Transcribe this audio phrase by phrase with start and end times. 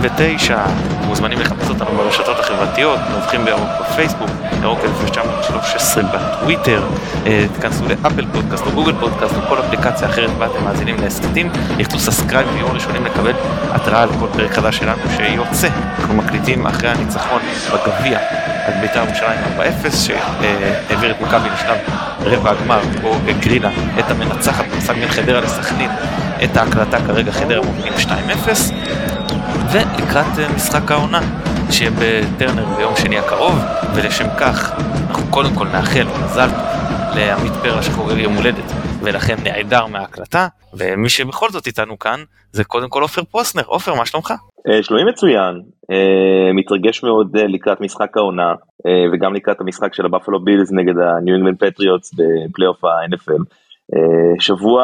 [0.00, 0.58] 39,
[1.06, 4.30] מוזמנים לחפש אותנו ברשתות החברתיות, נובחים בירוק בפייסבוק,
[4.62, 6.82] ירוק 1913 בטוויטר,
[7.26, 11.50] אה, תיכנסו לאפל פודקאסט או גוגל פודקאסט או כל אפליקציה אחרת בה אתם מאזינים להסכתים,
[11.78, 13.32] לחצו subscribe והיו ראשונים לקבל
[13.70, 15.68] התראה על כל פרק חדש שלנו שיוצא.
[15.98, 17.40] אנחנו מקליטים אחרי הניצחון
[17.72, 18.18] בגביע
[18.66, 21.78] על בית"ר ירושלים 4-0 שהעביר את מכבי לשלב
[22.20, 25.90] רבע הגמר, בו הגרילה את המנצחת במשחק בין חדרה לסכנין,
[26.44, 28.08] את ההקלטה כרגע חדרה מובילים 2-0
[29.72, 31.20] ולקראת אה, משחק העונה
[31.70, 33.58] שיהיה בטרנר ביום שני הקרוב
[33.94, 34.72] ולשם כך
[35.08, 36.48] אנחנו קודם כל נאחל מזל
[37.16, 42.20] לעמית פרלה שחוגג יום הולדת ולכן נעדר מההקלטה ומי שבכל זאת איתנו כאן
[42.52, 44.32] זה קודם כל עופר פרוסנר עופר מה שלומך?
[44.68, 48.54] אה, שלומי מצוין, אה, מתרגש מאוד לקראת משחק העונה
[49.12, 53.42] וגם לקראת המשחק של הבאפלו בילס נגד הניו אינגלנד פטריוטס בפלייאוף ה-NFL.
[54.38, 54.82] שבוע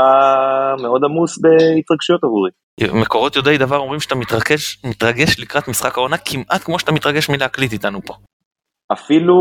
[0.82, 2.50] מאוד עמוס בהתרגשויות עבורי.
[3.00, 7.72] מקורות יודעי דבר אומרים שאתה מתרגש, מתרגש לקראת משחק העונה כמעט כמו שאתה מתרגש מלהקליט
[7.72, 8.14] איתנו פה.
[8.92, 9.34] אפילו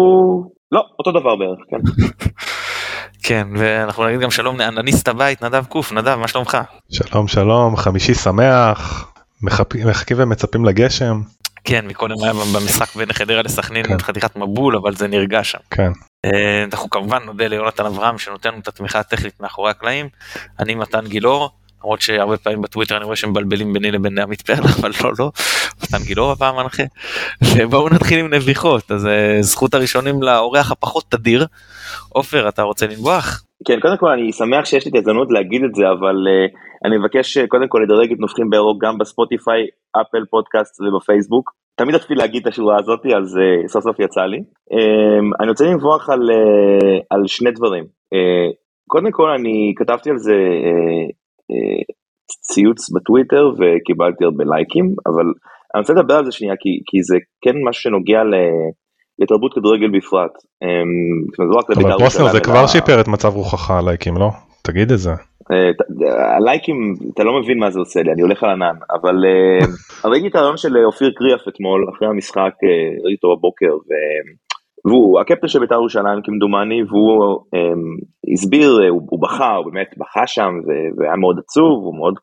[0.71, 1.77] לא אותו דבר בערך כן.
[3.27, 6.57] כן ואנחנו נגיד גם שלום לאנליסט הבית נדב קוף נדב מה שלומך?
[6.91, 9.11] שלום שלום חמישי שמח
[9.41, 11.21] מחכים ומצפים לגשם.
[11.63, 13.99] כן מקודם היה במשחק בין חדרה לסכנין כן.
[13.99, 15.57] חתיכת מבול אבל זה נרגש שם.
[15.69, 15.91] כן.
[16.25, 20.09] אה, אנחנו כמובן נודה ליונתן אברהם שנותן לנו את התמיכה הטכנית מאחורי הקלעים.
[20.59, 21.49] אני מתן גילאור
[21.83, 25.31] למרות שהרבה פעמים בטוויטר אני רואה שמבלבלים ביני לבין עמית פרלה אבל לא לא
[25.83, 26.83] מתן גילאור הפעם מנחה.
[27.43, 31.47] ובואו נתחיל עם נביחות אז אה, זכות הראשונים לאורח הפחות תדיר.
[32.13, 33.43] עופר אתה רוצה לנבוח?
[33.67, 36.97] כן קודם כל אני שמח שיש לי את ההזדמנות להגיד את זה אבל uh, אני
[36.97, 39.61] מבקש uh, קודם כל לדרג את נובחים בירוק גם בספוטיפיי
[40.01, 41.51] אפל פודקאסט ובפייסבוק.
[41.75, 44.37] תמיד רציתי להגיד את השורה הזאתי אז uh, סוף סוף יצא לי.
[44.37, 47.83] um, אני רוצה לנבוח על, uh, על שני דברים.
[47.83, 48.53] uh,
[48.87, 51.11] קודם כל אני כתבתי על זה uh,
[51.51, 51.93] uh,
[52.41, 55.25] ציוץ בטוויטר וקיבלתי הרבה לייקים אבל
[55.73, 58.33] אני רוצה לדבר על זה שנייה כי, כי זה כן משהו שנוגע ל...
[59.19, 60.31] לתרבות כדורגל בפרט.
[60.63, 61.45] אמ,
[61.79, 64.29] אבל פרוסנר זה כבר שיפר את מצב רוחך הלייקים לא?
[64.63, 65.11] תגיד את זה.
[65.51, 69.65] אה, הלייקים אתה לא מבין מה זה עושה לי אני הולך על ענן אבל אה,
[70.11, 73.73] ראיתי את הרעיון של אופיר קריאף אתמול אחרי המשחק אה, ראיתי אותו בבוקר
[74.85, 77.39] והוא הקפטן של בית"ר ירושלים כמדומני והוא
[78.33, 80.51] הסביר הוא בכה הוא באמת בכה שם
[80.97, 82.13] והיה מאוד עצוב הוא מאוד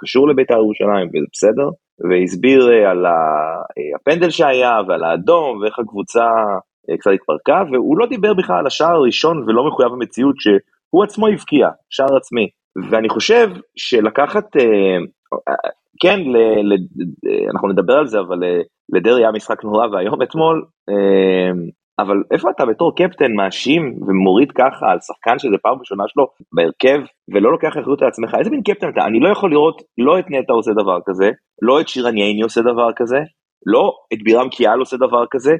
[0.00, 1.68] קשור לבית"ר ירושלים וזה בסדר
[2.08, 3.12] והסביר אה, על אה,
[3.96, 6.26] הפנדל שהיה ועל האדום ואיך הקבוצה
[6.90, 11.26] אה, קצת התפרקה והוא לא דיבר בכלל על השער הראשון ולא מחויב המציאות שהוא עצמו
[11.26, 12.48] הבקיע, שער עצמי.
[12.90, 14.56] ואני חושב שלקחת,
[16.02, 16.76] כן, ל, ל,
[17.54, 18.38] אנחנו נדבר על זה, אבל
[18.92, 20.64] לדרעי היה משחק נורא ואיום אתמול,
[22.02, 27.00] אבל איפה אתה בתור קפטן מאשים ומוריד ככה על שחקן שזה פעם ראשונה שלו בהרכב
[27.34, 28.34] ולא לוקח אחריות על עצמך?
[28.38, 29.04] איזה מין קפטן אתה?
[29.06, 31.30] אני לא יכול לראות לא את נטע עושה דבר כזה
[31.62, 33.18] לא את שירן ייני עושה דבר כזה
[33.66, 35.52] לא את בירם קיאל עושה דבר כזה.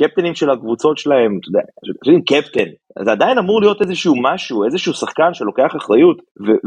[0.00, 2.70] קפטנים של הקבוצות שלהם אתה יודע קפטן
[3.04, 6.18] זה עדיין אמור להיות איזשהו משהו איזשהו שחקן שלוקח אחריות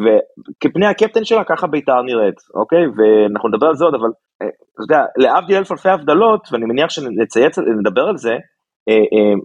[0.03, 2.83] וכפני הקפטן שלה ככה בית"ר נראית אוקיי?
[2.97, 4.09] ואנחנו נדבר על זה עוד אבל
[4.41, 8.35] אה, אתה יודע להבדיל אלף אלפי הבדלות ואני מניח שנצייץ נדבר על זה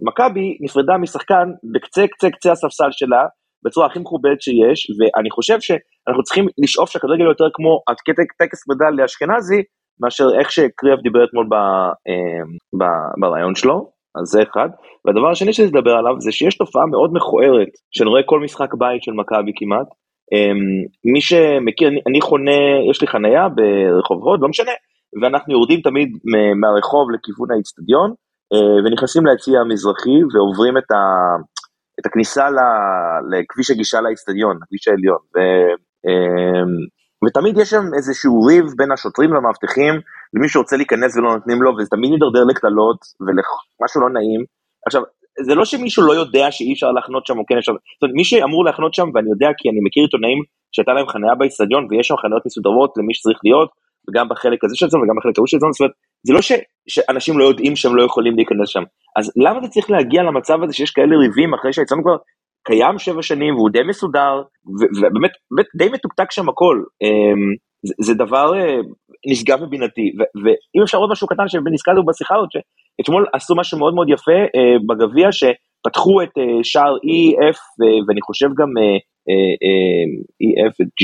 [0.01, 3.25] מכבי נפרדה משחקן בקצה קצה קצה הספסל שלה
[3.65, 9.61] בצורה הכי מכובדת שיש ואני חושב שאנחנו צריכים לשאוף שהכדורגל יותר כמו הטקס פרידה לאשכנזי
[9.99, 11.47] מאשר איך שקריאב דיבר אתמול
[12.79, 12.83] ב,
[13.21, 14.69] ברעיון שלו אז זה אחד.
[15.05, 19.03] והדבר השני שאני לדבר עליו זה שיש תופעה מאוד מכוערת שאני רואה כל משחק בית
[19.03, 19.87] של מכבי כמעט.
[21.13, 24.71] מי שמכיר אני, אני חונה יש לי חנייה ברחוב הוד לא משנה
[25.21, 26.09] ואנחנו יורדים תמיד
[26.61, 28.09] מהרחוב לכיוון האיצטדיון.
[28.09, 28.15] אה,
[28.85, 31.01] ונכנסים ליציע המזרחי ועוברים את, ה,
[31.99, 32.59] את הכניסה ל,
[33.31, 35.21] לכביש הגישה לאיצטדיון, הכביש העליון.
[35.35, 35.39] ו,
[36.07, 36.63] אה,
[37.25, 39.93] ותמיד יש שם איזשהו ריב בין השוטרים למאבטחים
[40.33, 44.41] למי שרוצה להיכנס ולא נותנים לו וזה תמיד מידרדר לקללות ולמשהו לא נעים.
[44.87, 45.01] עכשיו
[45.47, 48.23] זה לא שמישהו לא יודע שאי אפשר להחנות שם או כן אפשר, זאת אומרת מי
[48.23, 50.39] שאמור להחנות שם ואני יודע כי אני מכיר עיתונאים
[50.71, 53.69] שהייתה להם חניה באיצטדיון ויש שם חניות מסודרות למי שצריך להיות
[54.05, 55.95] וגם בחלק הזה של זה וגם בחלק ההוא של זה, זאת אומרת,
[56.27, 56.51] זה לא ש,
[56.87, 58.83] שאנשים לא יודעים שהם לא יכולים להיכנס שם,
[59.19, 62.17] אז למה זה צריך להגיע למצב הזה שיש כאלה ריבים אחרי שהיצאנו כבר
[62.67, 67.55] קיים שבע שנים והוא די מסודר, ובאמת באמת די מתוקתק שם הכל, אמ,
[67.85, 68.77] זה, זה דבר אה,
[69.31, 70.11] נשגב מבינתי,
[70.43, 74.75] ואם אפשר עוד משהו קטן שנזכרנו בשיחה הזאת, שאתמול עשו משהו מאוד מאוד יפה אה,
[74.87, 77.59] בגביע, שפתחו את אה, שער EF
[78.07, 78.69] ואני חושב גם
[80.43, 81.03] EF ו-G,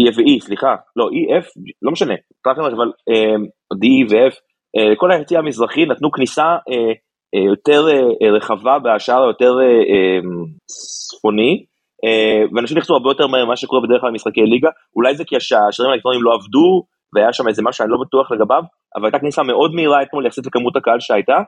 [0.00, 1.46] E ו-E, סליחה, לא, E, F,
[1.82, 2.14] לא משנה,
[2.46, 3.44] אבל אמ,
[3.74, 4.49] D ו-F, אה,
[4.96, 6.92] כל היציע המזרחי נתנו כניסה אה,
[7.34, 7.86] אה, יותר
[8.36, 9.52] רחבה בשער היותר
[10.66, 11.64] צפוני,
[12.54, 15.90] ואנשים נכנסו הרבה יותר מהר ממה שקורה בדרך כלל במשחקי ליגה, אולי זה כי השערים
[15.90, 16.82] האלקטרונים לא עבדו,
[17.14, 18.62] והיה שם איזה משהו שאני לא בטוח לגביו,
[18.96, 21.38] אבל הייתה כניסה מאוד מהירה אתמול יחסית לכמות הקהל שהייתה,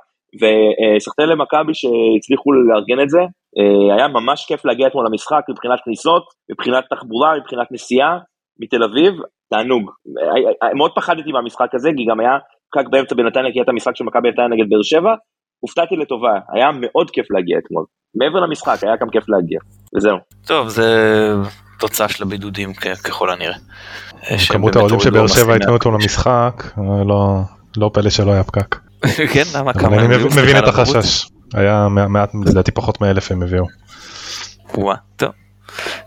[0.40, 3.20] וסחטיין למכבי שהצליחו לארגן את זה,
[3.58, 8.18] אה, היה ממש כיף להגיע אתמול למשחק מבחינת כניסות, מבחינת תחבורה, מבחינת נסיעה
[8.60, 9.12] מתל אביב,
[9.50, 9.90] תענוג.
[10.18, 12.38] אה, אה, מאוד פחדתי מהמשחק הזה, כי גם היה
[12.72, 15.14] פקק באמצע בנתניה, כי היה את המשחק של מכבי נתניה נגד באר שבע,
[15.60, 17.84] הופתעתי לטובה, היה מאוד כיף להגיע אתמול.
[18.14, 19.58] מעבר למשחק, היה גם כיף להגיע,
[19.96, 20.16] וזהו.
[20.46, 20.88] טוב, זה
[21.78, 22.72] תוצאה של הבידודים
[23.04, 23.56] ככל הנראה.
[24.48, 26.64] כמות האוהדים שבאר שבע ייתנו אותו למשחק,
[27.06, 27.40] לא,
[27.76, 28.76] לא פלא שלא היה פקק.
[29.34, 29.96] כן, למה כמה?
[29.96, 31.28] אני מבין את החשש.
[31.54, 33.64] היה מעט, לדעתי פחות מאלף הם הביאו.
[34.74, 35.30] וואה, טוב,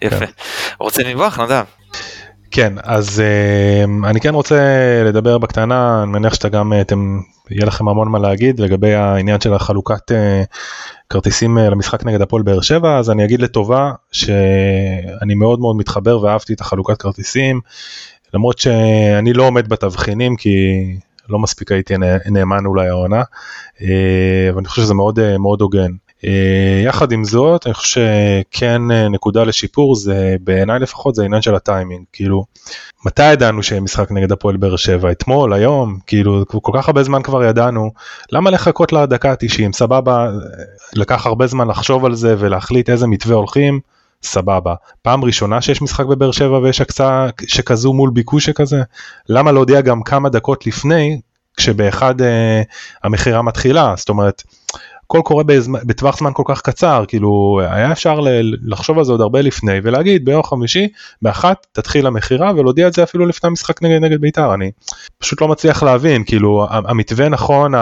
[0.02, 0.26] יפה.
[0.80, 1.64] רוצה לנבוח, נדב?
[2.56, 4.56] כן, אז uh, אני כן רוצה
[5.06, 7.20] לדבר בקטנה, אני מניח שאתה גם, אתם,
[7.50, 10.16] יהיה לכם המון מה להגיד לגבי העניין של החלוקת uh,
[11.10, 16.54] כרטיסים למשחק נגד הפועל באר שבע, אז אני אגיד לטובה שאני מאוד מאוד מתחבר ואהבתי
[16.54, 17.62] את החלוקת כרטיסים,
[18.34, 20.58] למרות שאני לא עומד בתבחינים כי
[21.30, 21.94] לא מספיק הייתי
[22.32, 23.24] נאמן אולי העונה,
[23.82, 25.92] אה, אבל אני חושב שזה מאוד אה, מאוד הוגן.
[26.26, 28.02] אה, יחד עם זאת, אני חושב
[28.52, 28.82] שכן
[29.12, 32.46] נקודה לשיפור זה בעיניי לפחות זה העניין של הטיימינג, כאילו
[33.06, 37.44] מתי ידענו שמשחק נגד הפועל באר שבע, אתמול, היום, כאילו כל כך הרבה זמן כבר
[37.44, 37.92] ידענו,
[38.32, 40.30] למה לחכות לדקה ה-90, סבבה,
[40.96, 43.80] לקח הרבה זמן לחשוב על זה ולהחליט איזה מתווה הולכים,
[44.24, 44.76] סבבה.
[45.02, 48.82] פעם ראשונה שיש משחק בבאר שבע ויש הקצאה שכזו מול ביקוש שכזה,
[49.30, 51.20] למה להודיע גם כמה דקות לפני,
[51.58, 52.62] כשבאחד אה,
[53.04, 54.44] המכירה מתחילה, זאת אומרת,
[55.06, 55.44] הכל קורה
[55.86, 58.20] בטווח זמן כל כך קצר, כאילו היה אפשר
[58.66, 60.88] לחשוב על זה עוד הרבה לפני ולהגיד ביום חמישי
[61.22, 64.72] באחת תתחיל המכירה ולהודיע את זה אפילו לפני המשחק נגד נגד בית"ר, אני
[65.18, 67.74] פשוט לא מצליח להבין, כאילו המתווה נכון,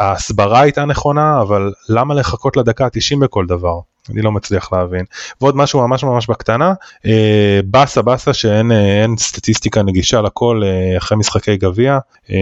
[0.00, 3.91] ההסברה הייתה נכונה, אבל למה לחכות לדקה ה-90 בכל דבר?
[4.10, 5.04] אני לא מצליח להבין.
[5.40, 6.72] ועוד משהו ממש ממש בקטנה,
[7.06, 11.98] אה, באסה באסה שאין אה, סטטיסטיקה נגישה לכל אה, אחרי משחקי גביע,
[12.30, 12.36] אה,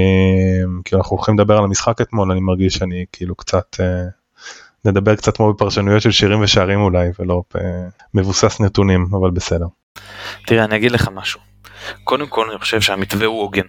[0.84, 4.04] כי אנחנו הולכים לדבר על המשחק אתמול, אני מרגיש שאני כאילו קצת, אה,
[4.84, 7.60] נדבר קצת כמו בפרשנויות של שירים ושערים אולי, ולא אה,
[8.14, 9.66] מבוסס נתונים, אבל בסדר.
[10.46, 11.40] תראה, אני אגיד לך משהו.
[12.04, 13.66] קודם כל אני חושב שהמתווה הוא הוגן,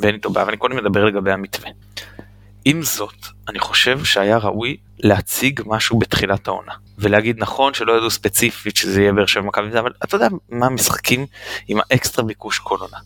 [0.00, 1.70] ואין איתו בעיה, ואני קודם מדבר לגבי המתווה.
[2.64, 6.72] עם זאת, אני חושב שהיה ראוי להציג משהו בתחילת העונה.
[6.98, 11.26] ולהגיד נכון שלא ידעו ספציפית שזה יהיה באר שבע מכבי, אבל אתה יודע מה המשחקים
[11.68, 12.98] עם האקסטרה ביקוש כל עונה.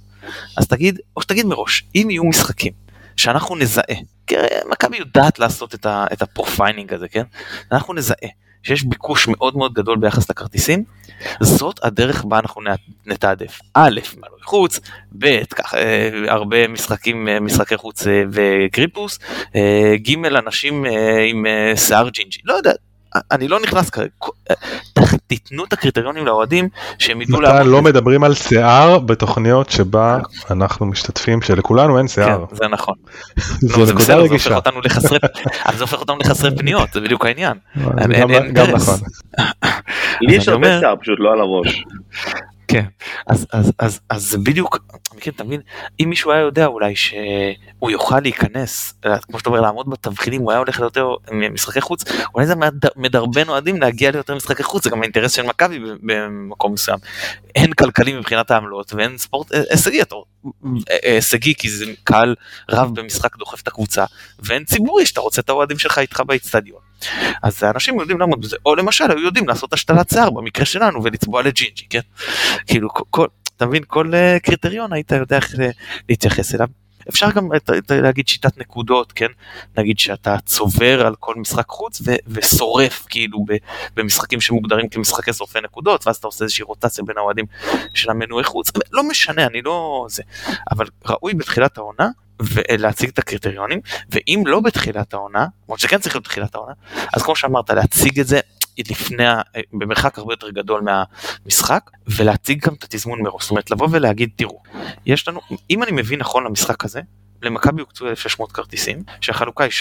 [0.57, 2.73] אז תגיד, או שתגיד מראש, אם יהיו משחקים
[3.17, 4.35] שאנחנו נזהה, כי
[4.71, 7.25] מכבי יודעת לעשות את, ה, את ה profiling הזה, כן?
[7.73, 8.29] אנחנו נזהה
[8.67, 10.85] שיש ביקוש מאוד מאוד גדול ביחס לכרטיסים,
[11.41, 12.61] זאת הדרך בה אנחנו
[13.07, 13.61] נתעדף.
[13.75, 14.81] א', מנוי חוץ,
[15.19, 19.19] ב', ככה אה, הרבה משחקים, אה, משחקי חוץ אה, וגריפוס,
[19.97, 20.85] ג', אנשים
[21.29, 21.45] עם
[21.77, 22.73] שיער ג'ינג'י, לא יודע,
[23.33, 24.09] אני לא נכנס כרגע,
[25.27, 26.69] תיתנו את הקריטריונים לאוהדים
[26.99, 27.61] שהם ידעו לעבוד.
[27.61, 30.19] מתי לא מדברים על שיער בתוכניות שבה
[30.51, 32.45] אנחנו משתתפים שלכולנו אין שיער.
[32.51, 32.95] כן, זה נכון.
[33.61, 34.59] זו נקודה רגישה.
[35.67, 37.55] אבל זה הופך אותנו לחסרי פניות, זה בדיוק העניין.
[38.53, 38.99] גם נכון.
[40.21, 41.85] לי יש הרבה שיער פשוט לא על הראש.
[42.69, 42.85] כן,
[43.27, 44.79] אז, אז, אז, אז זה בדיוק,
[45.29, 45.61] אתה מבין,
[46.01, 50.59] אם מישהו היה יודע אולי שהוא יוכל להיכנס, כמו שאתה אומר, לעמוד בתבחינים, הוא היה
[50.59, 52.05] הולך ליותר משחקי חוץ,
[52.35, 52.55] אולי זה
[52.97, 56.99] מדרבן אוהדים להגיע ליותר משחקי חוץ, זה גם האינטרס של מכבי במקום מסוים.
[57.55, 60.05] אין כלכלי מבחינת העמלות ואין ספורט אה, הישגי, אה,
[60.91, 62.35] אה, הישגי כי זה קהל
[62.71, 64.05] רב במשחק דוחף את הקבוצה,
[64.39, 66.86] ואין ציבורי שאתה רוצה את האוהדים שלך איתך באיצטדיון.
[67.43, 71.43] אז האנשים יודעים לעמוד בזה, או למשל היו יודעים לעשות השתלת שיער במקרה שלנו ולצבוע
[71.43, 72.01] לג'ינג'י, כן?
[72.67, 73.27] כאילו, כל,
[73.57, 75.55] אתה מבין, כל uh, קריטריון היית יודע איך
[76.09, 76.69] להתייחס אליו.
[77.09, 77.49] אפשר גם
[77.91, 79.27] להגיד שיטת נקודות, כן?
[79.79, 83.45] נגיד שאתה צובר על כל משחק חוץ ו- ושורף כאילו
[83.97, 87.45] במשחקים שמוגדרים כמשחקי שורפי נקודות, ואז אתה עושה איזושהי רוטציה בין האוהדים
[87.95, 90.23] של המנויי חוץ, לא משנה, אני לא זה,
[90.71, 92.09] אבל ראוי בתחילת העונה
[92.43, 96.73] ולהציג את הקריטריונים, ואם לא בתחילת העונה, למרות שכן צריך להיות בתחילת העונה,
[97.15, 98.41] אז כמו שאמרת, להציג את זה
[98.79, 99.25] לפני,
[99.73, 103.43] במרחק הרבה יותר גדול מהמשחק, ולהציג גם את התזמון מראש.
[103.43, 104.63] זאת אומרת, לבוא ולהגיד, תראו,
[105.07, 105.41] יש לנו,
[105.71, 107.01] אם אני מבין נכון למשחק הזה,
[107.43, 109.73] למכבי הוקצו 1,600 כרטיסים, שהחלוקה היא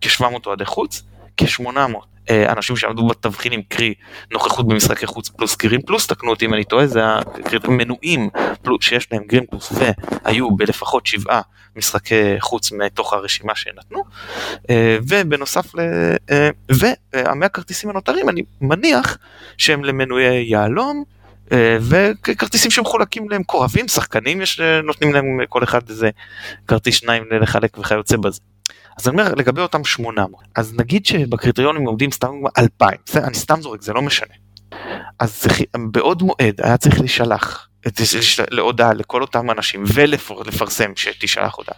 [0.00, 1.02] כ-700 אוהדי חוץ,
[1.46, 3.94] כ-800 אה, אנשים שעמדו בתבחינים, קרי
[4.32, 7.02] נוכחות במשחקי חוץ פלוס גרין פלוס, תקנו אותי אם אני טועה, זה
[7.64, 8.28] המנויים
[8.80, 11.40] שיש להם גרין פלוס והיו בלפחות שבעה
[11.76, 14.04] משחקי חוץ מתוך הרשימה שנתנו,
[14.70, 15.80] אה, ובנוסף, ל...
[16.30, 19.18] אה, והמאה כרטיסים הנותרים אני מניח
[19.58, 21.04] שהם למנויי יהלום,
[21.80, 26.10] וכרטיסים שמחולקים להם קורבים, שחקנים, יש, נותנים להם כל אחד איזה
[26.68, 28.40] כרטיס שניים לחלק וכיוצא בזה.
[28.98, 33.82] אז אני אומר לגבי אותם 800, אז נגיד שבקריטריונים עומדים סתם 2,000, אני סתם זורק,
[33.82, 34.34] זה לא משנה.
[35.18, 35.46] אז
[35.90, 37.68] בעוד מועד היה צריך להישלח
[38.50, 41.76] להודעה לכל אותם אנשים ולפרסם שתשלח הודעה.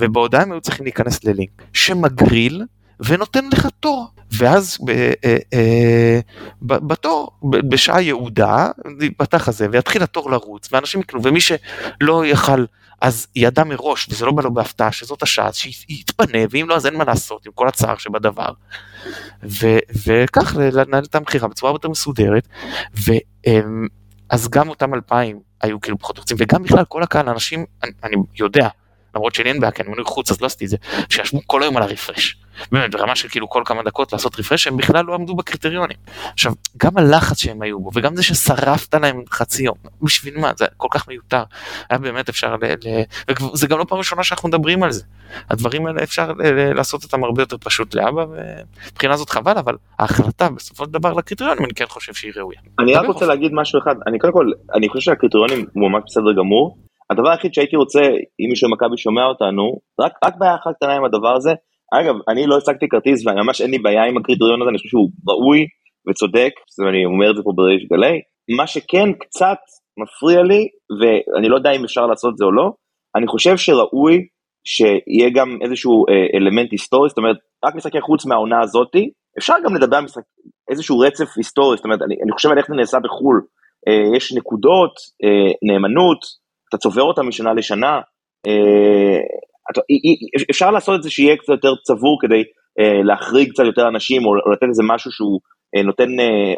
[0.00, 2.62] ובהודעה הם היו צריכים להיכנס ללינק שמגריל
[3.00, 4.08] ונותן לך תור.
[4.38, 5.12] ואז אה,
[5.52, 6.20] אה,
[6.62, 8.68] בתור, בשעה יעודה,
[9.00, 12.64] ייפתח הזה ויתחיל התור לרוץ ואנשים יקנו ומי שלא יכל
[13.04, 16.94] אז ידע מראש וזה לא בא לו בהפתעה שזאת השעה שיתפנה ואם לא אז אין
[16.94, 18.52] מה לעשות עם כל הצער שבדבר.
[19.42, 19.66] ו,
[20.06, 22.48] וכך לנהל את המכירה בצורה יותר מסודרת.
[22.96, 23.12] ו,
[24.30, 28.16] אז גם אותם אלפיים היו כאילו פחות רוצים וגם בכלל כל הקהל אנשים אני, אני
[28.34, 28.68] יודע
[29.14, 30.76] למרות שלי אין בעיה כי אני מנוי חוץ אז לא עשיתי את זה
[31.08, 32.36] שישבו כל היום על הרפרש.
[32.72, 35.96] באמת ברמה של כאילו כל כמה דקות לעשות רפרש הם בכלל לא עמדו בקריטריונים.
[36.32, 40.66] עכשיו גם הלחץ שהם היו בו וגם זה ששרפת להם חצי יום בשביל מה זה
[40.76, 41.42] כל כך מיותר
[41.90, 42.64] היה באמת אפשר ל...
[42.64, 43.02] ל...
[43.52, 45.02] וזה גם לא פעם ראשונה שאנחנו מדברים על זה.
[45.50, 46.72] הדברים האלה אפשר ל...
[46.72, 51.64] לעשות אותם הרבה יותר פשוט לאבא ומבחינה זאת חבל אבל ההחלטה בסופו של דבר לקריטריונים
[51.64, 52.58] אני כן חושב שהיא ראויה.
[52.78, 56.32] אני רק רוצה להגיד משהו אחד אני קודם כל אני חושב שהקריטריונים הוא ממש בסדר
[56.32, 56.76] גמור.
[57.14, 58.00] הדבר היחיד שהייתי רוצה
[58.40, 61.52] אם מישהו ממכבי שומע אותנו רק רק בעיה אחת קטנה עם הדבר הזה
[61.92, 65.08] אגב, אני לא הצגתי כרטיס וממש אין לי בעיה עם הקריטריון הזה, אני חושב שהוא
[65.28, 65.66] ראוי
[66.08, 66.52] וצודק,
[66.88, 68.20] אני אומר את זה פה בריש גלי.
[68.56, 69.58] מה שכן קצת
[70.02, 70.68] מפריע לי,
[71.00, 72.70] ואני לא יודע אם אפשר לעשות את זה או לא,
[73.16, 74.26] אני חושב שראוי
[74.66, 79.74] שיהיה גם איזשהו אה, אלמנט היסטורי, זאת אומרת, רק משחקי חוץ מהעונה הזאתי, אפשר גם
[79.74, 80.22] לדבר על משחק,
[80.70, 83.40] איזשהו רצף היסטורי, זאת אומרת, אני, אני חושב על איך זה נעשה בחו"ל,
[83.88, 84.94] אה, יש נקודות,
[85.24, 86.20] אה, נאמנות,
[86.74, 88.00] אתה צובר אותה משנה לשנה,
[88.46, 89.20] אה,
[90.50, 92.42] אפשר לעשות את זה שיהיה קצת יותר צבור כדי
[92.80, 95.40] אה, להחריג קצת יותר אנשים או לתת איזה משהו שהוא
[95.76, 96.08] אה, נותן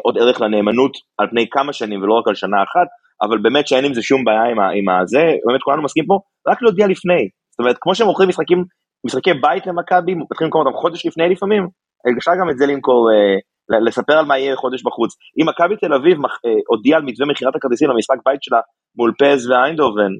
[0.03, 2.87] עוד ערך לנאמנות על פני כמה שנים ולא רק על שנה אחת,
[3.21, 6.61] אבל באמת שאין עם זה שום בעיה עם, עם הזה, באמת כולנו מסכימים פה, רק
[6.61, 7.23] להודיע לפני.
[7.51, 8.63] זאת אומרת, כמו שהם מוכרים משחקים,
[9.05, 11.67] משחקי בית למכבי, מתחילים למכור אותם חודש לפני לפעמים,
[12.17, 13.09] אפשר גם את זה למכור,
[13.87, 15.11] לספר על מה יהיה חודש בחוץ.
[15.41, 16.17] אם מכבי תל אביב
[16.67, 18.59] הודיעה על מתווה מכירת הכרטיסים למשחק בית שלה
[18.97, 20.11] מול פז ואיינדובן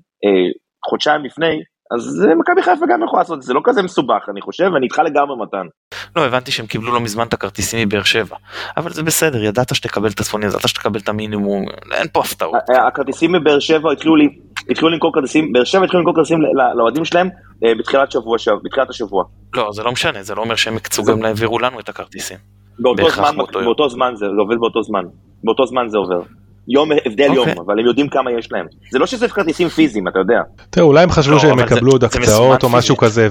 [0.90, 1.62] חודשיים לפני,
[1.96, 5.00] אז מכבי חיפה גם יכולה לעשות את זה, לא כזה מסובך אני חושב, ואני איתך
[5.00, 5.68] לגמרי מתן.
[6.16, 8.36] לא, הבנתי שהם קיבלו לא מזמן את הכרטיסים מבאר שבע,
[8.78, 12.56] אבל זה בסדר, ידעת שתקבל את הצפונים, ידעת שתקבל את המינימום, אין פה הפתעות.
[12.88, 14.28] הכרטיסים מבאר שבע התחילו לי,
[14.70, 16.40] התחילו למכור כרטיסים, באר שבע התחילו למכור כרטיסים
[16.78, 17.30] לאוהדים שלהם
[17.66, 19.24] אה, בתחילת שבוע, בתחילת השבוע.
[19.56, 22.38] לא, זה לא משנה, זה לא אומר שהם הקצו גם להעבירו לנו את הכרטיסים.
[22.80, 25.04] באותו זמן זה עובד באותו זמן,
[25.44, 26.22] באותו זמן זה עובר.
[26.68, 27.34] יום הבדל okay.
[27.34, 27.64] יום, אוקיי.
[27.66, 28.66] אבל הם יודעים כמה יש להם.
[28.92, 30.42] זה לא שזה כרטיסים פיזיים, אתה יודע.
[30.70, 33.28] תראה, אולי הם חשבו לא, שהם יקבלו עוד הקצאות או משהו כזה,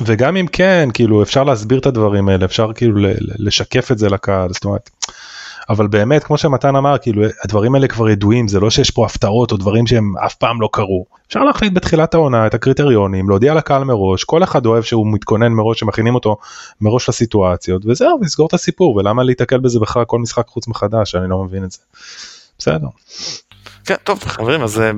[0.00, 2.98] וגם אם כן, כאילו, אפשר להסביר את הדברים האלה, אפשר כאילו
[3.38, 4.90] לשקף את זה לקהל, זאת אומרת,
[5.68, 9.52] אבל באמת, כמו שמתן אמר, כאילו, הדברים האלה כבר ידועים, זה לא שיש פה הפתעות
[9.52, 11.04] או דברים שהם אף פעם לא קרו.
[11.28, 15.80] אפשר להחליט בתחילת העונה את הקריטריונים, להודיע לקהל מראש, כל אחד אוהב שהוא מתכונן מראש,
[15.80, 16.36] שמכינים אותו
[16.80, 21.30] מראש לסיטואציות, וזהו, לסגור את הסיפור, ולמה להיתקל בזה בכלל כל משחק חוץ מחדש, אני
[21.30, 21.78] לא מבין את זה.
[22.62, 22.88] בסדר.
[23.84, 24.90] כן, טוב חברים אז אה,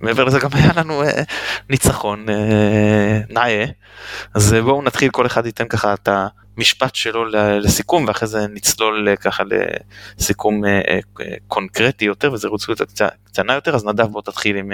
[0.00, 1.22] מעבר לזה גם היה לנו אה,
[1.70, 3.64] ניצחון אה, נאה
[4.34, 6.08] אז בואו נתחיל כל אחד ייתן ככה את
[6.56, 7.24] המשפט שלו
[7.60, 9.42] לסיכום ואחרי זה נצלול ככה
[10.18, 10.62] לסיכום
[11.48, 14.72] קונקרטי יותר וזה רוצה להיות קטנה יותר אז נדב בוא תתחיל עם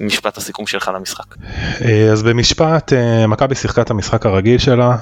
[0.00, 1.34] משפט הסיכום שלך למשחק.
[2.12, 2.92] אז במשפט
[3.28, 4.96] מכבי שיחקה את המשחק הרגיל שלה.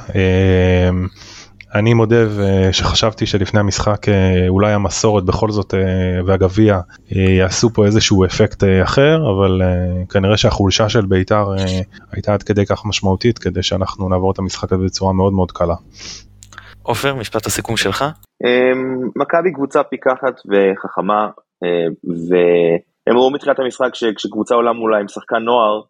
[1.75, 2.16] אני מודה
[2.73, 5.81] שחשבתי שלפני המשחק אה, אולי המסורת בכל זאת אה,
[6.26, 6.81] והגביע
[7.16, 9.62] אה, יעשו פה איזשהו אפקט אחר, אבל
[10.11, 11.54] כנראה שהחולשה של בית"ר
[12.12, 15.75] הייתה עד כדי כך משמעותית כדי שאנחנו נעבור את המשחק הזה בצורה מאוד מאוד קלה.
[16.83, 18.04] עופר, משפט הסיכום שלך?
[18.45, 21.28] אמ, מכבי קבוצה פיקחת וחכמה,
[22.02, 25.81] והם ראו מתחילת המשחק שכשקבוצה עולה מולה עם שחקן נוער,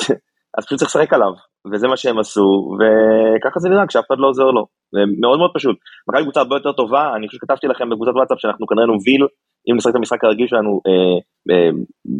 [0.58, 1.32] אז פשוט צריך לשחק עליו,
[1.72, 5.50] וזה מה שהם עשו, וככה זה נראה כשאף אחד לא עוזר לו, זה מאוד מאוד
[5.54, 5.76] פשוט.
[6.08, 9.22] מכבי קבוצה הרבה יותר טובה, אני חושב שכתבתי לכם בקבוצת וואטסאפ שאנחנו כנראה נוביל,
[9.70, 11.18] אם נשחק את המשחק הרגיל שלנו אה,
[11.50, 11.70] אה,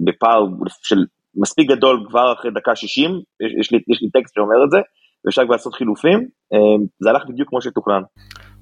[0.04, 0.46] בפער
[0.82, 1.04] של
[1.36, 4.78] מספיק גדול כבר אחרי דקה 60, יש, יש, לי, יש לי טקסט שאומר את זה,
[5.24, 6.18] ואפשר כבר לעשות חילופים,
[6.52, 8.02] אה, זה הלך בדיוק כמו שתוכנן.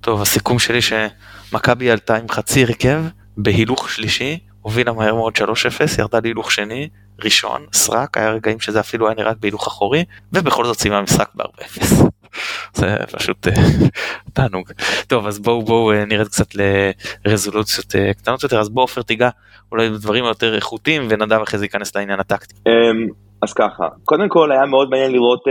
[0.00, 3.00] טוב, הסיכום שלי שמכבי עלתה עם חצי הרכב
[3.36, 5.40] בהילוך שלישי, הובילה מהר מאוד 3-0,
[5.98, 6.88] ירדה להילוך שני,
[7.25, 12.04] ראשון, סרק, היה רגעים שזה אפילו היה נראה בהילוך אחורי, ובכל זאת סיימה המשחק ב-4-0.
[12.78, 13.52] זה פשוט אה,
[14.35, 14.68] תענוג.
[15.09, 16.47] טוב אז בואו בואו אה, נרד קצת
[17.25, 19.28] לרזולוציות אה, קטנות יותר אז בוא עופר תיגע
[19.73, 22.54] אולי בדברים יותר איכותיים ונדב אחרי זה ייכנס לעניין הטקטי.
[22.66, 23.09] אמ,
[23.42, 25.44] אז ככה קודם כל היה מאוד מעניין לראות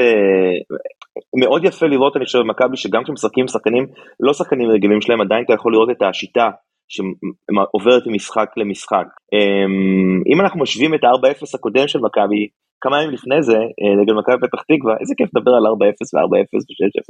[1.40, 3.88] מאוד יפה לראות אני חושב במכבי שגם כשמשחקים שחקנים
[4.20, 6.50] לא שחקנים רגילים שלהם עדיין אתה יכול לראות את השיטה
[6.94, 9.08] שעוברת ממשחק למשחק.
[9.34, 12.48] אמ, אם אנחנו משווים את ה-4-0 הקודם של מכבי,
[12.82, 16.64] כמה ימים לפני זה, אה, נגד מכבי פתח תקווה, איזה כיף לדבר על 4-0 ו-4-0
[16.70, 17.10] ו-6-0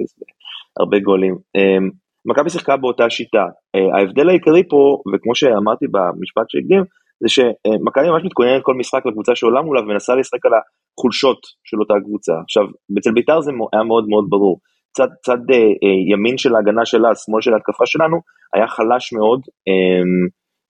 [0.77, 1.35] והרבה גולים.
[1.57, 1.89] אמ,
[2.25, 3.45] מכבי שיחקה באותה שיטה.
[3.75, 6.83] אה, ההבדל העיקרי פה, וכמו שאמרתי במשפט שהקדים,
[7.23, 11.93] זה שמכבי ממש מתכוננת כל משחק לקבוצה שעולה מולה ומנסה לשחק על החולשות של אותה
[12.05, 12.33] קבוצה.
[12.43, 12.63] עכשיו,
[12.99, 14.59] אצל בית"ר זה היה מאוד מאוד ברור.
[14.97, 18.17] צד, צד אה, אה, ימין של ההגנה שלה, שמאל של ההתקפה שלנו,
[18.55, 19.41] היה חלש מאוד.
[19.67, 20.03] אה,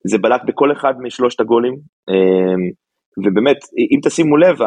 [0.08, 1.74] זה בלט בכל אחד משלושת הגולים.
[2.10, 2.56] אה,
[3.18, 3.58] ובאמת,
[3.92, 4.58] אם תשימו לב,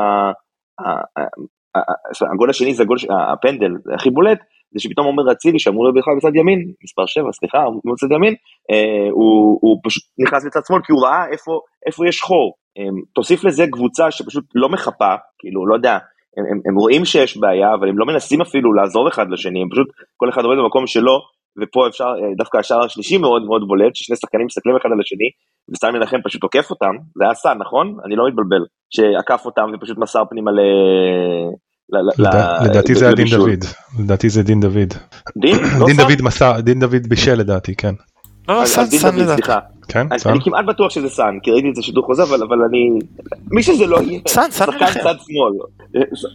[2.34, 2.96] הגול השני זה הגול,
[3.32, 4.38] הפנדל, הכי בולט,
[4.74, 8.34] זה שפתאום עומר אצילי שאמור להיות בכלל בצד ימין, מספר 7, סליחה, הוא בצד ימין,
[8.70, 12.54] אה, הוא, הוא פשוט נכנס בצד שמאל כי הוא ראה איפה, איפה יש חור.
[12.78, 12.84] אה,
[13.14, 15.98] תוסיף לזה קבוצה שפשוט לא מחפה, כאילו, לא יודע,
[16.36, 19.68] הם, הם, הם רואים שיש בעיה, אבל הם לא מנסים אפילו לעזור אחד לשני, הם
[19.72, 21.18] פשוט, כל אחד עובד במקום שלו,
[21.62, 25.28] ופה אפשר, אה, דווקא השער השלישי מאוד מאוד בולט, ששני שחקנים מסתכלים אחד על השני,
[25.72, 27.96] וסאן מנחם פשוט עוקף אותם, זה היה סאן, נכון?
[28.06, 30.60] אני לא מתבלבל, שעקף אותם ופשוט מסר פנימה ל...
[32.64, 33.64] לדעתי זה היה דין דוד,
[34.00, 34.94] לדעתי זה דין דוד.
[35.36, 35.56] דין?
[35.78, 37.94] לא דין דוד מסר, דין דוד בישל לדעתי, כן.
[38.48, 39.42] לא, סאן, סאן לדעתי.
[39.88, 40.32] כן, אני, סאן?
[40.32, 42.88] אני כמעט בטוח שזה סאן, כי ראיתי את זה שידור חוזר, אבל, אבל אני...
[43.50, 44.86] מי שזה לא יהיה, סאן, סאן שחקן.
[45.02, 45.52] צד שמאל.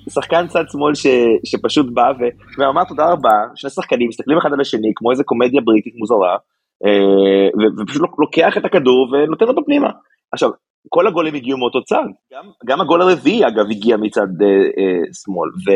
[0.10, 1.08] שחקן צד שמאל ש,
[1.46, 2.12] שפשוט בא
[2.58, 6.38] ואמר תודה רבה, שני שחקנים מסתכלים אחד על השני כמו איזה קומדיה בריטית מוזרה,
[6.86, 7.48] אה,
[7.82, 9.90] ופשוט לוק- לוקח את הכדור ונותן אותו פנימה.
[10.34, 10.50] עכשיו,
[10.90, 12.04] כל הגולים הגיעו מאותו צד,
[12.34, 15.72] גם, גם הגול הרביעי אגב הגיע מצד אה, אה, שמאל, ו,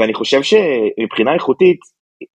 [0.00, 1.78] ואני חושב שמבחינה איכותית,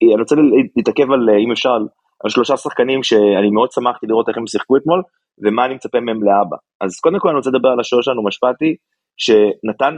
[0.04, 0.36] אני רוצה
[0.76, 1.78] להתעכב על, אם אפשר,
[2.24, 5.02] על, שלושה שחקנים שאני מאוד שמחתי לראות איך הם שיחקו אתמול,
[5.46, 6.58] ומה אני מצפה מהם לאבא.
[6.82, 8.76] אז קודם כל אני רוצה לדבר על השוער שלנו משפטי,
[9.18, 9.96] שנתן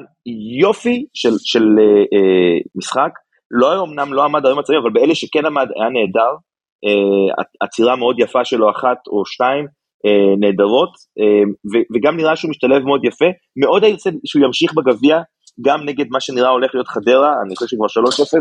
[0.60, 3.12] יופי של, של אה, אה, משחק,
[3.52, 6.34] לא אמנם לא עמד היום מצבים, אבל באלה שכן עמד היה נהדר,
[6.86, 9.66] אה, עצירה מאוד יפה שלו אחת או שתיים,
[10.06, 13.26] אה, נהדרות, אה, ו- וגם נראה שהוא משתלב מאוד יפה,
[13.62, 15.22] מאוד הייתי רוצה שהוא ימשיך בגביע,
[15.62, 18.40] גם נגד מה שנראה הולך להיות חדרה, אני חושב שכבר 3-0, אה,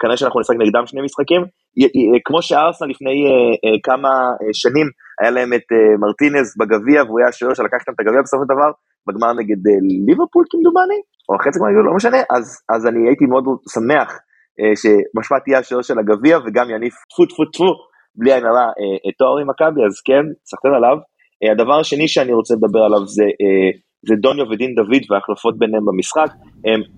[0.00, 1.42] כנראה שאנחנו נשחק נגדם שני משחקים,
[1.76, 3.32] י- כמו שארסנל לפני אה,
[3.64, 4.08] אה, כמה
[4.42, 4.86] אה, שנים,
[5.20, 8.54] היה להם את אה, מרטינז בגביע, והוא היה השוער שלקח איתם את הגביע בסופו של
[8.54, 8.70] דבר,
[9.06, 13.44] בגמר נגד אה, ליברפול כמדומני, או חצי גמר לא משנה, אז, אז אני הייתי מאוד
[13.74, 14.10] שמח
[14.60, 17.70] אה, שמשפט תהיה השוער של הגביע וגם יניף טפו טפו טפו
[18.14, 20.96] בלי עין הרע אה, אה, תואר עם מכבי אז כן סחטיין עליו.
[21.44, 23.70] אה, הדבר השני שאני רוצה לדבר עליו זה אה,
[24.08, 26.30] זה דוניו ודין דוד וההחלפות ביניהם במשחק.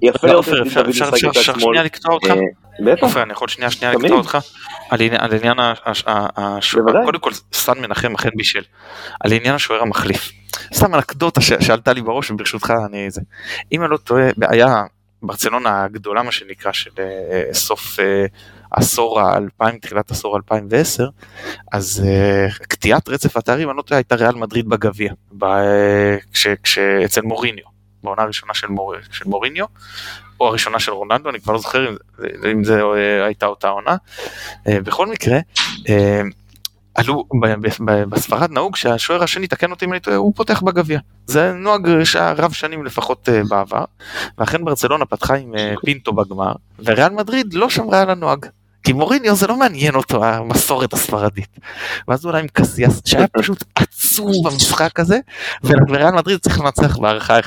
[0.03, 1.14] יפה לראות את דוד משחק.
[1.59, 2.31] שנייה לקטוע אותך?
[2.31, 2.35] אה,
[2.85, 3.16] בטח.
[3.16, 3.94] אני יכול שנייה שנייה.
[3.94, 4.38] לקטוע אותך?
[4.90, 7.05] על עניין- על עניין ה- ה- ה- הש- בוודאי.
[7.05, 8.62] קודם כל סטן מנחם אכן בישל.
[9.20, 10.33] על עניין השוער המחליף.
[10.74, 13.20] סתם אנקדוטה שעלתה לי בראש וברשותך אני זה.
[13.72, 14.83] אם אני לא טועה היה
[15.22, 18.24] ברצלונה הגדולה מה שנקרא של אה, סוף אה,
[18.70, 21.05] עשור האלפיים תחילת עשור 2010
[21.72, 22.05] אז
[22.68, 25.12] קטיעת רצף התארים אני לא טועה הייתה ריאל מדריד בגביע
[26.62, 27.64] כשאצל מוריניו
[28.04, 29.66] בעונה הראשונה של, מור, של מוריניו
[30.40, 31.96] או הראשונה של רונלדו אני כבר לא זוכר אם,
[32.52, 33.96] אם זה אה, הייתה אותה עונה.
[34.68, 35.38] אה, בכל מקרה
[35.88, 36.22] אה,
[36.94, 37.24] עלו
[38.08, 42.32] בספרד נהוג שהשוער השני תקן אותי אם אני טועה הוא פותח בגביע זה נוהג שהיה
[42.32, 43.84] רב שנים לפחות בעבר
[44.38, 45.52] ואכן ברצלונה פתחה עם
[45.84, 48.46] פינטו בגמר וריאל מדריד לא שמרה על הנוהג.
[48.84, 51.58] כי מוריניו זה לא מעניין אותו המסורת הספרדית.
[52.08, 55.18] ואז אולי עם קסיאס שהיה פשוט עצום במשחק הזה
[55.64, 57.44] וריאל מדריד צריך לנצח בהערכה 1-0.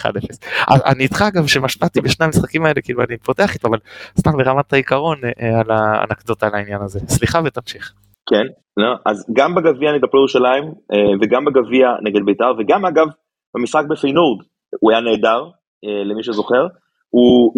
[0.68, 3.78] אז אני איתך אגב שמשפטי בשני המשחקים האלה כאילו אני פותח איתו אבל
[4.20, 7.00] סתם ברמת העיקרון אה, על האנקדוטה על העניין הזה.
[7.00, 7.94] סליחה ותמשיך.
[8.30, 8.46] כן,
[8.78, 13.08] לא, אז גם בגביע נגד הפועל ירושלים אה, וגם בגביע נגד בית"ר וגם אגב
[13.56, 14.46] במשחק בפיינורד
[14.80, 15.44] הוא היה נהדר
[15.86, 16.68] אה, למי שזוכר.
[17.10, 17.54] הוא,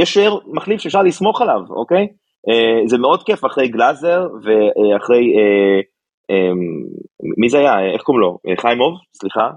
[0.00, 2.06] יש שוער מחליף שאפשר לסמוך עליו, אוקיי?
[2.48, 5.80] אה, זה מאוד כיף אחרי גלאזר ואחרי, אה,
[6.30, 6.52] אה,
[7.38, 7.92] מי זה היה?
[7.94, 8.38] איך קוראים לו?
[8.48, 8.94] אה, חיימוב?
[9.14, 9.50] סליחה,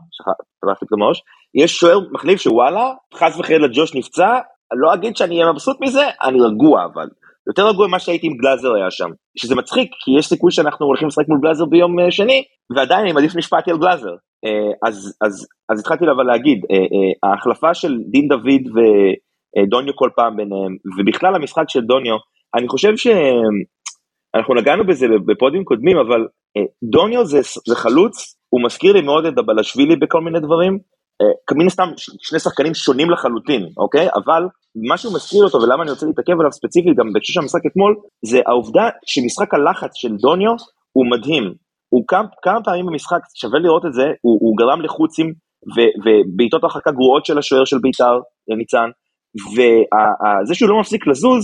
[0.62, 1.22] פתחתי פתאום הראש.
[1.56, 4.40] יש שוער מחליף שוואלה, חס וחלילה ג'וש נפצע,
[4.74, 7.08] לא אגיד שאני אהיה מבסוט מזה, אני רגוע אבל.
[7.48, 9.10] יותר רגוע ממה שהייתי עם גלאזר היה שם.
[9.38, 12.44] שזה מצחיק, כי יש סיכוי שאנחנו הולכים לשחק מול גלאזר ביום שני,
[12.76, 14.16] ועדיין אני מעדיף משפטי על גלאזר.
[14.88, 16.62] אז, אז, אז התחלתי אבל להגיד,
[17.24, 22.16] ההחלפה של דין דוד ודוניו כל פעם ביניהם, ובכלל המשחק של דוניו,
[22.56, 28.94] אני חושב שאנחנו נגענו בזה בפודים קודמים, אבל אה, דוניו זה, זה חלוץ, הוא מזכיר
[28.94, 30.80] לי מאוד את דבלשווילי בכל מיני דברים,
[31.22, 34.08] אה, מן הסתם שני שחקנים שונים לחלוטין, אוקיי?
[34.16, 34.44] אבל
[34.90, 37.96] מה שהוא מזכיר אותו ולמה אני רוצה להתעכב עליו ספציפית גם בהקשר של המשחק אתמול,
[38.26, 40.56] זה העובדה שמשחק הלחץ של דוניו
[40.92, 41.54] הוא מדהים.
[41.90, 45.34] הוא כמה, כמה פעמים במשחק, שווה לראות את זה, הוא, הוא גרם לחוצים
[46.04, 48.20] ובעיטות הרחקה גרועות של השוער של בית"ר,
[48.58, 48.90] ניצן,
[49.54, 51.44] וזה שהוא לא מפסיק לזוז,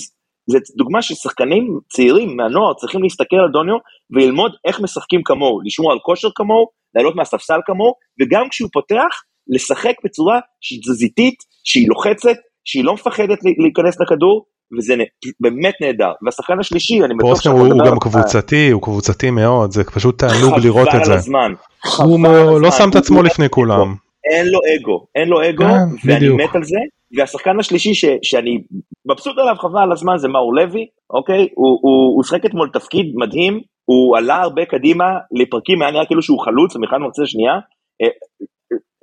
[0.52, 3.76] זה דוגמה ששחקנים צעירים מהנוער צריכים להסתכל על דוניו
[4.12, 9.94] וללמוד איך משחקים כמוהו, לשמור על כושר כמוהו, לעלות מהספסל כמוהו, וגם כשהוא פותח, לשחק
[10.06, 12.36] בצורה שהיא תזזיתית, שהיא לוחצת,
[12.66, 14.46] שהיא לא מפחדת להיכנס לכדור,
[14.78, 14.96] וזה
[15.40, 16.12] באמת נהדר.
[16.26, 17.84] והשחקן השלישי, אני בטוח שאתה מדבר...
[17.84, 21.00] הוא גם קבוצתי, הוא קבוצתי מאוד, זה פשוט תענוג לראות את זה.
[21.00, 21.54] חבל על הזמן.
[21.98, 23.96] הוא לא שם את עצמו לפני כולם.
[24.34, 26.78] אין לו אגו, אין לו אגו, כן, ואני מת על זה.
[27.18, 28.64] והשחקן השלישי ש, שאני
[29.06, 31.48] מבסוט עליו חבל על הזמן זה מאור לוי, אוקיי?
[31.56, 36.76] הוא, שחק אתמול תפקיד מדהים, הוא עלה הרבה קדימה לפרקים, היה נראה כאילו שהוא חלוץ,
[36.76, 37.54] המכלל מרצה שנייה.
[38.02, 38.08] אה,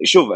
[0.06, 0.30] שוב,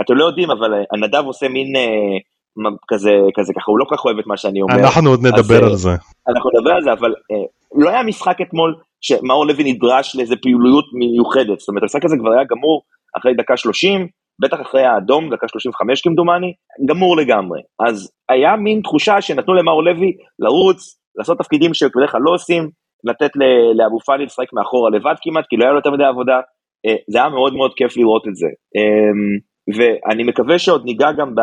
[0.00, 4.04] אתם לא יודעים, אבל הנדב עושה מין אה, כזה, כזה ככה, הוא לא כל כך
[4.04, 4.74] אוהב את מה שאני אומר.
[4.74, 5.90] אנחנו עוד נדבר אז, על זה.
[6.28, 10.84] אנחנו נדבר על זה, אבל אה, לא היה משחק אתמול שמאור לוי נדרש לאיזה פעילויות
[10.98, 12.82] מיוחדת, זאת אומרת, המשחק הזה כבר היה גמור
[13.18, 14.08] אחרי דקה 30,
[14.40, 16.52] בטח אחרי האדום, דקה 35 כמדומני,
[16.88, 17.60] גמור לגמרי.
[17.88, 22.70] אז היה מין תחושה שנתנו למאור לוי לרוץ, לעשות תפקידים שבדרך כלל לא עושים,
[23.04, 23.30] לתת
[23.74, 26.40] לאבו פאני לשחק מאחורה לבד כמעט, כי לא היה לו יותר מדי עבודה.
[26.86, 28.46] אה, זה היה מאוד מאוד כיף לראות את זה.
[28.76, 31.34] אמ, ואני מקווה שעוד ניגע גם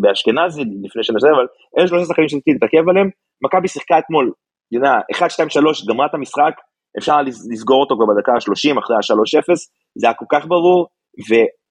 [0.00, 1.46] באשכנזי לפני שנשאר, אבל
[1.78, 3.08] אלה שלושה שחקנים שרציתי להתעכב עליהם,
[3.44, 4.32] מכבי שיחקה אתמול,
[4.72, 6.54] יודע, 1, 2, 3, גמרה את המשחק,
[6.98, 9.54] אפשר לסגור אותו כבר בדקה ה-30 אחרי ה-3-0,
[9.98, 10.86] זה היה כל כך ברור,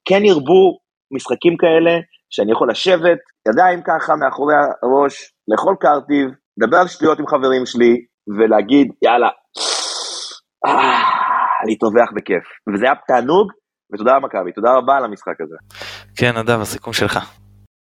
[0.05, 0.77] כן ירבו
[1.15, 7.27] משחקים כאלה, שאני יכול לשבת, ידיים ככה מאחורי הראש, לאכול קרטיב, לדבר על שטויות עם
[7.27, 7.93] חברים שלי,
[8.37, 9.29] ולהגיד, יאללה,
[10.65, 11.01] אה,
[11.67, 12.43] להתרווח בכיף.
[12.73, 13.51] וזה היה תענוג,
[13.93, 15.55] ותודה למכבי, תודה רבה על המשחק הזה.
[16.17, 17.42] כן, נדב, הסיכום שלך.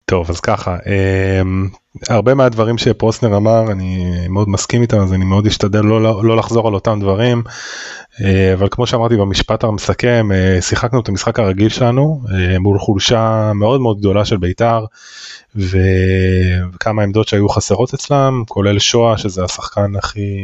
[0.06, 1.78] טוב אז ככה um,
[2.10, 6.68] הרבה מהדברים שפרוסנר אמר אני מאוד מסכים איתם אז אני מאוד אשתדל לא, לא, לחזור
[6.68, 12.22] על אותם דברים uh, אבל כמו שאמרתי במשפט המסכם uh, שיחקנו את המשחק הרגיל שלנו
[12.26, 14.86] uh, מול חולשה מאוד מאוד גדולה של בית"ר
[15.56, 20.40] וכמה עמדות שהיו חסרות אצלם כולל שואה שזה השחקן הכי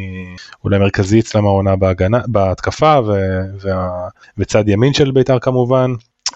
[0.64, 3.90] אולי מרכזי אצלם העונה בהגנה בהתקפה ו, וה,
[4.38, 5.94] וצד ימין של בית"ר כמובן.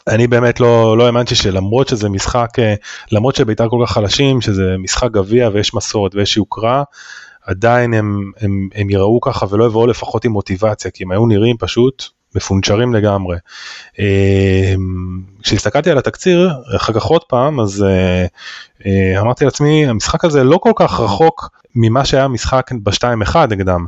[0.08, 2.74] אני באמת לא, לא האמנתי שלמרות שזה משחק, אה,
[3.12, 6.84] למרות שבית"ר כל כך חלשים, שזה משחק גביע ויש מסורת ויש יוקרה,
[7.46, 11.58] עדיין הם, הם, הם יראו ככה ולא יבואו לפחות עם מוטיבציה, כי הם היו נראים
[11.60, 12.04] פשוט
[12.36, 13.38] מפונצ'רים לגמרי.
[14.00, 14.74] אה,
[15.44, 17.86] כשהסתכלתי על התקציר, אחר כך עוד פעם, אז
[18.86, 23.86] אה, אמרתי לעצמי, המשחק הזה לא כל כך רחוק ממה שהיה משחק ב-2-1 נגדם.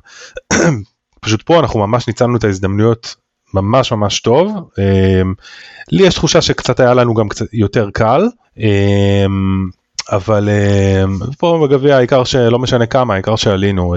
[1.22, 3.16] פשוט פה אנחנו ממש ניצלנו את ההזדמנויות
[3.54, 4.70] ממש ממש טוב.
[4.78, 5.34] אמ,
[5.92, 8.28] לי יש תחושה שקצת היה לנו גם קצת יותר קל.
[10.12, 13.96] אמ, אבל אמ, פה בגביע העיקר שלא משנה כמה העיקר שעלינו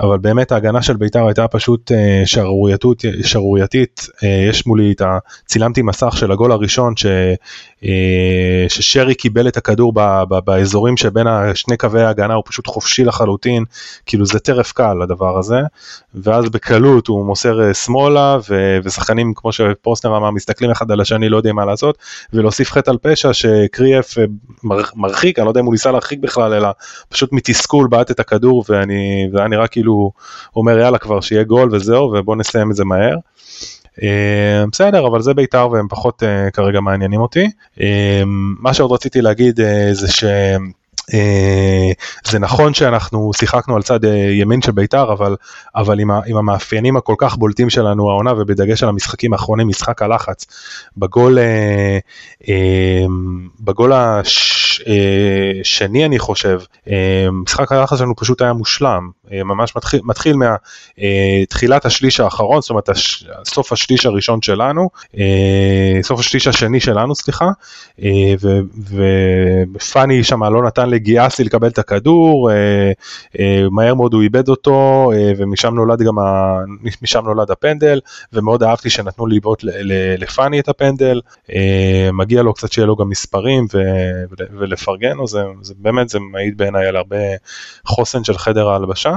[0.00, 2.22] אבל באמת ההגנה של בית"ר הייתה פשוט אה,
[3.22, 4.06] שערורייתית.
[4.24, 5.18] אה, יש מולי את ה...
[5.46, 7.06] צילמתי מסך של הגול הראשון ש...
[7.84, 13.04] אה, ששרי קיבל את הכדור ב, ב, באזורים שבין שני קווי ההגנה הוא פשוט חופשי
[13.04, 13.64] לחלוטין.
[14.06, 15.60] כאילו זה טרף קל הדבר הזה.
[16.14, 21.36] ואז בקלות הוא מוסר שמאלה ו, ושחקנים כמו שפרוסנר אמר מסתכלים אחד על השני לא
[21.36, 21.98] יודעים מה לעשות
[22.32, 24.18] ולהוסיף חטא על פשע שקריאף
[24.94, 26.68] מרחיק אני לא יודע אם הוא ניסה להרחיק בכלל אלא
[27.08, 30.12] פשוט מתסכול בעט את הכדור ואני והיה נראה כאילו
[30.56, 33.16] אומר יאללה כבר שיהיה גול וזהו ובוא נסיים את זה מהר.
[34.02, 37.50] אה, בסדר אבל זה בית"ר והם פחות אה, כרגע מעניינים אותי.
[37.80, 38.22] אה,
[38.60, 39.60] מה שעוד רציתי להגיד
[39.92, 40.24] זה ש...
[42.24, 44.00] זה נכון שאנחנו שיחקנו על צד
[44.30, 45.36] ימין של בית"ר אבל
[45.74, 50.02] אבל עם, ה, עם המאפיינים הכל כך בולטים שלנו העונה ובדגש על המשחקים האחרונים משחק
[50.02, 50.46] הלחץ
[50.96, 51.38] בגול
[53.60, 53.92] בגול
[55.60, 56.60] השני אני חושב.
[57.32, 59.10] משחק הלחץ שלנו פשוט היה מושלם.
[59.30, 60.36] ממש מתחיל, מתחיל
[61.42, 62.88] מתחילת השליש האחרון זאת אומרת
[63.46, 64.88] סוף השליש הראשון שלנו
[66.02, 67.48] סוף השליש השני שלנו סליחה.
[69.74, 72.92] ופאני שם לא נתן לגיאסי לקבל את הכדור, אה,
[73.38, 76.58] אה, מהר מאוד הוא איבד אותו אה, ומשם נולד גם ה...
[77.02, 78.00] משם נולד הפנדל
[78.32, 79.58] ומאוד אהבתי שנתנו לאיבוד
[80.18, 81.20] לפאני את הפנדל,
[82.12, 83.78] מגיע לו קצת שיהיה לו גם מספרים ו...
[84.62, 87.16] ולפרגן זה, זה באמת זה מעיד בעיניי על הרבה
[87.86, 89.12] חוסן של חדר ההלבשה.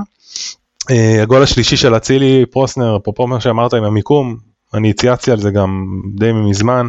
[1.21, 4.37] הגול השלישי של אצילי פרוסנר, אפרופו מה שאמרת עם המיקום,
[4.75, 6.87] אני צייצתי על זה גם די מזמן,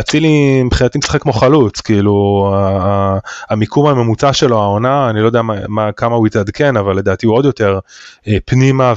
[0.00, 2.54] אצילי מבחינתי משחק כמו חלוץ, כאילו
[3.50, 7.34] המיקום הממוצע שלו העונה, אני לא יודע מה, מה, כמה הוא יתעדכן, אבל לדעתי הוא
[7.34, 7.78] עוד יותר
[8.28, 8.94] אה, פנימה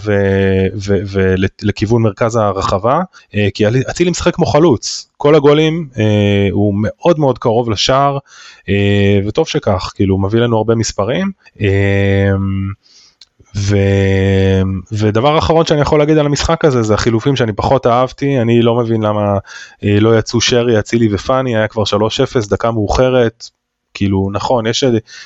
[1.62, 3.02] ולכיוון מרכז הרחבה,
[3.36, 8.18] אה, כי אצילי משחק כמו חלוץ, כל הגולים אה, הוא מאוד מאוד קרוב לשער,
[8.70, 11.32] אה, וטוב שכך, כאילו הוא מביא לנו הרבה מספרים.
[11.62, 11.68] אה,
[13.58, 13.78] ו...
[14.92, 18.76] ודבר אחרון שאני יכול להגיד על המשחק הזה זה החילופים שאני פחות אהבתי, אני לא
[18.76, 19.38] מבין למה
[19.84, 23.50] אה, לא יצאו שרי, אצילי ופאני, היה כבר 3-0, דקה מאוחרת,
[23.94, 24.84] כאילו נכון יש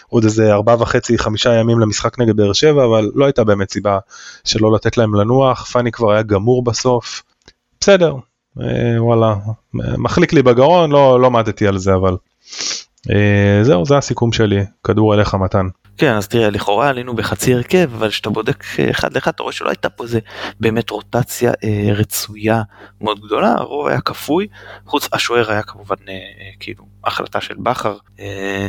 [0.10, 4.00] עוד איזה ארבעה וחצי חמישה ימים למשחק נגד באר שבע אבל לא הייתה באמת סיבה
[4.44, 7.24] שלא לתת להם לנוח פאני כבר היה גמור בסוף
[7.82, 8.16] בסדר
[8.62, 9.36] אה, וואלה
[9.74, 12.18] מחליק לי בגרון לא לא מעטתי על זה אבל
[13.62, 15.68] זהו זה הסיכום שלי כדור אליך מתן.
[16.02, 19.70] כן אז תראה לכאורה עלינו בחצי הרכב אבל כשאתה בודק אחד לאחד אתה רואה שלא
[19.70, 20.20] הייתה פה איזה
[20.60, 22.62] באמת רוטציה אה, רצויה
[23.02, 24.48] מאוד גדולה הרוב היה כפוי
[24.86, 26.14] חוץ השוער היה כמובן אה,
[26.60, 28.68] כאילו החלטה של בכר אה,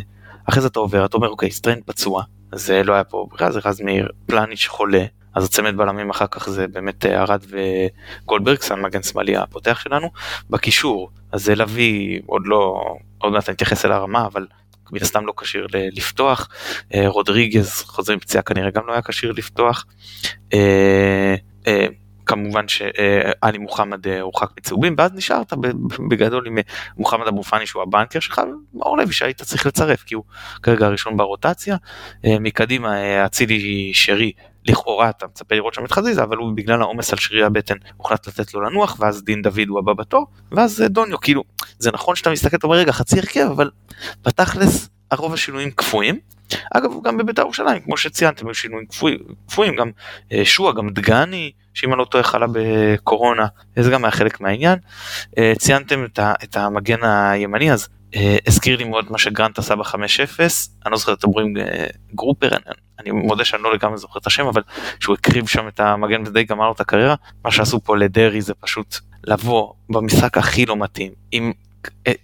[0.48, 2.22] אחרי זה אתה עובר אתה אומר אוקיי סטריין פצוע
[2.54, 6.48] זה לא היה פה בכלל זה רז מאיר פלניץ' חולה אז הצמד בלמים אחר כך
[6.50, 10.10] זה באמת ארד וגולדברג, סאן מגן שמאלי הפותח שלנו.
[10.50, 12.84] בקישור, אז זה לביא, עוד לא,
[13.18, 14.46] עוד מעט אני אתייחס אל הרמה, אבל
[14.92, 16.48] מן הסתם לא כשיר לפתוח.
[17.06, 19.86] רודריגז חוזר עם פציעה כנראה גם לא היה כשיר לפתוח.
[22.32, 25.52] כמובן שעלי מוחמד הורחק מצהובים ואז נשארת
[26.08, 26.58] בגדול עם
[26.98, 28.40] מוחמד אבו פאני שהוא הבנקר שלך
[28.74, 30.24] ומאור לוי שהיית צריך לצרף כי הוא
[30.62, 31.76] כרגע הראשון ברוטציה
[32.24, 34.32] מקדימה אצילי שרי
[34.64, 38.26] לכאורה אתה מצפה לראות שם את חזיזה אבל הוא בגלל העומס על שרירי הבטן הוחלט
[38.28, 41.42] לתת לו לנוח ואז דין דוד הוא הבא בתור ואז דוניו כאילו
[41.78, 43.70] זה נכון שאתה מסתכל אתה אומר רגע חצי הרכב אבל
[44.24, 46.18] בתכלס הרוב השינויים קפואים.
[46.70, 48.86] אגב גם בבית"ר ירושלים כמו שציינתם היו שינויים
[49.46, 49.90] קפואים גם
[50.44, 54.78] שועה גם דגני שאם אני לא טועה חלה בקורונה זה גם היה חלק מהעניין.
[55.58, 57.88] ציינתם את המגן הימני אז
[58.46, 59.94] הזכיר לי מאוד מה שגרנט עשה ב-5-0
[60.84, 61.54] אני לא זוכר אתם רואים
[62.14, 62.48] גרופר?
[63.00, 64.62] אני מודה שאני לא לגמרי זוכר את השם אבל
[65.00, 67.14] שהוא הקריב שם את המגן ודי גמר לו את הקריירה.
[67.44, 71.52] מה שעשו פה לדרעי זה פשוט לבוא במשחק הכי לא מתאים עם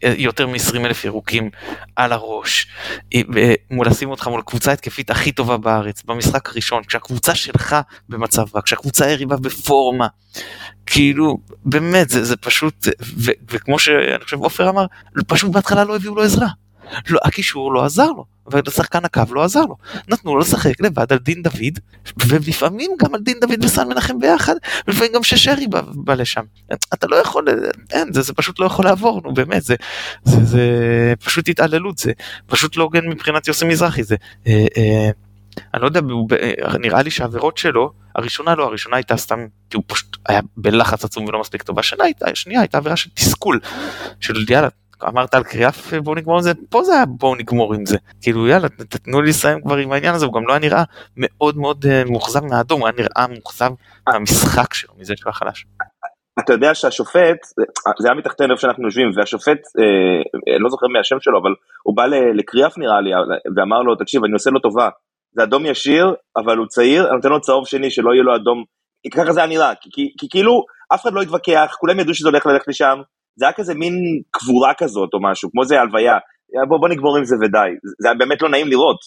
[0.02, 1.50] יותר מ-20 אלף ירוקים
[1.96, 2.68] על הראש,
[3.86, 7.76] לשים אותך מול הקבוצה ההתקפית הכי טובה בארץ, במשחק הראשון, כשהקבוצה שלך
[8.08, 10.06] במצב רע, כשהקבוצה היריבה בפורמה,
[10.86, 14.86] כאילו, באמת, זה, זה פשוט, ו, וכמו שאני חושב עופר אמר,
[15.26, 16.48] פשוט בהתחלה לא הביאו לו עזרה.
[17.08, 18.24] לא, הקישור לא עזר לו,
[18.66, 19.76] ושחקן הקו לא עזר לו.
[20.08, 21.78] נתנו לו לשחק לבד על דין דוד,
[22.26, 24.54] ולפעמים גם על דין דוד וסן מנחם ביחד,
[24.86, 26.42] ולפעמים גם ששרי בא, בא לשם.
[26.94, 27.46] אתה לא יכול,
[27.92, 29.74] אין, זה, זה פשוט לא יכול לעבור, נו באמת, זה,
[30.24, 30.62] זה, זה
[31.24, 32.12] פשוט התעללות, זה
[32.46, 34.16] פשוט לא הוגן מבחינת יוסי מזרחי, זה...
[34.46, 35.10] אה, אה,
[35.74, 36.00] אני לא יודע,
[36.78, 41.24] נראה לי שהעבירות שלו, הראשונה לא, הראשונה הייתה סתם, כי הוא פשוט היה בלחץ עצום
[41.24, 41.78] ולא מספיק טוב,
[42.22, 43.60] השנייה הייתה עבירה של תסכול,
[44.20, 44.68] של יאללה,
[45.04, 47.98] אמרת על קריאף בואו נגמור עם זה, פה זה היה בואו נגמור עם זה.
[48.22, 50.84] כאילו יאללה תתנו לי לסיים כבר עם העניין הזה, הוא גם לא היה נראה
[51.16, 53.70] מאוד מאוד מאוכזב מהאדום, הוא היה נראה מאוכזב
[54.08, 55.66] מהמשחק שלו, מזה שהוא היה חלש.
[56.40, 57.38] אתה יודע שהשופט,
[57.98, 61.50] זה היה מתחתנו איפה שאנחנו יושבים, והשופט, אה, לא זוכר מי השם שלו, אבל
[61.82, 63.10] הוא בא לקריאף נראה לי,
[63.56, 64.88] ואמר לו, תקשיב, אני עושה לו טובה,
[65.32, 68.64] זה אדום ישיר, אבל הוא צעיר, אני נותן לו צהוב שני שלא יהיה לו אדום,
[69.14, 72.28] ככה זה היה נראה, כי, כי, כי כאילו אף אחד לא התווכח, כולם ידעו שזה
[72.28, 72.98] הולך ללכת לשם,
[73.38, 73.94] זה היה כזה מין
[74.30, 76.18] קבורה כזאת או משהו, כמו זה הלוויה,
[76.68, 77.70] בוא, בוא נגמור עם זה ודי,
[78.02, 78.98] זה היה באמת לא נעים לראות.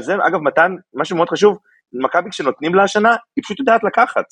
[0.00, 1.58] זה, אגב, מתן, משהו מאוד חשוב,
[1.92, 4.24] מכבי כשנותנים לה השנה, היא פשוט יודעת לקחת.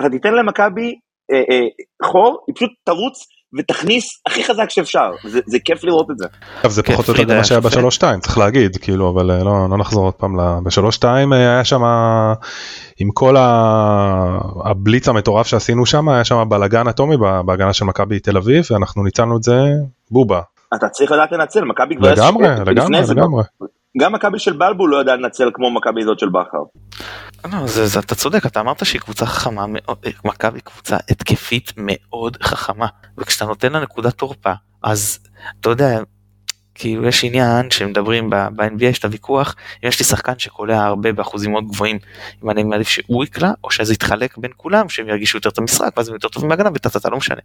[0.00, 0.94] אתה תיתן למכבי
[1.32, 1.66] אה, אה,
[2.10, 3.26] חור, היא פשוט תרוץ
[3.58, 6.26] ותכניס הכי חזק שאפשר, זה, זה כיף לראות את זה.
[6.62, 9.78] טוב, זה פחות או יותר מה שהיה בשלוש שתיים, צריך להגיד, כאילו, אבל לא, לא
[9.78, 11.82] נחזור עוד פעם, בשלוש שתיים היה שם,
[12.98, 13.34] עם כל
[14.64, 19.36] הבליץ המטורף שעשינו שם, היה שם בלאגן אטומי בהגנה של מכבי תל אביב, ואנחנו ניצלנו
[19.36, 19.60] את זה
[20.10, 20.40] בובה.
[20.74, 22.12] אתה צריך לדעת לנצל, מכבי כבר...
[22.12, 23.42] לגמרי, לגמרי, לגמרי.
[24.00, 26.62] גם מכבי של בלבול לא יודע לנצל כמו מכבי זאת של בכר.
[27.52, 32.36] לא, זה, זה, אתה צודק, אתה אמרת שהיא קבוצה חכמה מאוד, מכבי קבוצה התקפית מאוד
[32.42, 32.86] חכמה,
[33.18, 34.52] וכשאתה נותן לה נקודת תורפה,
[34.82, 35.18] אז
[35.60, 36.00] אתה יודע,
[36.74, 41.50] כאילו יש עניין שמדברים ב-NBA יש את הוויכוח אם יש לי שחקן שקולע הרבה באחוזים
[41.50, 41.98] מאוד גבוהים.
[42.44, 45.92] אם אני מעדיף שהוא יקלע או שזה יתחלק בין כולם שהם ירגישו יותר את המשחק
[45.96, 47.40] ואז הם יותר טובים בהגנה וטטטה לא משנה.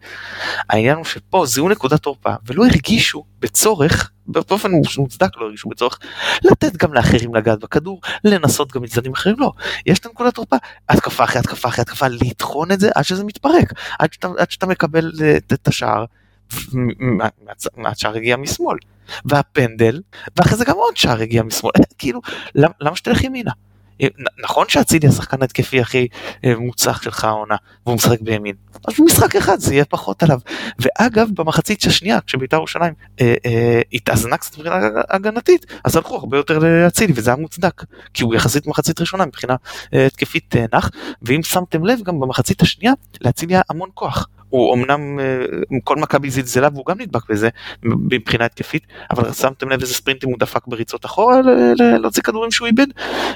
[0.70, 6.00] העניין הוא שפה זיהו נקודת תורפה ולא הרגישו בצורך באופן מוצדק לא הרגישו בצורך
[6.44, 9.52] לתת גם לאחרים לגעת בכדור לנסות גם מצדדים אחרים לא.
[9.86, 10.56] יש את נקודת תורפה
[10.90, 14.68] התקפה אחרי התקפה אחרי התקפה לטחון את זה עד שזה מתפרק עד שאתה, עד שאתה
[14.68, 15.12] מקבל
[15.54, 16.06] את השער
[17.78, 18.78] מהשער הגיע משמאל.
[19.26, 20.02] והפנדל,
[20.38, 22.22] ואחרי זה גם עוד שער הגיע משמאל, כאילו,
[22.56, 23.52] למה, שתלך ימינה?
[24.44, 26.08] נכון שאצילי השחקן התקפי הכי
[26.46, 28.56] אה, מוצלח שלך העונה והוא משחק בימין.
[28.88, 30.40] אז במשחק אחד זה יהיה פחות עליו.
[30.80, 34.76] ואגב במחצית השנייה כשבית"ר ירושלים אה, אה, התאזנה קצת מבחינה
[35.10, 37.84] הגנתית אז הלכו הרבה יותר לאצילי וזה היה מוצדק
[38.14, 39.56] כי הוא יחסית מחצית ראשונה מבחינה
[39.94, 40.90] אה, התקפית אה, נח.
[41.22, 45.46] ואם שמתם לב גם במחצית השנייה לאצילי היה המון כוח הוא אמנם אה,
[45.84, 47.50] כל מכבי זלזלה והוא גם נדבק בזה
[47.84, 51.42] מבחינה התקפית אבל שמתם לב איזה ספרינטים הוא דפק בריצות אחורה
[52.00, 52.88] להוציא כדורים שהוא איבד?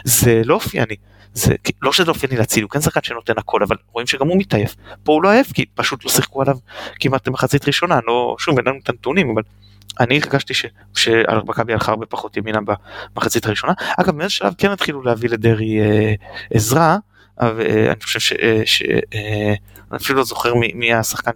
[0.04, 0.96] זה לא אופייני.
[1.34, 4.38] זה לא שזה לא אופייני להציל הוא כן שחקן שנותן הכל אבל רואים שגם הוא
[4.38, 4.76] מתעייף.
[5.04, 6.58] פה הוא לא עייף כי פשוט לא שיחקו עליו
[7.00, 9.42] כמעט במחצית ראשונה לא שוב אין לנו את הנתונים אבל
[10.00, 10.54] אני הרגשתי
[10.94, 12.60] שמכבי הלכה הרבה פחות ימינה
[13.16, 13.74] במחצית הראשונה.
[13.98, 16.14] אגב מאיזה שלב כן התחילו להביא לדרעי אה,
[16.54, 16.98] עזרה
[17.40, 18.34] אני חושב ש...
[18.66, 18.84] ש
[19.92, 21.32] אני אפילו לא זוכר מי, מי השחקן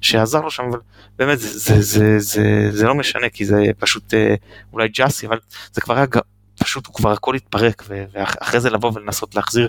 [0.00, 0.78] שעזר לו שם, אבל
[1.18, 4.14] באמת זה, לא משנה, כי זה פשוט
[4.72, 5.38] אולי ג'אסי, אבל
[5.72, 6.06] זה כבר היה
[6.60, 9.68] פשוט הוא כבר הכל התפרק ואחרי זה לבוא ולנסות להחזיר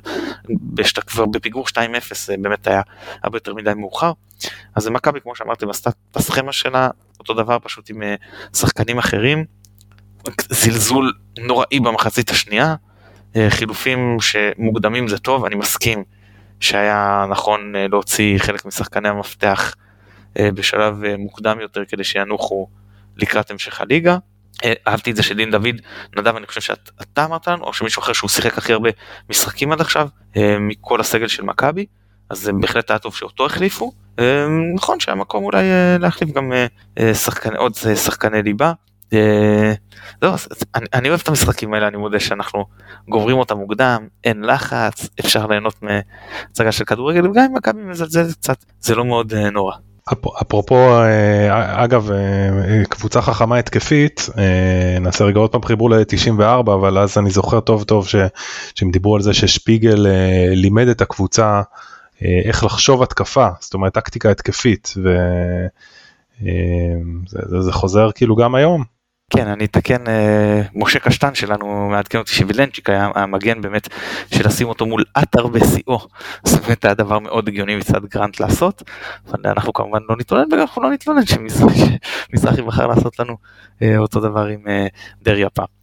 [0.84, 1.76] שאתה כבר בפיגור 2-0
[2.16, 2.82] זה באמת היה
[3.24, 4.12] הרבה יותר מדי מאוחר.
[4.76, 8.16] אז מכבי כמו שאמרתי עשתה את הסכמה שלה אותו דבר פשוט עם אה,
[8.56, 9.46] שחקנים אחרים.
[10.50, 12.76] זלזול נוראי במחצית השנייה אה,
[13.50, 16.04] חילופים שמוקדמים זה טוב אני מסכים
[16.60, 19.76] שהיה נכון אה, להוציא חלק משחקני המפתח
[20.40, 22.68] בשלב מוקדם יותר כדי שינוחו
[23.18, 24.18] לקראת המשך הליגה.
[24.64, 25.76] אה, אהבתי את זה שדין דוד,
[26.18, 28.90] נדב אני חושב שאתה אמרת לנו, או שמישהו אחר שהוא שיחק הכי הרבה
[29.30, 31.86] משחקים עד עכשיו, אה, מכל הסגל של מכבי,
[32.30, 33.92] אז זה בהחלט היה טוב שאותו החליפו.
[34.20, 35.64] אה, נכון שהיה מקום אולי
[36.00, 36.54] להחליף גם
[37.14, 38.74] שחקני, עוד שחקני ליבה.
[40.22, 40.36] לא,
[40.76, 42.66] אני, אני אוהב את המשחקים האלה, אני מודה שאנחנו
[43.10, 48.66] גומרים אותם מוקדם, אין לחץ, אפשר ליהנות מהצגה של כדורגל, וגם אם מכבי מזלזלת קצת,
[48.80, 49.74] זה לא מאוד נורא.
[50.42, 56.98] אפרופו אה, אגב אה, קבוצה חכמה התקפית אה, נעשה רגע עוד פעם חיבור ל-94 אבל
[56.98, 58.08] אז אני זוכר טוב טוב
[58.76, 60.08] שהם דיברו על זה ששפיגל
[60.52, 61.62] לימד את הקבוצה
[62.46, 64.94] איך לחשוב התקפה זאת אומרת טקטיקה התקפית
[67.36, 69.01] וזה חוזר כאילו גם היום.
[69.32, 73.88] כן, אני אתקן, אה, משה קשטן שלנו מעדכן אותי שווילנצ'יק היה המגן באמת
[74.36, 76.00] של לשים אותו מול עטר בשיאו.
[76.46, 78.84] זאת אומרת, היה דבר מאוד הגיוני מצד גרנט לעשות,
[79.28, 83.38] אבל אנחנו כמובן לא נתלונן וגם אנחנו לא נתלונן שמזרחי בחר לעשות לנו
[83.82, 84.88] אה, אותו דבר עם אה,
[85.22, 85.66] דריה פעם.
[85.66, 85.81] אה,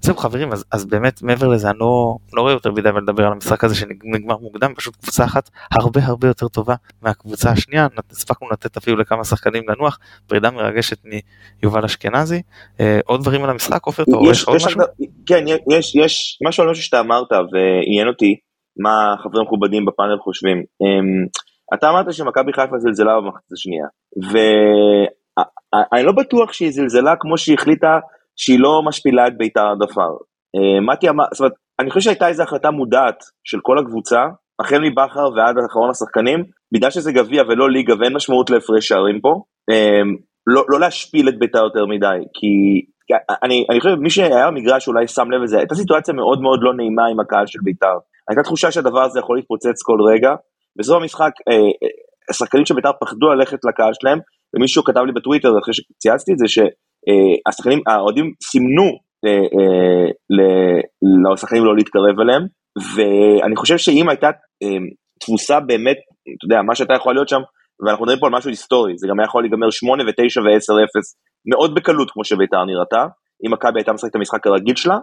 [0.00, 3.32] זהו חברים אז, אז באמת מעבר לזה אני לא, לא רואה יותר מדי לדבר על
[3.32, 7.86] המשחק הזה שנגמר מוקדם פשוט קבוצה אחת הרבה הרבה יותר טובה מהקבוצה השנייה.
[8.10, 9.98] הספקנו לתת אפילו לכמה שחקנים לנוח.
[10.26, 10.98] פרידה מרגשת
[11.62, 12.42] מיובל אשכנזי.
[12.80, 14.80] אה, עוד דברים על המשחק עופר אתה רואה עוד משהו?
[15.26, 18.36] כן יש יש משהו על משהו שאתה אמרת ועניין אותי
[18.78, 20.56] מה החברים המכובדים בפאנל חושבים.
[20.56, 21.26] אמ,
[21.74, 23.86] אתה אמרת שמכבי חיפה זלזלה במחצית השנייה
[24.32, 27.98] ואני לא בטוח שהיא זלזלה כמו שהיא החליטה
[28.36, 30.10] שהיא לא משפילה את ביתר עד עפר.
[30.56, 34.20] אה, מתי אמר, זאת אומרת, אני חושב שהייתה איזו החלטה מודעת של כל הקבוצה,
[34.60, 36.44] החל מבכר ועד אחרון השחקנים,
[36.74, 40.02] בגלל שזה גביע ולא ליגה ואין משמעות להפרש שערים פה, אה,
[40.46, 42.80] לא, לא להשפיל את ביתר יותר מדי, כי
[43.42, 46.74] אני, אני חושב מי שהיה במגרש אולי שם לב לזה, הייתה סיטואציה מאוד מאוד לא
[46.74, 47.96] נעימה עם הקהל של ביתר.
[48.28, 50.34] הייתה תחושה שהדבר הזה יכול להתפוצץ כל רגע,
[50.78, 51.90] בסוף המשחק אה,
[52.30, 54.18] השחקנים של ביתר פחדו ללכת לקהל שלהם,
[54.56, 56.68] ומישהו כתב לי בטוויטר אחרי שצייצתי את זה, אה,
[57.48, 58.88] השחקנים, האוהדים סימנו
[59.26, 62.42] אה, אה, לשחקנים לא להתקרב אליהם,
[62.94, 64.30] ואני חושב שאם הייתה
[65.20, 67.40] תבוסה באמת, אתה יודע, מה שהייתה יכולה להיות שם,
[67.80, 70.94] ואנחנו מדברים פה על משהו היסטורי, זה גם היה יכול להיגמר 8 ו-9 ו-10-0
[71.50, 73.06] מאוד בקלות כמו שביתר נראתה,
[73.46, 74.98] אם מכבי הייתה משחקת את המשחק הרגיל שלה,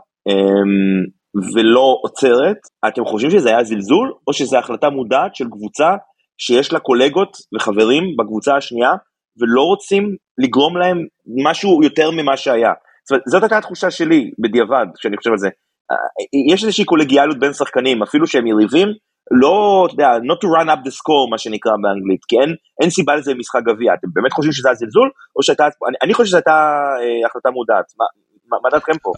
[1.55, 5.89] ולא עוצרת, אתם חושבים שזה היה זלזול, או שזו החלטה מודעת של קבוצה
[6.37, 8.91] שיש לה קולגות וחברים בקבוצה השנייה,
[9.41, 11.05] ולא רוצים לגרום להם
[11.43, 12.73] משהו יותר ממה שהיה.
[13.03, 15.49] זאת אומרת, זאת הייתה התחושה שלי בדיעבד, כשאני חושב על זה.
[15.91, 15.95] אה,
[16.53, 18.87] יש איזושהי קולגיאליות בין שחקנים, אפילו שהם יריבים,
[19.31, 22.89] לא, אתה יודע, not to run up the score, מה שנקרא באנגלית, כי אין, אין
[22.89, 23.93] סיבה לזה במשחק גביע.
[23.93, 26.57] אתם באמת חושבים שזה היה זלזול, או שהייתה, אני, אני חושב שזו הייתה
[27.01, 27.85] אה, החלטה מודעת.
[27.99, 28.05] מה,
[28.51, 29.11] מה, מה דעתכם פה?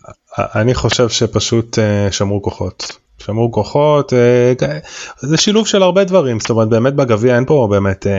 [0.62, 3.03] אני חושב שפשוט אה, שמרו כוחות.
[3.26, 4.54] שמרו כוחות אה,
[5.20, 8.14] זה שילוב של הרבה דברים זאת אומרת באמת בגביע אין פה באמת אה,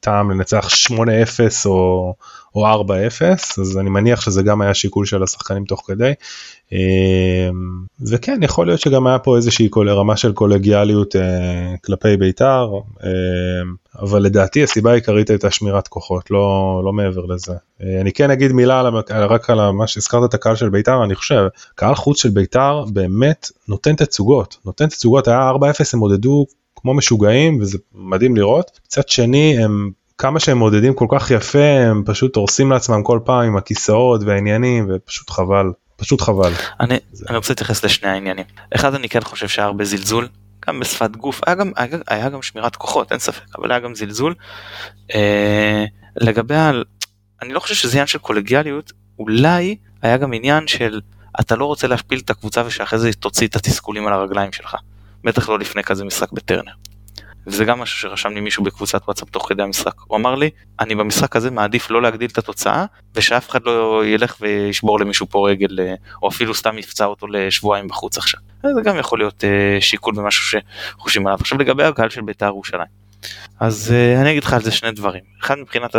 [0.00, 0.96] טעם לנצח 8-0
[1.66, 2.14] או,
[2.54, 2.90] או 4-0
[3.60, 6.12] אז אני מניח שזה גם היה שיקול של השחקנים תוך כדי
[6.72, 12.68] אמ, וכן יכול להיות שגם היה פה איזושהי רמה של קולגיאליות אה, כלפי בית"ר
[13.98, 17.52] אבל לדעתי הסיבה העיקרית הייתה שמירת כוחות לא לא מעבר לזה.
[17.82, 21.14] אה, אני כן אגיד מילה על, רק על מה שהזכרת את הקהל של בית"ר אני
[21.14, 25.62] חושב קהל חוץ של בית"ר באמת נותן תצוגות נותן תצוגות היה 4-0
[25.94, 26.46] הם עודדו
[26.76, 32.02] כמו משוגעים וזה מדהים לראות מצד שני הם כמה שהם מודדים כל כך יפה הם
[32.06, 35.66] פשוט הורסים לעצמם כל פעם עם הכיסאות והעניינים ופשוט חבל.
[35.96, 36.52] פשוט חבל.
[36.80, 38.44] אני, אני רוצה להתייחס לשני העניינים.
[38.74, 40.28] אחד אני כן חושב שהיה הרבה זלזול,
[40.66, 43.94] גם בשפת גוף, היה גם, היה, היה גם שמירת כוחות, אין ספק, אבל היה גם
[43.94, 44.34] זלזול.
[45.14, 45.84] אה,
[46.16, 46.72] לגבי, ה...
[47.42, 51.00] אני לא חושב שזה עניין של קולגיאליות, אולי היה גם עניין של
[51.40, 54.76] אתה לא רוצה להשפיל את הקבוצה ושאחרי זה תוציא את התסכולים על הרגליים שלך.
[55.24, 56.72] בטח לא לפני כזה משחק בטרנר.
[57.46, 59.94] וזה גם משהו שרשם לי מישהו בקבוצת וואטסאפ תוך כדי המשחק.
[60.06, 60.50] הוא אמר לי,
[60.80, 65.48] אני במשחק הזה מעדיף לא להגדיל את התוצאה, ושאף אחד לא ילך וישבור למישהו פה
[65.48, 68.40] רגל, אה, או אפילו סתם יפצע אותו לשבועיים בחוץ עכשיו.
[68.62, 70.60] זה גם יכול להיות uh, שיקול במשהו
[70.96, 71.38] שחושבים עליו.
[71.40, 72.86] עכשיו לגבי הקהל של בית"ר ירושלים.
[73.60, 75.22] אז אני אגיד לך על זה שני דברים.
[75.40, 75.94] אחד מבחינת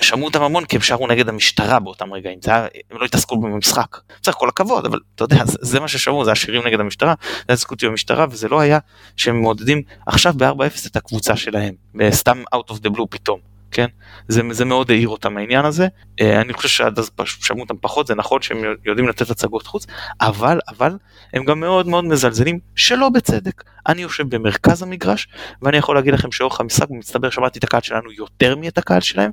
[0.00, 3.40] שמעו אותם המון כי הם שרו נגד המשטרה באותם רגעים, זה היה, הם לא התעסקו
[3.40, 3.96] במשחק.
[4.22, 7.42] צריך כל הכבוד, אבל אתה יודע, זה, זה מה ששמעו, זה השירים נגד המשטרה, זה
[7.42, 8.78] התעסקות עם המשטרה, וזה לא היה
[9.16, 11.74] שהם מעודדים עכשיו ב-4-0 את הקבוצה שלהם,
[12.10, 13.57] סתם out of the blue פתאום.
[13.70, 13.86] כן?
[14.28, 15.88] זה, זה מאוד העיר אותם העניין הזה.
[16.20, 19.86] אה, אני חושב שעד אז שמעו אותם פחות, זה נכון שהם יודעים לתת הצגות חוץ,
[20.20, 20.96] אבל, אבל
[21.34, 23.64] הם גם מאוד מאוד מזלזלים, שלא בצדק.
[23.88, 25.28] אני יושב במרכז המגרש,
[25.62, 29.30] ואני יכול להגיד לכם שאורך המשחק, במצטבר שמעתי את הקהל שלנו יותר מאת הקהל שלהם,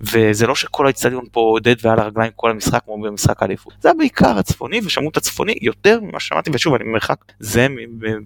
[0.00, 3.74] וזה לא שכל האצטדיון פה עודד ועל הרגליים כל המשחק כמו במשחק האליפות.
[3.80, 7.66] זה היה בעיקר הצפוני, ושמעו את הצפוני יותר ממה ששמעתי, ושוב, אני במרחק זה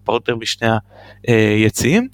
[0.05, 0.69] פחות או יותר בשני
[1.27, 2.09] היציאים.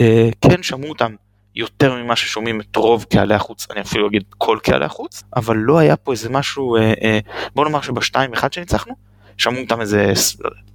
[0.00, 1.14] אה, כן שמעו אותם
[1.56, 5.78] יותר ממה ששומעים את רוב קהלי החוץ, אני אפילו אגיד כל קהלי החוץ, אבל לא
[5.78, 7.18] היה פה איזה משהו, אה, אה,
[7.54, 8.94] בוא נאמר שבשתיים אחד שניצחנו,
[9.38, 10.12] שמעו אותם איזה,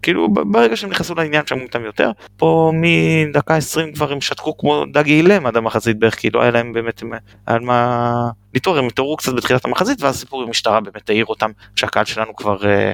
[0.01, 4.86] כאילו ברגע שהם נכנסו לעניין שמעו אותם יותר, פה מדקה 20 כבר הם שתקו כמו
[4.93, 7.03] דגי אילם עד המחזית בערך, כי לא היה להם באמת
[7.45, 8.11] על מה
[8.53, 12.36] להתעורר, הם התעוררו קצת בתחילת המחזית ואז סיפור עם המשטרה באמת העיר אותם, שהקהל שלנו
[12.36, 12.91] כבר אה,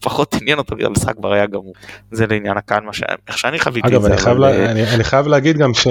[0.00, 1.74] פחות עניין אותו, המשחק כבר היה גמור.
[2.10, 2.82] זה לעניין הקהל.
[3.28, 3.98] איך שאני חוויתי את זה.
[3.98, 4.70] אגב, אני, חייב לה...
[4.70, 5.86] אני, אני חייב להגיד גם ש...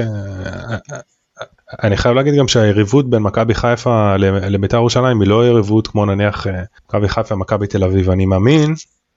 [1.83, 6.47] אני חייב להגיד גם שהיריבות בין מכבי חיפה לבית"ר ירושלים היא לא יריבות כמו נניח
[6.47, 8.09] אה, מכבי חיפה ומכבי תל אביב.
[8.09, 8.73] אני מאמין,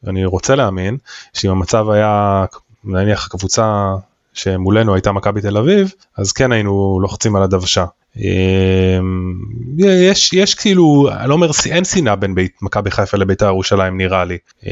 [0.07, 0.97] אני רוצה להאמין,
[1.33, 2.45] שאם המצב היה
[2.85, 3.95] נניח הקבוצה
[4.33, 7.85] שמולנו הייתה מכבי תל אביב, אז כן היינו לוחצים על הדוושה.
[8.17, 9.35] אמ,
[9.79, 14.25] יש יש כאילו אני לא אומר אין שנאה בין בית מכבי חיפה לבית"ר ירושלים נראה
[14.25, 14.71] לי אמ,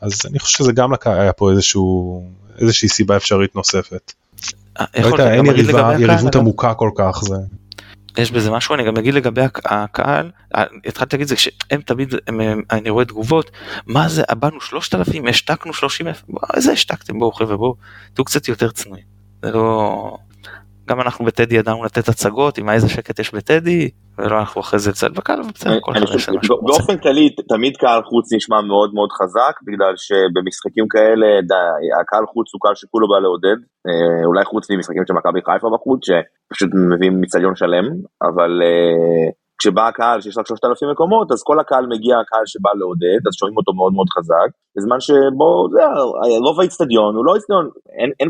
[0.00, 2.22] אז אני חושב שזה גם היה פה איזשהו
[2.58, 4.12] איזושהי סיבה אפשרית נוספת.
[4.80, 7.36] אה, לא יודע, אין יריבה, יריבות עמוקה כל כך זה.
[8.18, 12.40] יש בזה משהו אני גם אגיד לגבי הקהל אה, התחלתי להגיד זה שהם תמיד הם,
[12.70, 13.50] אני רואה תגובות
[13.86, 16.22] מה זה באנו 3,000 השתקנו 30 אלף
[16.56, 17.74] איזה השתקתם בואו חבר'ה בואו
[18.14, 19.04] תהיו קצת יותר צנועים
[19.42, 20.16] זה לא
[20.88, 24.92] גם אנחנו בטדי ידענו לתת הצגות עם איזה שקט יש בטדי ולא אנחנו אחרי זה
[24.92, 29.12] קצת בקהל ובסדר כל אחד יש משהו באופן כללי תמיד קהל חוץ נשמע מאוד מאוד
[29.12, 31.26] חזק בגלל שבמשחקים כאלה
[32.00, 33.58] הקהל חוץ הוא קהל שכולו בא לעודד.
[33.86, 37.84] אה, אולי חוץ ממשחקים של מכבי חיפה בחוץ שפשוט מביאים מצליון שלם
[38.28, 43.20] אבל אה, כשבא הקהל שיש רק 3,000 מקומות אז כל הקהל מגיע הקהל שבא לעודד
[43.26, 44.50] אז שומעים אותו מאוד מאוד חזק.
[44.76, 45.80] בזמן שבו זה
[46.46, 48.28] רוב האיצטדיון הוא לא איצטדיון אין, אין,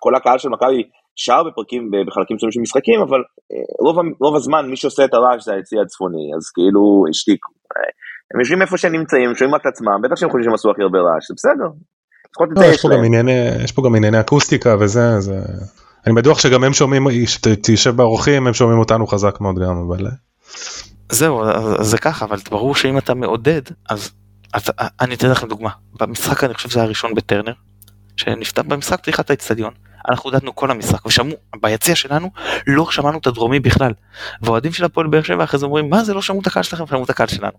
[0.00, 0.82] כל הקהל של מכבי
[1.24, 3.20] שר בפרקים, בחלקים מסוימים של משחקים, אבל
[3.52, 7.52] אה, רוב, רוב הזמן מי שעושה את הרעש זה היציא הצפוני, אז כאילו השתיקו.
[7.72, 7.90] אה,
[8.30, 10.82] הם יושבים איפה שהם נמצאים, שומעים רק את עצמם, בטח שהם חושבים שהם עשו הכי
[10.82, 11.68] הרבה רעש, זה בסדר.
[12.56, 15.36] לא, יש, פה גם ענייני, יש פה גם ענייני אקוסטיקה וזה, זה...
[16.06, 20.06] אני בטוח שגם הם שומעים, שתשב באורחים, הם שומעים אותנו חזק מאוד גם, אבל...
[20.06, 20.12] אה.
[21.12, 21.42] זהו,
[21.80, 24.10] זה ככה, אבל ברור שאם אתה מעודד, אז,
[24.54, 24.62] אז
[25.00, 25.70] אני אתן לכם דוגמה.
[26.00, 27.52] במשחק אני חושב שזה הראשון בטרנר,
[28.16, 29.72] שנפתח במשחק פתיחת האצטדיון.
[30.10, 32.30] אנחנו עודדנו כל המשחק ושמעו ביציע שלנו
[32.66, 33.92] לא שמענו את הדרומי בכלל.
[34.42, 36.86] והאוהדים של הפועל באר שבע אחרי זה אומרים מה זה לא שמעו את הקהל שלכם
[36.86, 37.52] שמעו את הקהל שלנו.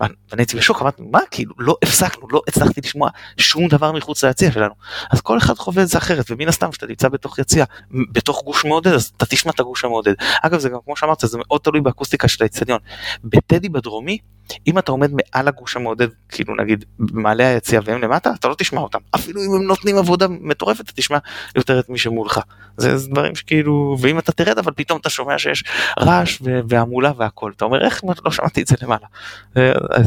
[0.00, 4.52] ואני הייתי בשוק אמרתי מה כאילו לא הפסקנו לא הצלחתי לשמוע שום דבר מחוץ ליציע
[4.52, 4.74] שלנו.
[5.10, 7.64] אז כל אחד חווה את זה אחרת ומן הסתם כשאתה נמצא בתוך יציע
[8.12, 10.14] בתוך גוש מעודד אז אתה תשמע את הגוש המעודד.
[10.42, 12.78] אגב זה גם כמו שאמרת זה מאוד תלוי באקוסטיקה של האצטדיון.
[13.24, 14.18] בטדי בדרומי
[14.66, 18.80] אם אתה עומד מעל הגוש המעודד, כאילו נגיד במעלה היציאה והם למטה, אתה לא תשמע
[18.80, 18.98] אותם.
[19.14, 21.18] אפילו אם הם נותנים עבודה מטורפת, אתה תשמע
[21.56, 22.40] יותר את מי שמולך.
[22.76, 25.64] זה, זה דברים שכאילו, ואם אתה תרד, אבל פתאום אתה שומע שיש
[26.00, 26.38] רעש
[26.68, 27.52] והמולה והכל.
[27.56, 29.06] אתה אומר, איך לא שמעתי את זה למעלה?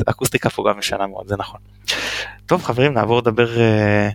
[0.05, 1.59] אקוסטיקה פה גם משנה מאוד, זה נכון.
[2.45, 3.59] טוב חברים, נעבור לדבר...
[3.59, 4.09] אה,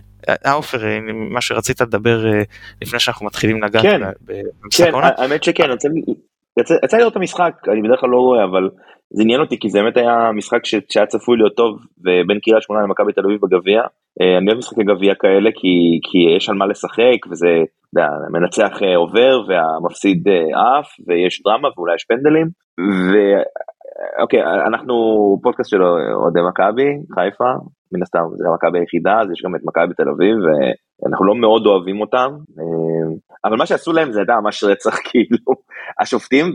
[0.45, 2.41] אה עופר, אה, מה שרצית לדבר אה,
[2.81, 4.01] לפני שאנחנו מתחילים לגעת כן,
[4.71, 5.69] כן, האמת שכן,
[6.59, 8.69] יצא לי לראות את המשחק, אני בדרך כלל לא רואה, אבל
[9.13, 10.75] זה עניין אותי כי זה באמת היה משחק ש...
[10.89, 11.79] שהיה צפוי להיות טוב
[12.27, 13.81] בין קריית שמונה למכבי תל אביב בגביע.
[14.21, 17.47] אה, אני אוהב משחקי גביע כאלה כי, כי יש על מה לשחק וזה,
[17.95, 22.47] יודע, מנצח אה, עובר והמפסיד אה, עף ויש דרמה ואולי יש פנדלים.
[23.11, 24.95] ואוקיי, אנחנו
[25.43, 25.83] פודקאסט של
[26.21, 27.51] אוהדי מכבי, חיפה,
[27.91, 31.65] מן הסתם זה המכבי היחידה, אז יש גם את מכבי בתל אביב ואנחנו לא מאוד
[31.65, 32.29] אוהבים אותם.
[33.45, 35.53] אבל מה שעשו להם זה היה ממש רצח כאילו.
[36.01, 36.45] השופטים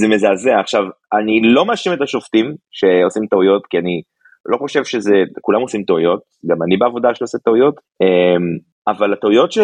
[0.00, 0.60] זה מזעזע.
[0.60, 4.02] עכשיו אני לא מאשים את השופטים שעושים טעויות כי אני
[4.46, 6.20] לא חושב שזה כולם עושים טעויות
[6.50, 8.58] גם אני בעבודה שלי עושה טעויות אמ,
[8.88, 9.58] אבל הטעויות ש...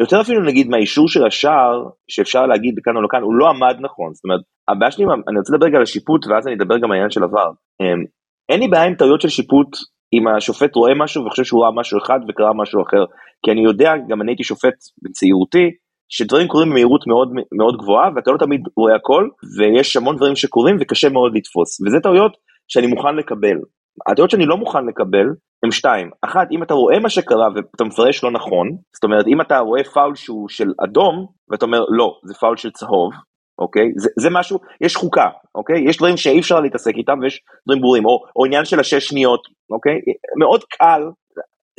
[0.00, 3.76] יותר אפילו נגיד מהאישור של השער שאפשר להגיד כאן או לא כאן הוא לא עמד
[3.80, 4.14] נכון.
[4.14, 6.92] זאת אומרת הבעיה שלי אני רוצה לדבר רגע על השיפוט ואז אני אדבר גם על
[6.92, 7.50] העניין של עבר.
[7.80, 8.04] אמ,
[8.48, 9.68] אין לי בעיה עם טעויות של שיפוט
[10.12, 13.04] אם השופט רואה משהו וחושב שהוא ראה משהו אחד וקרה משהו אחר
[13.44, 15.70] כי אני יודע גם אני הייתי שופט בצעירותי
[16.08, 19.28] שדברים קורים במהירות מאוד מאוד גבוהה ואתה לא תמיד רואה הכל
[19.58, 22.36] ויש המון דברים שקורים וקשה מאוד לתפוס וזה טעויות
[22.68, 23.56] שאני מוכן לקבל.
[24.10, 25.26] הטעויות שאני לא מוכן לקבל
[25.64, 29.40] הם שתיים, אחת אם אתה רואה מה שקרה ואתה מפרש לא נכון, זאת אומרת אם
[29.40, 33.12] אתה רואה פאול שהוא של אדום ואתה אומר לא זה פאול של צהוב
[33.58, 33.92] אוקיי?
[33.96, 35.84] זה, זה משהו, יש חוקה, אוקיי?
[35.88, 39.40] יש דברים שאי אפשר להתעסק איתם ויש דברים ברורים, או, או עניין של השש שניות,
[39.70, 39.94] אוקיי?
[40.38, 41.02] מאוד קל,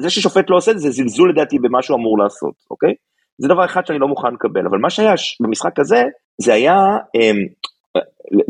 [0.01, 2.93] זה ששופט לא עושה את זה, זה זלזול לדעתי במה שהוא אמור לעשות, אוקיי?
[3.37, 6.03] זה דבר אחד שאני לא מוכן לקבל, אבל מה שהיה במשחק הזה,
[6.41, 6.75] זה היה,
[7.15, 7.31] אה,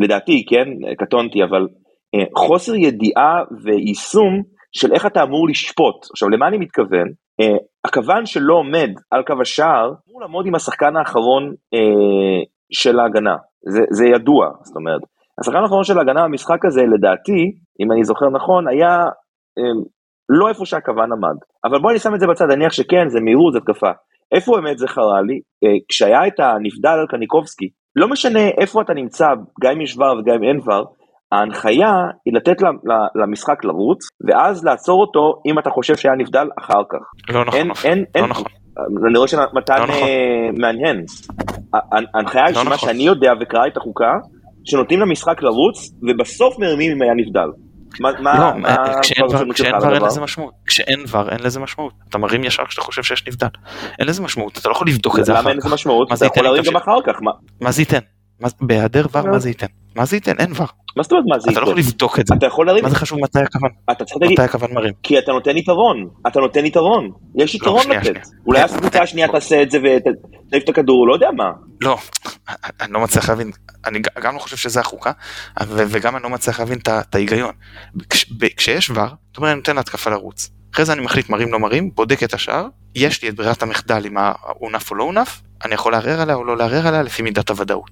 [0.04, 1.68] לדעתי, כן, קטונתי, אבל
[2.16, 4.42] אה, חוסר ידיעה ויישום
[4.72, 5.96] של איך אתה אמור לשפוט.
[6.12, 7.08] עכשיו, למה אני מתכוון?
[7.42, 13.36] אה, הכוון שלא עומד על קו השער, אמור לעמוד עם השחקן האחרון אה, של ההגנה.
[13.70, 15.02] זה, זה ידוע, זאת אומרת.
[15.42, 18.96] השחקן האחרון של ההגנה במשחק הזה, לדעתי, אם אני זוכר נכון, היה
[19.58, 19.84] אה,
[20.30, 21.38] לא איפה שהכוון עמד.
[21.66, 23.92] אבל בואי אני שם את זה בצד, נניח שכן, זה מהירות, זה התקפה.
[24.32, 25.40] איפה באמת זה חרה לי?
[25.64, 29.26] אה, כשהיה את הנבדל על קניקובסקי, לא משנה איפה אתה נמצא,
[29.62, 30.96] גם אם יש ור וגם אם אין ור,
[31.32, 31.94] ההנחיה
[32.26, 32.58] היא לתת
[33.16, 37.34] למשחק לרוץ, ואז לעצור אותו אם אתה חושב שהיה נבדל אחר כך.
[37.34, 37.72] לא נכון, אין.
[37.84, 38.46] אין, לא אין, נכון.
[39.08, 40.08] אני רואה שמתן לא נכון.
[40.08, 41.04] אה, מהנהן.
[42.14, 42.90] ההנחיה לא היחידה נכון.
[42.90, 44.12] שאני יודע וקרא את החוקה,
[44.66, 47.50] שנותנים למשחק לרוץ, ובסוף מרימים אם היה נבדל.
[48.00, 50.02] מה, לא, מה כשאין ור- כשאין אין?
[50.02, 50.54] לזה משמעות.
[50.66, 51.94] כשאין ור אין לזה משמעות.
[52.10, 53.48] אתה מרים ישר כשאתה חושב שיש נבדל.
[54.00, 55.74] אין לזה משמעות, אתה לא יכול לבדוק את זה למה אחר אין לזה כך.
[55.74, 56.14] משמעות?
[56.14, 57.20] אתה יכול להרים גם אחר כך,
[57.62, 58.00] מה זה ייתן?
[58.62, 59.68] בהיעדר ור מה זה ייתן?
[59.96, 60.34] מה זה ייתן?
[60.40, 60.66] אין ור.
[60.98, 61.90] מה זאת אומרת מה זה אתה לא יכול ייתן?
[61.90, 62.34] לבדוק את זה.
[62.38, 63.70] אתה יכול להרים, מה זה חשוב מתי הכוון?
[63.92, 64.94] אתה צריך להגיד, מתי הכוון מרים?
[65.04, 68.28] כי אתה נותן יתרון, אתה נותן יתרון, יש יתרון שנייה, לתת.
[68.46, 71.52] אולי אה, הקבוצה השנייה תעשה את זה ותעיף את הכדור, לא יודע מה.
[71.82, 71.98] לא,
[72.82, 73.52] אני לא מצליח להבין,
[73.86, 75.12] אני גם לא חושב שזה החוקה,
[75.68, 77.54] וגם אני לא מצליח להבין את ההיגיון.
[78.58, 78.96] כשיש ור,
[79.28, 80.50] זאת אומרת אני נותן להתקפה לרוץ.
[80.74, 84.06] אחרי זה אני מחליט מרים לא מרים, בודק את השאר, יש לי את ברירת המחדל
[84.06, 84.18] אם
[84.54, 87.90] הונף או לא הונף, אני יכול לערער עליה או לא לערער עליה לפי מידת הוודאות.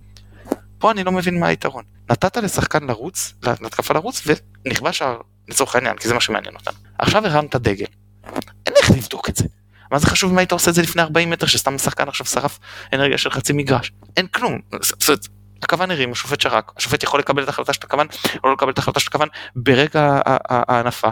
[0.79, 1.83] פה אני לא מבין מה היתרון.
[2.09, 4.27] נתת לשחקן לרוץ, להתקפה לרוץ,
[4.65, 5.01] ונכבש
[5.47, 6.77] לצורך העניין, כי זה מה שמעניין אותנו.
[6.97, 7.85] עכשיו הרמת דגל.
[8.65, 9.45] אין איך לבדוק את זה.
[9.91, 12.59] מה זה חשוב אם היית עושה את זה לפני 40 מטר שסתם השחקן עכשיו שרף
[12.93, 13.91] אנרגיה של חצי מגרש?
[14.17, 14.59] אין כלום.
[15.63, 18.07] הכוון הרים, השופט שרק, השופט יכול לקבל את ההחלטה של הכוון
[18.43, 21.07] או לא לקבל את ההחלטה של הכוון ברגע ההנפה.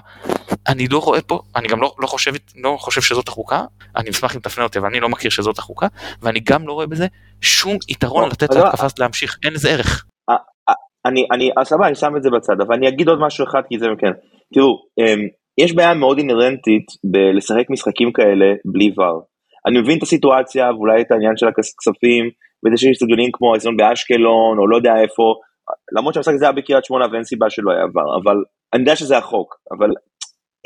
[0.68, 2.34] אני לא רואה פה, אני גם לא, לא, חושב,
[2.64, 3.62] לא חושב שזאת החוקה,
[3.98, 5.88] אני אשמח אם תפנה אותי, אבל אני לא מכיר שזאת החוקה,
[6.22, 7.08] ואני גם לא רואה בזה
[7.42, 10.06] שום יתרון לא, לתת אבל- להתקפה להמשיך, אין לזה ערך.
[11.06, 13.80] אני, אני, סבבה, אני שם את זה בצד, אבל אני אגיד עוד משהו אחד, כי
[13.80, 14.12] זה כן.
[14.54, 14.68] תראו,
[15.00, 15.20] אמ,
[15.58, 19.22] יש בעיה מאוד אינהרנטית בלשחק משחקים כאלה בלי ור.
[19.68, 22.26] אני מבין את הסיטואציה, ואולי את העניין של הכספים,
[22.66, 25.24] וזה שיש אצטדיונים כמו האצטדיון באשקלון, או לא יודע איפה,
[25.98, 28.38] למרות שהמשחק הזה היה בקריית שמונה ואין סיבה שלא היה ור, אבל
[28.74, 29.90] אני יודע שזה החוק, אבל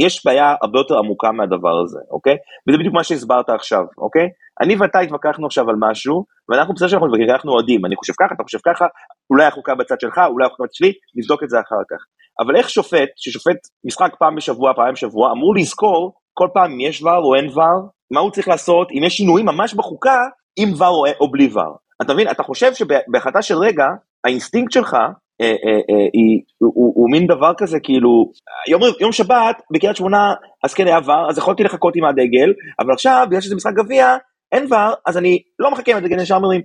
[0.01, 2.35] יש בעיה הרבה יותר עמוקה מהדבר הזה, אוקיי?
[2.67, 4.27] וזה בדיוק מה שהסברת עכשיו, אוקיי?
[4.61, 8.35] אני ואתה התווכחנו עכשיו על משהו, ואנחנו בסדר שאנחנו מתווכחים, אנחנו אוהדים, אני חושב ככה,
[8.35, 8.85] אתה חושב ככה,
[9.29, 12.01] אולי החוקה בצד שלך, אולי החוקה בצד שלי, נבדוק את זה אחר כך.
[12.41, 17.03] אבל איך שופט, ששופט משחק פעם בשבוע, פעם בשבוע, אמור לזכור כל פעם אם יש
[17.03, 20.19] VAR או אין VAR, מה הוא צריך לעשות, אם יש שינויים ממש בחוקה,
[20.59, 21.75] עם VAR או, או בלי VAR.
[22.01, 23.85] אתה מבין, אתה חושב שבהחלטה של רגע,
[24.25, 24.93] האינסטינקט שלך,
[25.41, 28.31] אה, אה, אה, היא, הוא, הוא, הוא מין דבר כזה כאילו,
[28.67, 30.33] יום, יום שבת בקריית שמונה
[30.63, 34.17] אז כן היה VAR, אז יכולתי לחכות עם הדגל, אבל עכשיו בגלל שזה משחק גביע,
[34.51, 36.61] אין VAR, אז אני לא מחכה עם הדגל ישר מרים.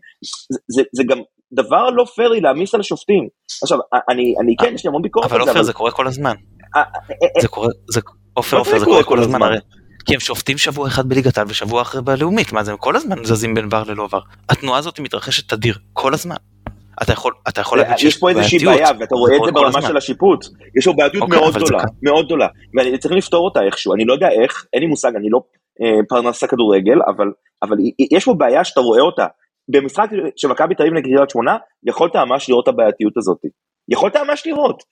[0.53, 1.19] זה, זה, זה גם
[1.53, 3.29] דבר לא פיירי להעמיס על השופטים.
[3.63, 3.79] עכשיו,
[4.09, 6.35] אני, אני כן, יש לי המון ביקורת אבל על זה, עופר זה קורה כל הזמן.
[7.41, 8.01] זה קורה, זה,
[8.35, 9.51] עופר עופר זה קורה כל הזמן.
[10.05, 13.25] כי הם שופטים שבוע אחד בליגת העל ושבוע אחר בלאומית, מה זה הם כל הזמן
[13.25, 14.21] זזים בין ור ללא ור.
[14.49, 16.37] התנועה הזאת מתרחשת תדיר, כל הזמן.
[17.03, 19.83] אתה יכול, אתה יכול להגיד יש פה איזושהי בעיה, ואתה רואה את זה ברמה.
[19.83, 20.45] של השיפוט.
[20.79, 21.83] יש פה בעייתיות אוקיי, מאוד גדולה.
[22.03, 22.47] מאוד גדולה.
[22.77, 25.41] ואני צריך לפתור אותה איכשהו, אני לא יודע איך, אין לי מושג, אני לא
[25.83, 27.77] אה, פרנס הכדורגל, אבל,
[28.13, 29.27] יש פה בעיה שאתה רואה אותה.
[29.69, 31.57] במשחק של מכבי תל אביב נגד קריית שמונה,
[31.89, 33.39] יכולת ממש לראות את הבעייתיות הזאת.
[33.93, 34.83] יכולת ממש לראות.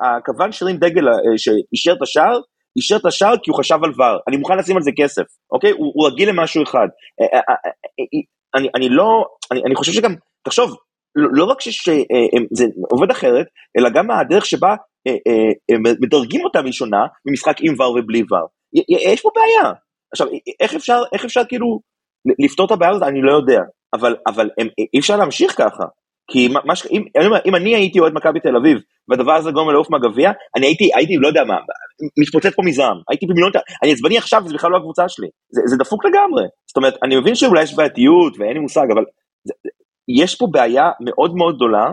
[0.00, 2.40] הכוון שהרים דגל אה, שאישר את השער,
[2.76, 4.18] אישר את השער כי הוא חשב על ור.
[4.28, 5.22] אני מוכן לשים על זה כסף,
[5.52, 5.70] אוקיי?
[5.70, 6.88] הוא, רגיל למשהו אחד.
[7.20, 8.20] אה, אה, אה,
[8.54, 10.76] אני, אני לא, אני, אני חושב שגם, תחשוב,
[11.14, 13.46] לא, לא רק שזה עובד אחרת,
[13.78, 14.74] אלא גם הדרך שבה
[16.00, 18.48] מדרגים אותה ראשונה ממשחק עם ור ובלי ור.
[18.88, 19.72] יש פה בעיה.
[20.12, 20.26] עכשיו,
[20.60, 21.80] איך אפשר, איך אפשר כאילו
[22.38, 23.02] לפתור את הבעיה הזאת?
[23.02, 23.60] אני לא יודע.
[23.94, 25.84] אבל, אבל הם, אי אפשר להמשיך ככה.
[26.30, 26.86] כי מה, ש...
[26.90, 30.30] אם, אני אומר, אם אני הייתי אוהד מכבי תל אביב, והדבר הזה גורם לעוף מהגביע,
[30.56, 31.56] אני הייתי, הייתי, לא יודע מה,
[32.20, 32.96] מתפוצץ פה מזעם.
[33.10, 33.50] הייתי במיליון,
[33.82, 35.28] אני עצבני עכשיו, זה בכלל לא הקבוצה שלי.
[35.50, 36.44] זה, זה דפוק לגמרי.
[36.68, 39.04] זאת אומרת, אני מבין שאולי יש בעייתיות ואין לי מושג, אבל
[39.44, 39.54] זה,
[40.22, 41.84] יש פה בעיה מאוד מאוד גדולה,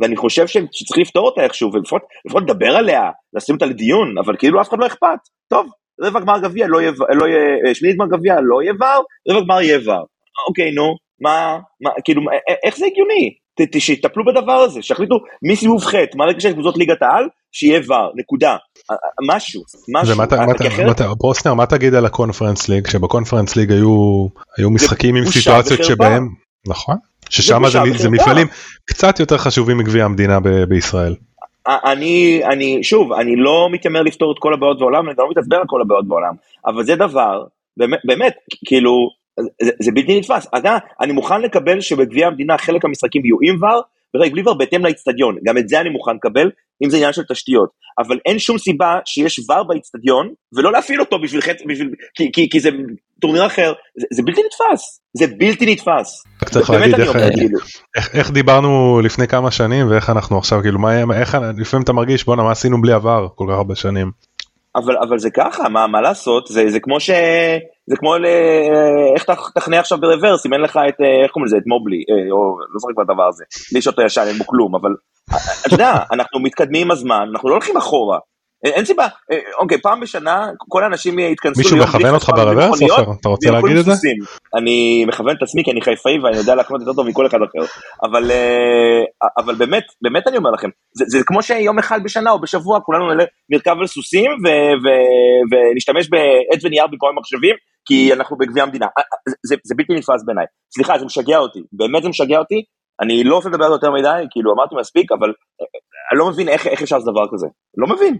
[0.00, 3.02] ואני חושב שצריך לפתור אותה איכשהו, ולפחות לפחות לדבר עליה,
[3.34, 5.18] לשים אותה לדיון, אבל כאילו אף אחד לא אכפת.
[5.48, 5.66] טוב,
[6.02, 9.60] רבע גמר גביע לא יהיה, לא יהיה, שמינית גמר גביע לא יהיה ור, רבע גמר
[9.60, 10.06] יהיה ור.
[10.48, 12.22] אוקיי, נו, מה, מה, כאילו,
[12.64, 13.39] איך זה הגיוני?
[13.78, 18.56] שיטפלו בדבר הזה, שיחליטו מסיבוב ח', מה של קבוצות ליגת העל, שיהיה ור, נקודה.
[19.26, 19.62] משהו,
[19.94, 20.16] משהו.
[20.16, 20.24] מה
[21.06, 24.26] מה ברוסנר מה תגיד על הקונפרנס ליג שבקונפרנס ליג היו
[24.58, 25.84] היו משחקים עם סיטואציות.
[25.84, 26.28] שבהם
[26.68, 26.96] נכון
[27.30, 28.46] ששם זה, זה מפעלים
[28.84, 31.14] קצת יותר חשובים מגביע המדינה ב- בישראל.
[31.66, 35.56] אני, אני, שוב, אני לא מתיימר לפתור את כל הבעיות בעולם, אני גם לא מתעצבן
[35.56, 36.34] על כל הבעיות בעולם,
[36.66, 37.44] אבל זה דבר,
[37.76, 38.34] באמת, באמת
[38.66, 38.92] כאילו,
[39.62, 40.46] זה, זה בלתי נתפס.
[40.58, 43.82] אתה, אני מוכן לקבל שבגביע המדינה חלק מהמשחקים יהיו עם ור,
[44.14, 46.50] ורק בלי ור בהתאם לאיצטדיון, גם את זה אני מוכן לקבל,
[46.84, 47.70] אם זה עניין של תשתיות.
[47.98, 52.48] אבל אין שום סיבה שיש ור באיצטדיון, ולא להפעיל אותו בשביל חצי, בשביל, כי, כי,
[52.50, 52.70] כי זה
[53.20, 56.24] טורניר אחר, זה, זה בלתי נתפס, זה בלתי נתפס.
[56.50, 57.58] צריך להגיד איך, אומר, כאילו.
[57.96, 62.24] איך, איך דיברנו לפני כמה שנים ואיך אנחנו עכשיו, כאילו, מה, איך, לפעמים אתה מרגיש,
[62.24, 64.10] בואנה, מה עשינו בלי עבר כל כך הרבה שנים.
[64.76, 67.10] אבל, אבל זה ככה, מה, מה לעשות, זה, זה כמו ש...
[67.86, 68.26] זה כמו ל...
[69.14, 72.58] איך תכנה עכשיו ברוורס אם אין לך את, איך קוראים לזה, את מובלי, אה, או
[72.58, 74.90] לא זוכר כבר דבר הזה, בלי שאותו ישן, אין בו כלום, אבל
[75.66, 78.18] אתה יודע, אנחנו מתקדמים עם הזמן, אנחנו לא הולכים אחורה.
[78.64, 81.60] אין סיבה, אה, אוקיי, פעם בשנה כל האנשים יתכנסו...
[81.60, 83.12] מישהו מכוון אותך ברוורס, עופר?
[83.20, 83.92] אתה רוצה להגיד את זה?
[84.58, 87.66] אני מכוון את עצמי כי אני חיפאי ואני יודע להקנות יותר טוב מכל אחד אחר.
[88.02, 92.40] אבל, אה, אבל באמת, באמת אני אומר לכם, זה, זה כמו שיום אחד בשנה או
[92.40, 93.04] בשבוע כולנו
[93.50, 94.48] נרכב על סוסים ו,
[94.82, 94.86] ו,
[95.50, 97.54] ונשתמש בעט ונייר במקום המחשבים,
[97.88, 98.86] כי אנחנו בגביע המדינה.
[98.98, 99.02] אה,
[99.46, 100.44] זה, זה בלתי נתפס בעיניי.
[100.74, 102.62] סליחה, זה משגע אותי, באמת זה משגע אותי.
[103.00, 105.32] אני לא רוצה לדבר על יותר מדי, כאילו אמרתי מספיק, אבל
[106.10, 107.46] אני לא מבין איך, איך אפשר לעשות דבר כזה.
[107.76, 108.16] לא מבין.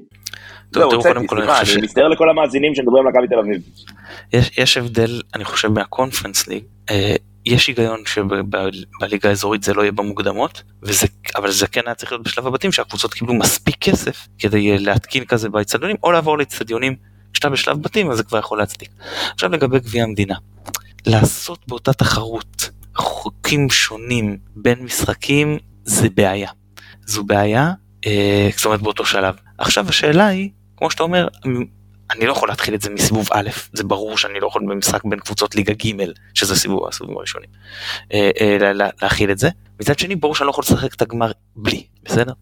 [0.75, 3.63] זהו, הוצאתי, סליחה, אני מצטער לכל המאזינים שמדברים על מכבי תל אביב.
[4.33, 6.65] יש, יש הבדל, אני חושב, מהקונפרנס ליג.
[6.91, 7.15] אה,
[7.47, 11.07] יש היגיון שבליגה האזורית זה לא יהיה במוקדמות, וזה,
[11.37, 15.49] אבל זה כן היה צריך להיות בשלב הבתים שהקבוצות קיבלו מספיק כסף כדי להתקין כזה
[15.49, 16.97] באצטדיונים, או לעבור לאצטדיונים.
[17.33, 18.91] כשאתה בשלב בתים אז זה כבר יכול להצדיק.
[19.35, 20.35] עכשיו לגבי גביע המדינה,
[21.07, 26.51] לעשות באותה תחרות חוקים שונים בין משחקים זה בעיה.
[27.07, 27.73] זו בעיה,
[28.07, 29.35] אה, זאת אומרת באותו שלב.
[29.59, 31.29] עכשיו השאלה היא, כמו שאתה אומר,
[32.11, 35.19] אני לא יכול להתחיל את זה מסיבוב א', זה ברור שאני לא יכול במשחק בין
[35.19, 37.51] קבוצות ליגה ג', שזה סיבוב הסיבובים הראשונים,
[38.13, 38.73] אה, אה,
[39.03, 39.49] להכיל את זה.
[39.81, 42.33] מצד שני, ברור שאני לא יכול לשחק את הגמר בלי, בסדר?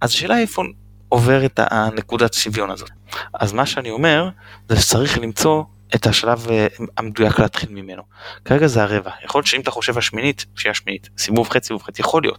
[0.00, 0.62] אז השאלה איפה
[1.08, 2.90] עובר את הנקודת שוויון הזאת.
[3.34, 4.28] אז מה שאני אומר,
[4.68, 5.62] זה שצריך למצוא
[5.94, 6.66] את השלב אה,
[6.98, 8.02] המדויק להתחיל ממנו.
[8.44, 12.02] כרגע זה הרבע, יכול להיות שאם אתה חושב השמינית, שיהיה השמינית, סיבוב חצי, סיבוב חצי,
[12.02, 12.38] יכול להיות.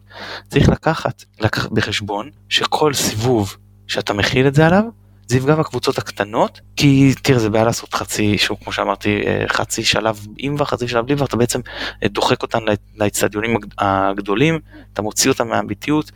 [0.50, 4.84] צריך לקחת, לקחת בחשבון שכל סיבוב שאתה מכיל את זה עליו,
[5.28, 9.84] זה יפגע בקבוצות הקטנות, כי תראה זה בעיה לעשות חצי, שוב כמו שאמרתי, אה, חצי
[9.84, 11.60] שלב עם וחצי שלב בלי ואתה בעצם
[12.04, 12.60] אה, דוחק אותם
[12.96, 14.60] לאצטדיונים הגדולים,
[14.94, 16.12] אתה מוציא אותם מהביטיות.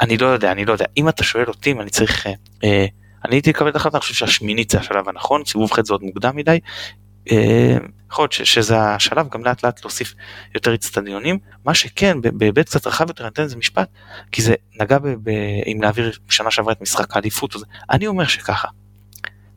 [0.00, 2.26] אני לא יודע, אני לא יודע, אם אתה שואל אותי אם אני צריך...
[2.64, 2.86] אה,
[3.26, 6.02] אני הייתי לקבל את החלטה, אני חושב שהשמינית זה השלב הנכון, סיבוב ח' זה עוד
[6.02, 6.58] מוקדם מדי.
[7.30, 7.76] אה,
[8.10, 10.14] יכול להיות שזה השלב גם לאט לאט להוסיף
[10.54, 11.38] יותר אצטדיונים.
[11.64, 13.88] מה שכן, בהיבט קצת רחב יותר, אני אתן לזה משפט,
[14.32, 14.98] כי זה נגע
[15.66, 17.56] אם להעביר שנה שעברה את משחק האליפות.
[17.90, 18.68] אני אומר שככה,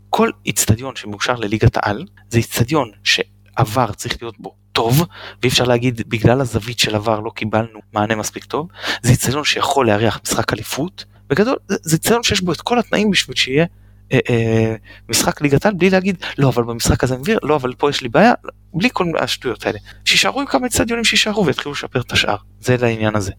[0.09, 5.05] כל אצטדיון שמאושר לליגת העל, זה אצטדיון שעבר צריך להיות בו טוב,
[5.41, 8.67] ואי אפשר להגיד בגלל הזווית של עבר לא קיבלנו מענה מספיק טוב,
[9.01, 13.35] זה אצטדיון שיכול לארח משחק אליפות, בגדול זה ציון שיש בו את כל התנאים בשביל
[13.35, 13.65] שיהיה
[14.11, 14.75] אה, אה,
[15.09, 18.09] משחק ליגת על בלי להגיד לא אבל במשחק הזה מביא לא אבל פה יש לי
[18.09, 18.33] בעיה
[18.73, 23.15] בלי כל השטויות האלה שישארו עם כמה אצטדיונים שישארו ויתחילו לשפר את השאר זה לעניין
[23.15, 23.31] הזה.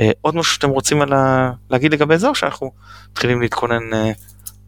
[0.00, 1.02] אה, עוד משהו שאתם רוצים.
[1.70, 2.72] להגיד לגבי זה או שאנחנו
[3.10, 3.82] מתחילים להתכונן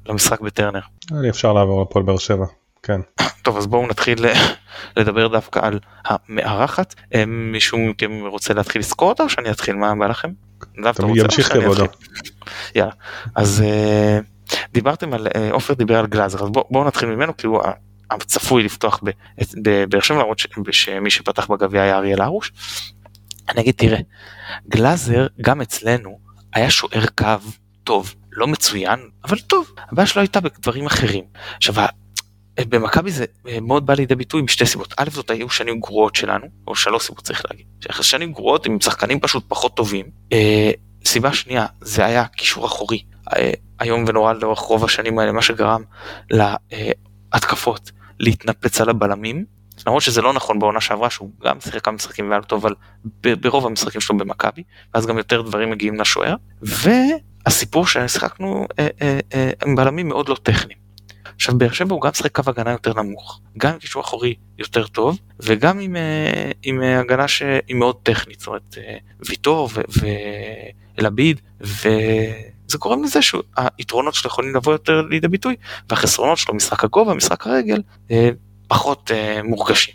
[0.06, 0.80] למשחק בטרנר.
[1.28, 2.46] אפשר לעבור לפועל באר שבע.
[2.87, 3.01] כן.
[3.43, 4.34] טוב אז בואו נתחיל אה,
[4.97, 9.95] לדבר דווקא על המארחת אה, מישהו מכם רוצה להתחיל לזכור אותה או שאני אתחיל מה
[9.95, 10.30] בא לכם?
[11.16, 11.84] ימשיך כבודו.
[12.74, 12.93] יאללה
[13.34, 14.18] אז אה,
[14.72, 17.62] דיברתם על עופר דיבר על גלאזר אז בואו נתחיל ממנו כי הוא
[18.11, 19.01] הצפוי לפתוח
[19.62, 20.39] בבאר שבע למרות
[20.70, 22.53] שמי שפתח בגביע היה אריאל הרוש.
[23.49, 23.99] אני אגיד תראה
[24.68, 26.18] גלאזר גם אצלנו
[26.55, 27.49] היה שוער קו
[27.84, 31.24] טוב לא מצוין אבל טוב הבעיה שלו הייתה בדברים אחרים.
[31.57, 31.74] עכשיו
[32.64, 34.94] במכבי זה אה, מאוד בא לידי ביטוי משתי סיבות.
[34.96, 37.66] א' זאת היו שנים גרועות שלנו, או שלוש סיבות צריך להגיד.
[38.02, 40.07] שנים גרועות עם שחקנים פשוט פחות טובים.
[40.32, 40.70] אה,
[41.04, 43.02] סיבה שנייה זה היה קישור אחורי.
[43.36, 43.50] אה,
[43.82, 45.82] איום ונורא לאורך רוב השנים האלה מה שגרם
[46.30, 47.90] להתקפות
[48.20, 49.44] להתנפץ על הבלמים.
[49.86, 52.74] למרות שזה לא נכון בעונה שעברה שהוא גם שיחק כמה משחקים והיה לו טוב אבל
[53.40, 54.62] ברוב המשחקים שלו במכבי
[54.94, 58.66] ואז גם יותר דברים מגיעים לשוער והסיפור ששיחקנו
[59.66, 60.86] עם בלמים מאוד לא טכניים.
[61.37, 64.87] עכשיו באר שבע הוא גם משחק קו הגנה יותר נמוך, גם עם קישור אחורי יותר
[64.87, 68.97] טוב, וגם עם, אה, עם אה, הגנה שהיא מאוד טכנית, זאת אומרת אה,
[69.28, 69.68] ויטור
[70.99, 75.57] ואלביד, וזה גורם לזה שהיתרונות שלו יכולים לבוא יותר לידי ביטוי,
[75.91, 77.82] והחסרונות שלו, משחק הגובה, משחק הרגל,
[78.68, 79.11] פחות
[79.45, 79.95] מורגשים.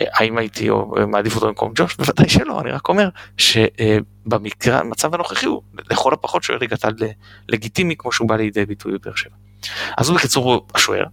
[0.00, 0.68] האם הייתי
[1.08, 1.96] מעדיף אותו במקום ג'וש?
[1.98, 6.84] בוודאי שלא, אני רק אומר שבמקרה, המצב הנוכחי הוא לכל הפחות שוער ליגת
[7.48, 9.45] לגיטימי כמו שהוא בא לידי ביטוי בבאר שבע.
[9.96, 11.04] אז הוא בקיצור השוער.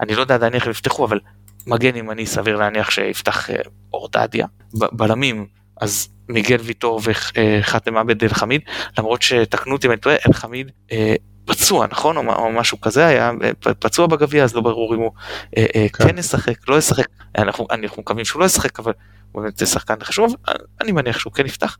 [0.00, 1.20] אני לא יודע עדיין איך יפתחו אבל
[1.66, 3.56] מגן ימני סביר להניח שיפתח אה,
[3.92, 4.46] אורדדיה.
[4.72, 5.46] בלמים
[5.80, 8.60] אז מיגל ויטור וחאתם עבד אל חמיד,
[8.98, 11.14] למרות שתקנו אותי אם אני טועה, אל חמיד אה,
[11.46, 15.10] פצוע נכון או, משהו כזה היה אה, פצוע בגביע אז לא ברור אם הוא
[15.56, 16.08] אה, אה, כן.
[16.08, 17.06] כן ישחק לא ישחק
[17.38, 17.66] אנחנו,
[17.98, 18.92] מקווים שהוא לא ישחק אבל
[19.32, 20.34] הוא באמת שחקן חשוב
[20.80, 21.76] אני מניח שהוא כן יפתח.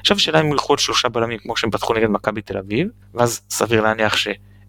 [0.00, 3.40] עכשיו שאלה אם הוא יכול שלושה בלמים כמו שהם פתחו נגד מכבי תל אביב ואז
[3.50, 4.16] סביר להניח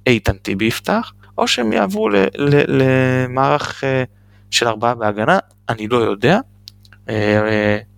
[0.08, 2.10] שאיתן טיבי יפתח או שהם יעברו
[2.68, 3.84] למערך
[4.51, 5.39] של ארבעה בהגנה
[5.70, 6.39] אני לא יודע.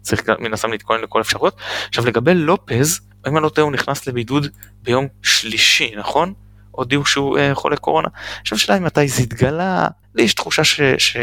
[0.01, 1.55] צריך מן הסתם להתכונן לכל אפשרות.
[1.87, 4.47] עכשיו לגבי לופז אם אני לא טועה הוא נכנס לבידוד
[4.83, 6.33] ביום שלישי נכון?
[6.71, 8.07] הודיעו שהוא uh, חולה קורונה.
[8.41, 11.17] עכשיו שאלה מתי זה התגלה, לי יש תחושה ש, ש,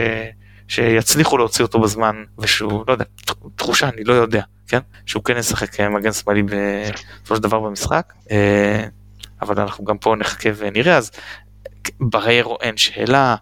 [0.68, 3.04] שיצליחו להוציא אותו בזמן ושהוא לא יודע,
[3.56, 4.78] תחושה אני לא יודע, כן?
[5.06, 8.30] שהוא כן ישחק אה, מגן שמאלי בסופו של דבר במשחק, uh,
[9.44, 11.10] אבל אנחנו גם פה נחכה ונראה אז
[12.00, 13.36] בריירו אין שאלה.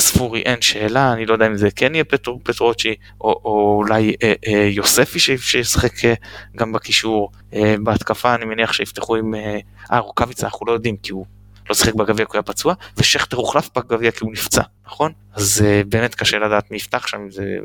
[0.00, 4.14] ספורי אין שאלה, אני לא יודע אם זה כן יהיה פטר, פטרוצ'י או, או אולי
[4.22, 6.14] אה, אה, יוספי שישחק אה,
[6.56, 7.30] גם בקישור.
[7.54, 9.34] אה, בהתקפה אני מניח שיפתחו עם...
[9.34, 9.58] אה,
[9.92, 11.26] אה רוקאביצה אנחנו לא יודעים כי הוא
[11.70, 15.12] לא שיחק בגביע כי הוא היה פצוע, ושכטר הוחלף בגביע כי הוא נפצע, נכון?
[15.34, 17.56] אז אה, באמת קשה לדעת מי יפתח שם, זה,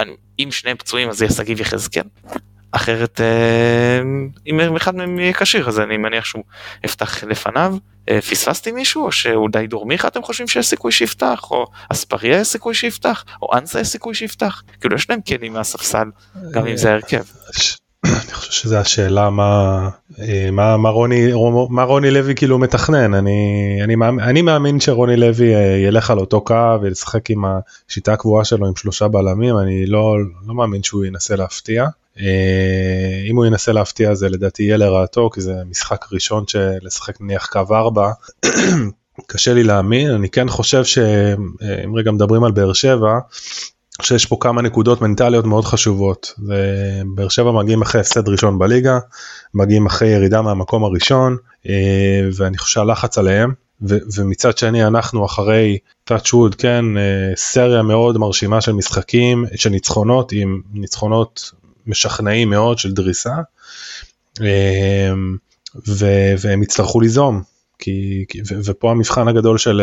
[0.00, 0.04] אה,
[0.38, 2.02] אם שניהם פצועים אז זה יהיה שגיב יחזקאל.
[2.72, 4.00] אחרת אה,
[4.46, 6.44] אם אחד מהם יהיה כשיר אז אני מניח שהוא
[6.84, 7.76] יפתח לפניו.
[8.10, 12.74] אה, פספסתי מישהו או שאולי דורמיך אתם חושבים שיש סיכוי שיפתח או אספריה יש סיכוי
[12.74, 16.10] שיפתח או אנסה יש סיכוי שיפתח כאילו יש להם כלים מהספסל
[16.50, 17.22] גם אם זה ההרכב.
[18.04, 19.88] אני חושב שזו השאלה מה
[20.18, 21.32] אה, מה מה רוני
[21.70, 25.52] מה רוני לוי כאילו מתכנן אני אני מאמין אני מאמין שרוני לוי
[25.86, 30.54] ילך על אותו קו וישחק עם השיטה הקבועה שלו עם שלושה בלמים אני לא לא
[30.54, 31.86] מאמין שהוא ינסה להפתיע.
[32.20, 37.46] אה, אם הוא ינסה להפתיע זה לדעתי יהיה לרעתו כי זה משחק ראשון שלשחק נניח
[37.46, 38.10] קו 4
[39.26, 43.18] קשה לי להאמין אני כן חושב שאם רגע מדברים על באר שבע
[44.02, 46.34] שיש פה כמה נקודות מנטליות מאוד חשובות.
[47.14, 48.98] באר שבע מגיעים אחרי הפסד ראשון בליגה,
[49.54, 51.36] מגיעים אחרי ירידה מהמקום הראשון,
[51.68, 53.52] אה, ואני חושב שהלחץ עליהם,
[53.88, 55.78] ו- ומצד שני אנחנו אחרי
[56.10, 61.52] touch wood, כן, אה, סריה מאוד מרשימה של משחקים, של ניצחונות עם ניצחונות
[61.86, 63.34] משכנעים מאוד של דריסה
[64.40, 65.36] אמ,
[65.88, 67.42] ו- והם יצטרכו ליזום
[67.78, 69.82] כי, ו- ופה המבחן הגדול של,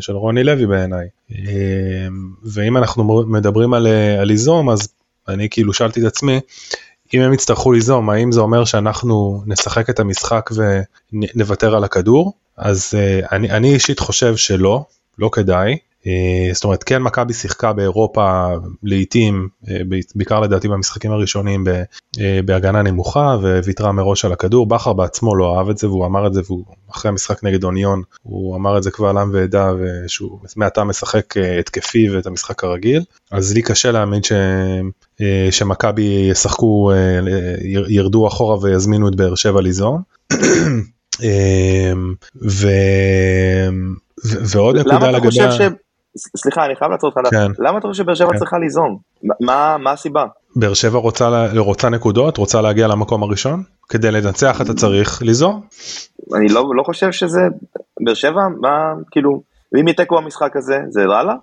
[0.00, 1.06] של רוני לוי בעיניי.
[1.30, 1.36] אמ,
[2.44, 3.86] ואם אנחנו מדברים על,
[4.20, 4.88] על ליזום אז
[5.28, 6.40] אני כאילו שאלתי את עצמי
[7.14, 10.50] אם הם יצטרכו ליזום האם זה אומר שאנחנו נשחק את המשחק
[11.12, 12.32] ונוותר על הכדור?
[12.56, 14.84] אז אה, אני, אני אישית חושב שלא
[15.18, 15.72] לא כדאי.
[15.72, 15.76] אה,
[16.52, 18.48] זאת אומרת כן מכבי שיחקה באירופה
[18.82, 19.80] לעיתים אה,
[20.14, 25.68] בעיקר לדעתי במשחקים הראשונים אה, בהגנה נמוכה וויתרה מראש על הכדור בכר בעצמו לא אהב
[25.68, 28.90] את זה והוא אמר את זה והוא אחרי המשחק נגד אוניון הוא אמר את זה
[28.90, 34.32] קבל עם ועדה ושהוא מעתה משחק התקפי ואת המשחק הרגיל אז לי קשה להאמין ש...
[35.50, 36.92] שמכבי ישחקו
[37.88, 40.02] ירדו אחורה ויזמינו את באר שבע ליזום.
[42.48, 42.68] ו...
[44.24, 45.36] ועוד נקודה לגבי...
[46.36, 47.50] סליחה אני חייב לעצור אותך, כן.
[47.58, 48.38] למה אתה חושב שבאר שבע כן.
[48.38, 48.98] צריכה ליזום?
[49.40, 50.24] מה, מה הסיבה?
[50.56, 53.62] באר שבע רוצה, רוצה נקודות, רוצה להגיע למקום הראשון?
[53.88, 55.60] כדי לנצח אתה צריך ליזום?
[56.36, 57.40] אני לא, לא חושב שזה,
[58.04, 59.42] באר שבע, מה, כאילו,
[59.80, 61.34] אם יתקו במשחק הזה, זה רע לה?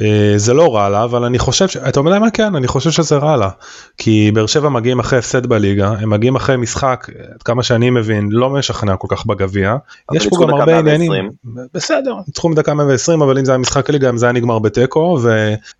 [0.00, 3.16] אה, זה לא רע לה אבל אני חושב שאתה יודע מה כן אני חושב שזה
[3.16, 3.48] רע לה.
[3.98, 8.28] כי באר שבע מגיעים אחרי הפסד בליגה הם מגיעים אחרי משחק עד כמה שאני מבין
[8.30, 9.76] לא משכנע כל כך בגביע.
[10.14, 11.30] יש פה גם הרבה עניינים.
[11.74, 15.18] בסדר ניצחו מדקה 120 אבל אם זה היה משחק ליגה זה היה נגמר בתיקו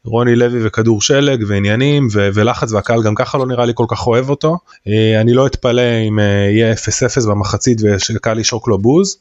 [0.04, 4.30] ורוני לוי וכדור שלג ועניינים ולחץ והקהל גם ככה לא נראה לי כל כך אוהב
[4.30, 4.56] אותו.
[4.88, 9.18] אה, אני לא אתפלא אם אה, יהיה 0-0 במחצית ושקהל ישרוק לו בוז.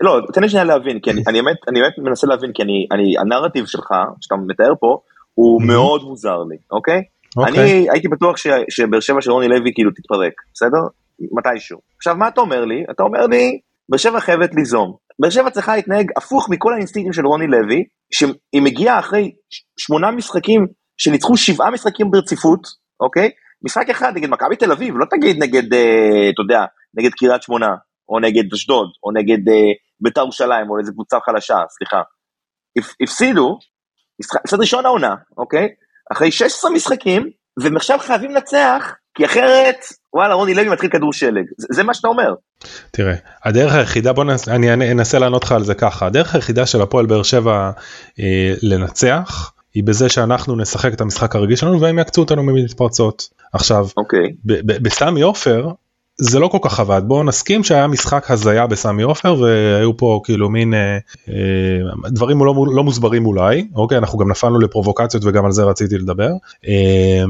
[0.00, 2.62] לא תן לי שנייה להבין כי אני באמת מנסה להבין כי
[2.92, 3.88] אני הנרטיב שלך
[4.20, 4.98] שאתה מתאר פה
[5.34, 5.66] הוא mm-hmm.
[5.66, 7.02] מאוד מוזר לי אוקיי?
[7.36, 10.78] אוקיי אני הייתי בטוח ש, שבאר שבע של רוני לוי כאילו תתפרק בסדר?
[11.20, 13.58] מתישהו עכשיו מה אתה אומר לי אתה אומר לי
[13.88, 18.62] באר שבע חייבת ליזום באר שבע צריכה להתנהג הפוך מכל האינסטינקטים של רוני לוי שהיא
[18.62, 19.32] מגיעה אחרי
[19.78, 22.60] שמונה משחקים שניצחו שבעה משחקים ברציפות
[23.00, 23.30] אוקיי?
[23.64, 26.64] משחק אחד נגד מכבי תל אביב לא תגיד נגד אה, אתה יודע
[26.98, 27.74] נגד קריית שמונה
[28.08, 32.02] או נגד אשדוד או נגד אה, בית"ר ירושלים או איזה קבוצה חלשה סליחה
[33.02, 33.58] הפסידו,
[34.44, 35.68] הפסד ראשון העונה, אוקיי?
[36.12, 39.76] אחרי 16 משחקים, והם עכשיו חייבים לנצח, כי אחרת,
[40.14, 41.44] וואלה, רוני לוי מתחיל כדור שלג.
[41.58, 42.34] זה, זה מה שאתה אומר.
[42.90, 43.14] תראה,
[43.44, 47.06] הדרך היחידה, בוא נס, אני אנסה לענות לך על זה ככה, הדרך היחידה של הפועל
[47.06, 47.70] באר שבע
[48.20, 53.28] אה, לנצח, היא בזה שאנחנו נשחק את המשחק הרגיל שלנו והם יקצו אותנו ממתפרצות.
[53.52, 54.32] עכשיו, אוקיי.
[54.82, 55.68] בסמי עופר
[56.18, 60.50] זה לא כל כך עבד בואו נסכים שהיה משחק הזיה בסמי עופר והיו פה כאילו
[60.50, 60.98] מין אה,
[61.28, 65.98] אה, דברים לא, לא מוסברים אולי אוקיי אנחנו גם נפלנו לפרובוקציות וגם על זה רציתי
[65.98, 66.30] לדבר.
[66.68, 67.24] אה,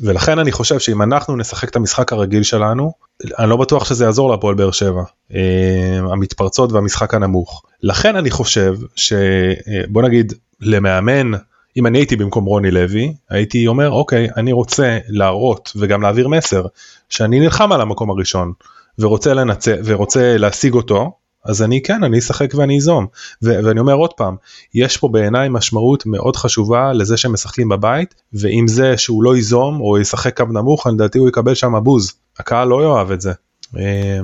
[0.00, 2.92] ולכן אני חושב שאם אנחנו נשחק את המשחק הרגיל שלנו,
[3.38, 5.02] אני לא בטוח שזה יעזור להפועל באר שבע,
[5.34, 7.62] אה, המתפרצות והמשחק הנמוך.
[7.82, 11.30] לכן אני חושב שבוא נגיד למאמן,
[11.78, 16.66] אם אני הייתי במקום רוני לוי, הייתי אומר אוקיי, אני רוצה להראות וגם להעביר מסר
[17.08, 18.52] שאני נלחם על המקום הראשון
[18.98, 21.12] ורוצה לנצח ורוצה להשיג אותו,
[21.44, 23.06] אז אני כן, אני אשחק ואני איזום.
[23.42, 24.36] ו- ואני אומר עוד פעם,
[24.74, 29.80] יש פה בעיניי משמעות מאוד חשובה לזה שהם משחקים בבית, ועם זה שהוא לא ייזום
[29.80, 32.12] או ישחק קו נמוך, לדעתי הוא יקבל שם בוז.
[32.38, 33.32] הקהל לא יאהב את זה.
[33.76, 33.80] אמ,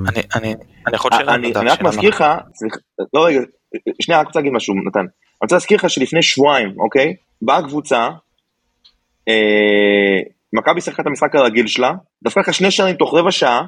[0.07, 0.55] אני, אני,
[0.87, 2.23] אני יכול שאלה, אני, אני רק מזכיר לך,
[3.13, 3.39] לא רגע,
[4.01, 5.05] שנייה, רק רוצה להגיד משהו, נתן.
[5.35, 7.15] אני רוצה להזכיר לך שלפני שבועיים, אוקיי?
[7.41, 8.07] באה קבוצה,
[9.29, 10.19] אה,
[10.53, 11.91] מכבי שיחקה את המשחק הרגיל שלה,
[12.23, 13.61] דפקה לך שני שערים תוך רבע שעה,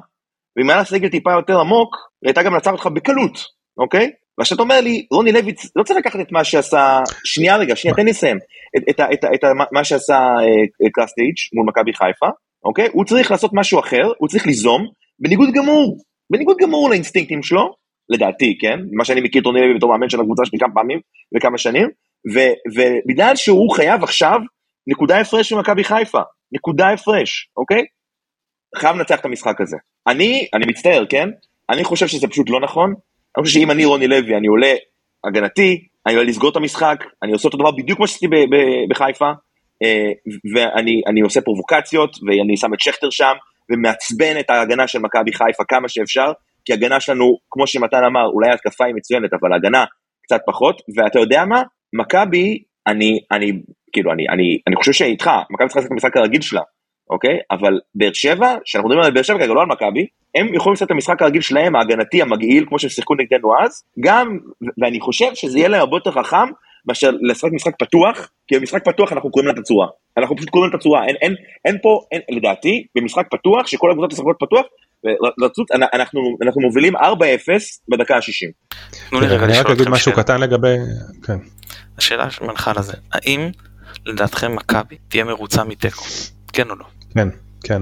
[0.58, 3.46] ואם היה לה סגל טיפה יותר עמוק, היא הייתה גם מנצחת אותך בקלות,
[3.78, 4.12] אוקיי?
[4.38, 7.96] ועכשיו אתה אומר לי, רוני לוי לא צריך לקחת את מה שעשה, שנייה רגע, שנייה,
[7.96, 8.38] תן לי לסיים,
[8.78, 12.28] את, את, את, את, את מה שעשה אה, קרסטייץ' מול מכבי חיפה,
[12.64, 12.88] אוקיי?
[12.92, 14.88] הוא צריך לעשות משהו אחר, הוא צריך ליזום,
[15.20, 15.98] בניגוד גמור,
[16.30, 17.74] בניגוד גמור לאינסטינקטים שלו,
[18.10, 18.80] לדעתי, כן?
[18.92, 21.00] מה שאני מכיר את רוני לוי בתור מאמן של הקבוצה שלי כמה פעמים
[21.38, 21.88] וכמה שנים,
[22.34, 22.40] ו,
[22.76, 24.40] ובגלל שהוא חייב עכשיו
[24.88, 27.86] נקודה הפרש ממכבי חיפה, נקודה הפרש, אוקיי?
[28.76, 29.78] חייב לנצח את המשחק הזה.
[30.08, 31.30] אני, אני מצטער, כן?
[31.70, 32.94] אני חושב שזה פשוט לא נכון.
[33.38, 34.74] אני חושב שאם אני רוני לוי, אני עולה
[35.24, 38.28] הגנתי, אני עולה לסגור את המשחק, אני עושה אותו דבר בדיוק כמו שעשיתי
[38.90, 39.32] בחיפה,
[39.84, 40.12] אה,
[40.56, 43.34] ואני עושה פרובוקציות, ואני שם את שכטר שם,
[43.72, 46.32] ומעצבן את ההגנה של מכבי חיפה כמה שאפשר,
[46.68, 49.86] כי הגנה שלנו, כמו שמתן אמר, אולי התקפה היא מצוינת, אבל הגנה
[50.24, 51.64] קצת פחות, ואתה יודע מה?
[51.94, 53.52] מכבי, אני, אני,
[53.94, 56.62] כאילו, אני, אני, אני חושב שאיתך, מכבי צריכה לעשות את המשחק הרגיל שלה,
[57.10, 57.38] אוקיי?
[57.52, 60.86] אבל באר שבע, שאנחנו מדברים על באר שבע כרגע, לא על מכבי, הם יכולים לעשות
[60.86, 64.38] את המשחק הרגיל שלהם, ההגנתי, המגעיל, כמו שהם שיחקו נגדנו אז, גם,
[64.82, 66.48] ואני חושב שזה יהיה להם הרבה יותר חכם,
[66.88, 69.88] מאשר לשחק משחק פתוח, כי במשחק פתוח אנחנו קוראים לה את הצורה.
[70.18, 73.92] אנחנו פשוט קוראים לה את הצורה, אין, אין, אין פה, אין, לדעתי, במשחק פתוח, שכל
[73.92, 74.66] הקבוצות משחקות פתוח,
[75.38, 77.00] לצוץ, אנחנו, אנחנו מובילים 4-0
[77.92, 78.78] בדקה ה-60.
[79.10, 79.62] תנו לי רגע לשאול אתכם שאלה.
[79.62, 80.76] אני רק אגיד משהו קטן לגבי,
[81.24, 81.38] כן.
[81.98, 83.50] השאלה שמנחה לזה, האם
[84.06, 86.04] לדעתכם מכבי תהיה מרוצה מתיקו?
[86.54, 86.86] כן או לא?
[87.14, 87.28] כן.
[87.64, 87.82] כן.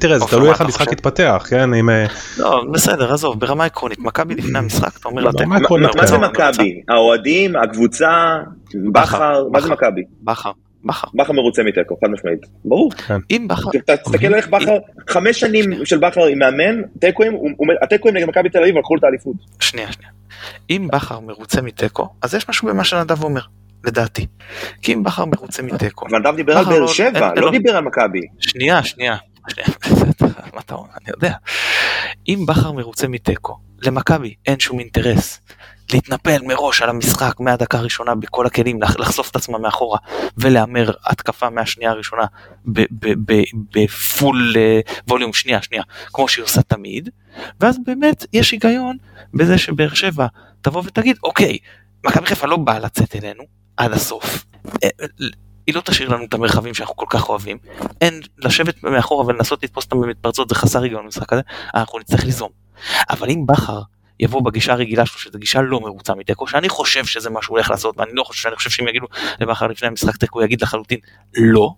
[0.00, 2.06] תראה זה תלוי איך המשחק יתפתח כן אם אה,
[2.38, 5.44] לא בסדר עזוב ברמה עקרונית מכבי לפני המשחק אתה אומר לתת
[5.96, 8.36] מה זה מכבי האוהדים הקבוצה
[8.92, 10.50] בכר מה זה מכבי בכר
[10.84, 13.18] בכר בכר מרוצה מתיקו חד משמעית ברור כן.
[13.30, 14.76] אם בכר תסתכל על איך בכר
[15.08, 17.38] חמש שנים של בכר עם מאמן תיקואים
[17.82, 20.10] התיקואים נגד מכבי תל אביב לקחו את האליפות שנייה שנייה
[20.70, 23.40] אם בכר מרוצה מתיקו אז יש משהו במה שנדב אומר
[23.84, 24.26] לדעתי.
[24.82, 26.06] כי אם בכר מרוצה מתיקו.
[26.10, 28.20] אבל נדב דיבר על באר לא- שבע, לא דיבר על מכבי.
[28.40, 29.16] שנייה, שנייה.
[30.54, 30.88] מה אתה אומר?
[31.00, 31.32] אני יודע.
[32.28, 35.40] אם בכר מרוצה מתיקו, למכבי אין שום אינטרס
[35.92, 39.98] להתנפל מראש על המשחק מהדקה הראשונה בכל הכלים, לחשוף את עצמה מאחורה
[40.38, 42.24] ולהמר התקפה מהשנייה הראשונה
[43.74, 44.56] בפול
[45.08, 45.82] ווליום שנייה שנייה
[46.12, 47.08] כמו שהיא עושה תמיד
[47.60, 48.96] ואז באמת יש היגיון
[49.34, 50.26] בזה שבאר שבע
[50.60, 51.58] תבוא ותגיד אוקיי
[52.06, 53.44] מכבי חיפה לא באה לצאת אלינו
[53.76, 54.44] עד הסוף.
[54.84, 54.88] אה,
[55.66, 57.58] היא לא תשאיר לנו את המרחבים שאנחנו כל כך אוהבים.
[58.00, 61.42] אין, לשבת מאחורה ולנסות לתפוס אותם במתפרצות זה חסר היגיון במשחק הזה,
[61.74, 62.50] אנחנו נצטרך ליזום.
[63.10, 63.82] אבל אם בכר
[64.20, 67.70] יבוא בגישה הרגילה שלו, שזו גישה לא מרוצה מתיקו, שאני חושב שזה מה שהוא הולך
[67.70, 69.06] לעשות, ואני לא חושב, שאני חושב שאם יגידו
[69.40, 70.98] לבכר לפני המשחק תיקו, יגיד לחלוטין
[71.36, 71.74] לא.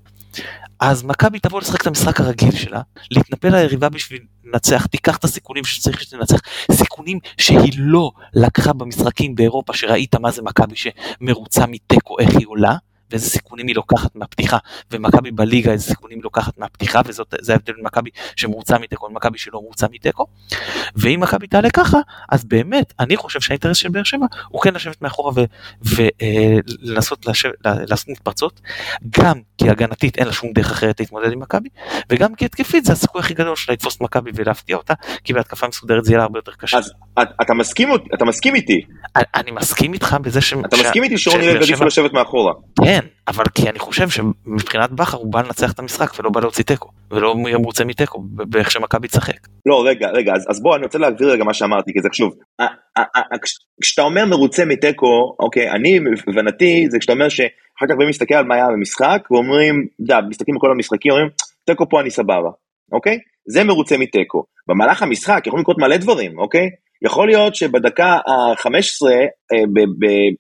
[0.80, 2.80] אז מכבי תבוא לשחק את המשחק הרגיל שלה,
[3.11, 6.41] להתנפל ליריבה בשביל לנצח, תיקח את הסיכונים שצריך שתנצח,
[6.72, 12.76] סיכונים שהיא לא לקחה במשחקים באירופה, שראית מה זה מכבי שמרוצה מתיקו, איך היא עולה,
[13.11, 14.59] ואיזה סיכונים היא לוקחת מהפתיחה,
[14.91, 19.61] ומכבי בליגה איזה סיכונים היא לוקחת מהפתיחה, וזה ההבדל בין מכבי שמרוצה מתיקו למכבי שלא
[19.63, 20.27] מרוצה מתיקו.
[20.97, 21.99] ואם מכבי תעלה ככה,
[22.29, 25.33] אז באמת, אני חושב שהאינטרס של באר שבע הוא כן לשבת מאחורה
[25.83, 27.33] ולנסות אה,
[27.89, 28.61] לעשות מתפרצות,
[29.11, 31.69] גם כי הגנתית אין לה שום דרך אחרת להתמודד עם מכבי,
[32.11, 34.95] וגם כי התקפית זה הסיכוי הכי גדול שלה לתפוס את מכבי ולהפתיע אותה,
[35.25, 36.79] כי בהתקפה מסודרת זה יהיה לה הרבה יותר קשה.
[36.79, 36.93] אז
[37.43, 38.81] אתה מסכים, אתה מסכים איתי.
[39.35, 40.53] אני מסכים איתך בזה ש...
[40.53, 42.53] אתה מסכים איתי שרוני לוי עדיף לשבת מאחורה.
[42.85, 46.64] כן, אבל כי אני חושב שמבחינת בכר הוא בא לנצח את המשחק ולא בא להוציא
[46.64, 49.46] תיקו, ולא מרוצה מתיקו, באיך שמכבי תשחק.
[49.66, 52.34] לא, רגע, רגע, אז, אז בוא, אני רוצה להגדיר רגע מה שאמרתי, כי זה חשוב.
[53.82, 55.98] כשאתה אומר מרוצה מתיקו, אוקיי, אני,
[56.28, 60.57] הבנתי, זה כשאתה אומר שאחר כך באים להסתכל על מה היה במשחק, ואומרים, דה, מסתכלים
[60.57, 61.28] על כל המשחקים, אומרים,
[61.66, 62.51] תיקו פה אני סבבה,
[62.92, 63.18] אוקיי?
[63.48, 64.44] זה מרוצה מתיקו.
[64.68, 66.68] במהלך המשחק יכולים לקרות מלא דברים, אוקיי?
[67.03, 69.11] יכול להיות שבדקה ה-15
[69.53, 69.62] אה,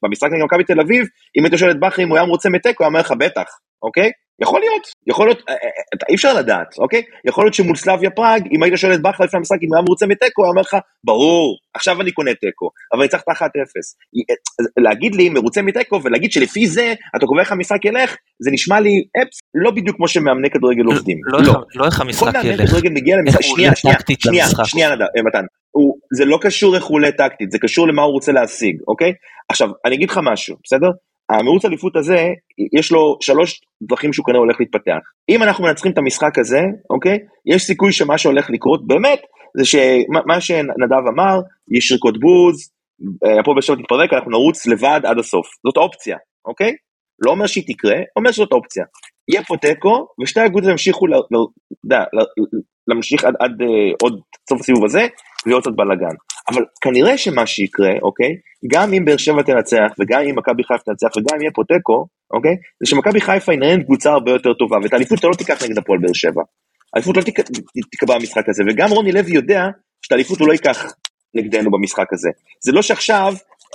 [0.02, 1.06] במשחק נגד מכבי תל אביב,
[1.38, 3.48] אם היית שואל את בכר אם הוא היה מרוצה מתיקו, הוא היה אומר לך בטח,
[3.82, 4.10] אוקיי?
[4.42, 7.02] יכול להיות, יכול להיות, אה, אה, אי אפשר לדעת, אוקיי?
[7.24, 9.82] יכול להיות שמול סלאביה פראג, אם היית שואל את בכר לפני המשחק אם הוא היה
[9.82, 13.42] מרוצה מתיקו, הוא אומר לך, ברור, עכשיו אני קונה תיקו, אבל ניצחת 1-0.
[14.78, 18.90] להגיד לי מרוצה מתיקו ולהגיד שלפי זה אתה קובע איך המשחק ילך, זה נשמע לי
[19.22, 21.18] אפס, לא בדיוק כמו שמאמני כדורגל עובדים.
[21.74, 22.42] לא איך המשחק ילך.
[22.42, 24.90] כל מאמני כדורגל מגיע למשחק, שנייה, שנייה, שנייה, שנייה,
[25.26, 25.44] מתן.
[26.16, 29.12] זה לא קשור איך הוא עולה טקטית, זה קשור למה הוא רוצה להשיג, אוקיי?
[29.48, 30.88] עכשיו, אני אגיד לך משהו, בסדר?
[31.38, 32.28] המרוץ אליפות הזה,
[32.78, 34.98] יש לו שלוש דרכים שהוא כנראה הולך להתפתח.
[35.28, 36.60] אם אנחנו מנצחים את המשחק הזה,
[36.90, 37.18] אוקיי?
[37.46, 39.20] יש סיכוי שמה שהולך לקרות באמת,
[39.56, 41.40] זה שמה שנדב אמר,
[41.76, 42.70] יש שריקות בוז,
[43.40, 45.46] הפועל באר שבע תתפרק, אנחנו נרוץ לבד עד הסוף.
[45.66, 46.72] זאת אופציה, אוקיי?
[47.26, 48.84] לא אומר שהיא תקרה, אומר שזאת אופציה.
[49.28, 51.06] יהיה פה תיקו, ושתי האגודות ימשיכו
[52.88, 53.66] להמשיך עד, עד uh,
[54.02, 55.06] עוד סוף הסיבוב הזה,
[55.46, 56.16] ויהיה קצת בלאגן.
[56.50, 58.32] אבל כנראה שמה שיקרה, אוקיי,
[58.72, 62.06] גם אם באר שבע תנצח, וגם אם מכבי חיפה תנצח, וגם אם יהיה פה תיקו,
[62.34, 65.78] אוקיי, זה שמכבי חיפה ינהל קבוצה הרבה יותר טובה, ואת האליפות אתה לא תיקח נגד
[65.78, 66.42] הפועל באר שבע.
[66.94, 67.22] האליפות לא
[67.90, 69.62] תיקבע במשחק הזה, וגם רוני לוי יודע
[70.02, 70.92] שאת האליפות הוא לא ייקח
[71.34, 72.30] נגדנו במשחק הזה.
[72.64, 73.34] זה לא שעכשיו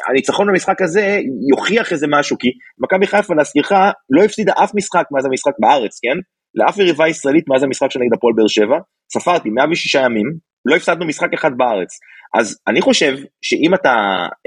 [0.10, 1.20] הניצחון במשחק הזה
[1.52, 2.48] יוכיח איזה משהו, כי
[2.84, 3.72] מכבי חיפה להזכירך
[4.10, 6.18] לא הפסידה אף משחק מאז המשחק בארץ, כן?
[6.56, 8.78] לאף יריבה ישראלית מאז המשחק של נגד הפועל באר שבע,
[9.14, 10.26] ספרתי 106 ימים,
[10.66, 12.00] לא הפסדנו משחק אחד בארץ.
[12.40, 13.94] אז אני חושב שאם אתה,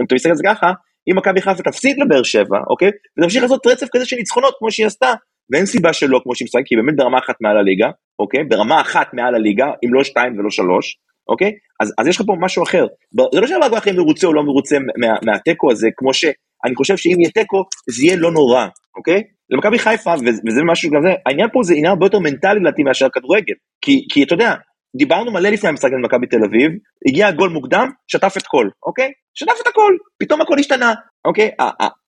[0.00, 0.72] אם אתה מסתכל על זה ככה,
[1.10, 2.90] אם מכבי חיפה תפסיד לבאר שבע, אוקיי?
[3.18, 5.12] ותמשיך לעשות רצף כזה של ניצחונות כמו שהיא עשתה,
[5.52, 8.44] ואין סיבה שלא כמו שהיא משחקת, כי היא באמת ברמה אחת מעל הליגה, אוקיי?
[8.44, 10.98] ברמה אחת מעל הליגה, אם לא שתיים ולא שלוש,
[11.28, 11.52] אוקיי?
[11.80, 12.86] אז, אז יש לך פה משהו אחר.
[13.34, 17.20] זה לא שהמאבק הכי מרוצה או לא מרוצה מה, מהתיקו הזה, כמו שאני חושב שאם
[17.20, 18.66] יהיה תיקו, זה יהיה לא נורא,
[18.96, 19.22] אוקיי?
[19.50, 20.14] למכבי חיפה,
[20.46, 23.54] וזה משהו כזה, העניין פה זה עניין הרבה יותר מנטלי לדעתי מאשר כדורגל.
[23.84, 24.54] כי, כי אתה יודע,
[24.96, 26.70] דיברנו מלא לפני המשחק עם מכבי תל אביב,
[27.08, 29.10] הגיע גול מוקדם, שטף את כל, אוקיי?
[29.34, 31.50] שטף את הכל, פתאום הכל השתנה, אוקיי?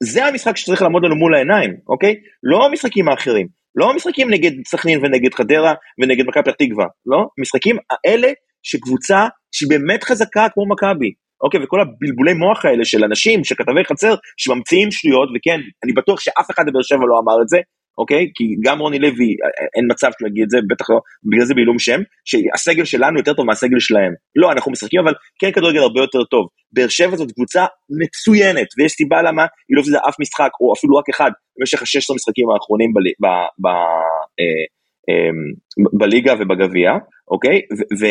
[0.03, 2.15] זה המשחק שצריך לעמוד לנו מול העיניים, אוקיי?
[2.43, 7.27] לא המשחקים האחרים, לא המשחקים נגד סכנין ונגד חדרה ונגד מכבי פתח תקווה, לא?
[7.39, 8.29] המשחקים האלה
[8.63, 11.13] שקבוצה שהיא באמת חזקה כמו מכבי,
[11.45, 16.21] אוקיי, וכל הבלבולי מוח האלה של אנשים, של כתבי חצר, שממציאים שטויות, וכן, אני בטוח
[16.21, 17.59] שאף אחד בבאר שבע לא אמר את זה,
[18.01, 18.31] אוקיי?
[18.35, 19.31] כי גם רוני לוי,
[19.77, 23.33] אין מצב שהוא יגיד את זה, בטח לא, בגלל זה בעילום שם, שהסגל שלנו יותר
[23.35, 24.13] טוב מהסגל שלהם.
[24.37, 26.47] לא, אנחנו משחקים, אבל כן כדורגל הרבה יותר טוב.
[26.73, 27.65] באר שבע זאת קבוצה
[28.03, 32.15] מצוינת, ויש סיבה למה היא לא הפסידה אף משחק, או אפילו רק אחד, במשך ה-16
[32.15, 32.91] משחקים האחרונים
[33.27, 33.31] אה,
[35.11, 35.31] אה,
[35.99, 36.91] בליגה ובגביע,
[37.31, 37.61] אוקיי?
[38.01, 38.07] ו,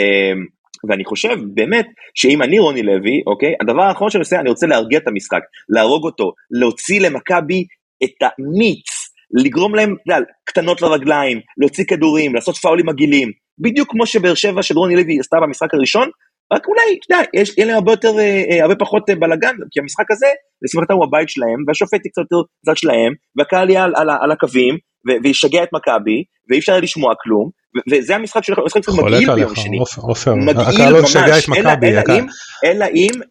[0.90, 5.00] ואני חושב באמת שאם אני רוני לוי, אוקיי, הדבר האחרון שאני עושה, אני רוצה להרגיע
[5.00, 7.66] את המשחק, להרוג אותו, להוציא למכבי
[8.04, 8.99] את המיץ,
[9.34, 14.64] לגרום להם, אתה יודע, קטנות לרגליים, להוציא כדורים, לעשות פאולים מגעילים, בדיוק כמו שבאר שבע
[14.64, 16.10] של רוני לוי עשתה במשחק הראשון,
[16.54, 19.56] רק אולי, אתה יודע, יש, יהיה להם הרבה יותר, אה, אה הרבה פחות אה, בלאגן,
[19.72, 20.28] כי המשחק הזה,
[20.62, 24.78] לשמחתם הוא הבית שלהם, והשופט קצת יותר צד שלהם, והקהל יהיה על, על, על הקווים,
[25.24, 27.50] וישגע את מכבי, ואי אפשר לשמוע כלום,
[27.92, 29.78] וזה המשחק שלך, המשחק קצת מגעיל ביום שני.
[29.98, 31.98] עופר, הקהל לא ישגע את מכבי.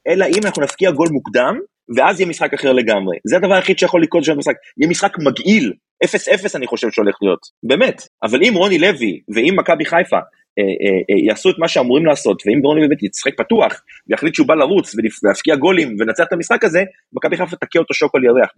[0.06, 1.58] אלא אם אנחנו נפקיע גול מוקדם,
[1.96, 3.16] ואז יהיה משחק אחר לגמרי.
[3.28, 4.54] זה הדבר היחיד שיכול לקרות בשביל המשחק.
[4.80, 5.72] יהיה משחק מגעיל,
[6.04, 6.08] 0-0
[6.54, 8.02] אני חושב שהולך להיות, באמת.
[8.22, 10.18] אבל אם רוני לוי ואם מכבי חיפה
[10.58, 14.48] אה, אה, אה, יעשו את מה שאמורים לעשות, ואם רוני לוי ישחק פתוח, ויחליט שהוא
[14.48, 16.82] בא לרוץ ולהפקיע גולים ולנצח את המשחק הזה,
[17.12, 18.50] מכבי חיפה תכה אותו שוק על ירח.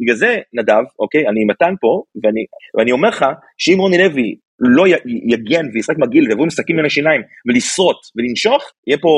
[0.00, 2.44] בגלל זה, נדב, אוקיי, אני מתן פה, ואני,
[2.78, 3.24] ואני אומר לך,
[3.58, 4.84] שאם רוני לוי לא
[5.32, 9.08] יגן וישחק מגעיל ויבואו משחקים בין השיניים ולשרוט ולנשוך, יהיה פה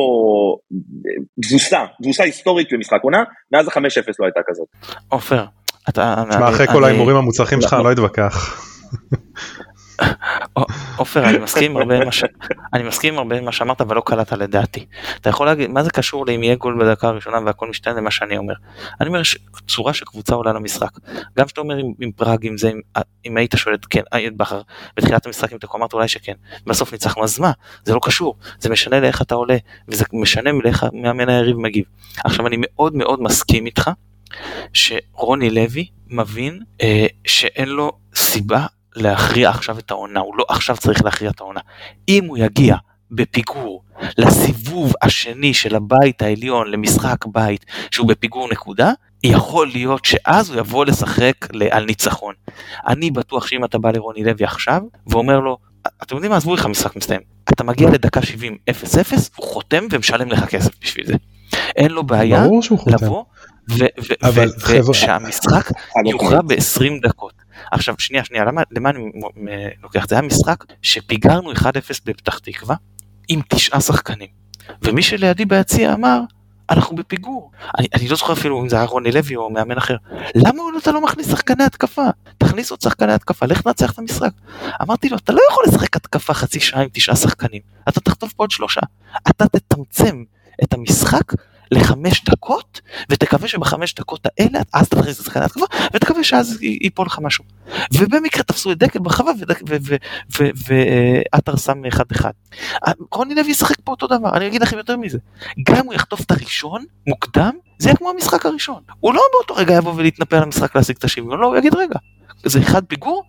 [1.49, 4.67] תבוסה, תבוסה היסטורית במשחק עונה, מאז ה-5-0 לא הייתה כזאת.
[5.09, 5.45] עופר,
[5.89, 6.25] אתה...
[6.31, 8.65] תשמע, אחרי כל ההימורים המוצלחים שלך, לא אתווכח.
[10.97, 12.09] עופר אני מסכים הרבה עם
[12.75, 14.87] אני מסכים הרבה עם מה שאמרת ולא קלט לדעתי.
[15.21, 18.37] אתה יכול להגיד מה זה קשור לאם יהיה גול בדקה הראשונה והכל משתנה למה שאני
[18.37, 18.55] אומר.
[19.01, 19.23] אני אומר
[19.69, 20.91] צורה שקבוצה עולה למשחק.
[21.39, 22.73] גם כשאתה אומר עם פראג עם זה
[23.27, 24.63] אם היית שואל את כן את בכר
[24.97, 26.33] בתחילת המשחק אם אתה אמרת אולי שכן
[26.67, 27.53] בסוף ניצחנו אז מה
[27.85, 29.57] זה לא קשור זה משנה לאיך אתה עולה
[29.89, 31.85] וזה משנה לאיך מאמן היריב מגיב.
[32.25, 33.91] עכשיו אני מאוד מאוד מסכים איתך
[34.73, 38.67] שרוני לוי מבין אה, שאין לו סיבה
[38.97, 41.61] להכריע עכשיו את העונה, הוא לא עכשיו צריך להכריע את העונה.
[42.09, 42.77] אם הוא יגיע
[43.11, 43.83] בפיגור
[44.19, 48.93] לסיבוב השני של הבית העליון למשחק בית שהוא בפיגור נקודה,
[49.25, 51.35] יכול להיות שאז הוא יבוא לשחק
[51.71, 52.35] על ניצחון.
[52.89, 55.59] אני בטוח שאם אתה בא לרוני לוי עכשיו ואומר לו,
[56.03, 57.21] אתם יודעים מה, עזבו איך המשחק מסתיים.
[57.53, 58.75] אתה מגיע לדקה 70 0-0,
[59.37, 61.15] הוא חותם ומשלם לך כסף בשביל זה.
[61.77, 62.47] אין לו בעיה
[62.87, 63.25] לבוא
[64.91, 65.71] ושהמשחק
[66.07, 67.48] יוכרע ב-20 דקות.
[67.73, 69.11] עכשיו שנייה שנייה למה, למה אני
[69.83, 71.65] לוקח זה היה משחק שפיגרנו 1-0
[72.05, 72.77] בפתח תקווה
[73.29, 74.29] עם תשעה שחקנים
[74.83, 76.21] ומי שלידי ביציע אמר
[76.71, 77.51] אנחנו בפיגור.
[77.79, 79.97] אני, אני לא זוכר אפילו אם זה היה רוני לוי או מאמן אחר.
[80.35, 82.03] למה אתה לא מכניס שחקני התקפה?
[82.39, 84.31] תכניס עוד שחקני התקפה, לך נצח את המשחק.
[84.83, 88.43] אמרתי לו, אתה לא יכול לשחק התקפה חצי שעה עם תשעה שחקנים, אתה תכתוב פה
[88.43, 88.81] עוד שלושה.
[89.31, 90.25] אתה תתמצם
[90.63, 91.33] את המשחק
[91.71, 95.65] לחמש דקות, ותקווה שבחמש דקות האלה, אז תכניס את שחקני התקפה,
[95.95, 97.45] ותקווה שאז ייפול לך משהו.
[97.95, 99.31] ובמקרה תפסו את דקל ברחבה,
[100.39, 102.31] ועטר שם אחד אחד.
[103.13, 105.19] רוני לוי ישחק פה אותו דבר, אני אגיד לכם יותר מזה.
[105.63, 108.83] גם הוא יחטוף את הראשון, מוקדם, זה יהיה כמו המשחק הראשון.
[109.01, 111.99] הוא לא באותו רגע יבוא ולהתנפל על המשחק להשיג את השוויון, לא, הוא יגיד רגע,
[112.45, 113.25] זה אחד פיגור?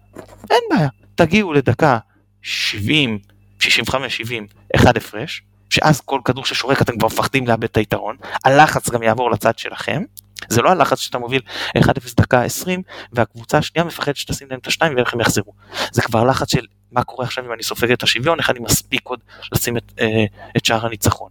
[0.49, 0.89] אין בעיה.
[1.15, 1.97] תגיעו לדקה
[2.41, 3.19] 70,
[3.59, 8.15] 65, 70, אחד הפרש, שאז כל כדור ששורק אתם כבר מפחדים לאבד את היתרון,
[8.45, 10.03] הלחץ גם יעבור לצד שלכם,
[10.49, 11.41] זה לא הלחץ שאתה מוביל
[11.77, 11.81] 1-0
[12.17, 12.81] דקה 20
[13.13, 15.53] והקבוצה השנייה מפחדת שתשים להם את השניים ואיך הם יחזרו.
[15.91, 19.01] זה כבר לחץ של מה קורה עכשיו אם אני סופג את השוויון, איך אני מספיק
[19.03, 19.19] עוד
[19.51, 20.25] לשים את, אה,
[20.57, 21.29] את שער הניצחון.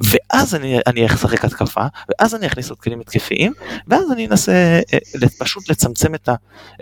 [0.00, 3.52] ואז אני, אני אשחק התקפה, ואז אני אכניס עוד כלים התקפיים,
[3.86, 6.34] ואז אני אנסה אה, פשוט לצמצם את ה...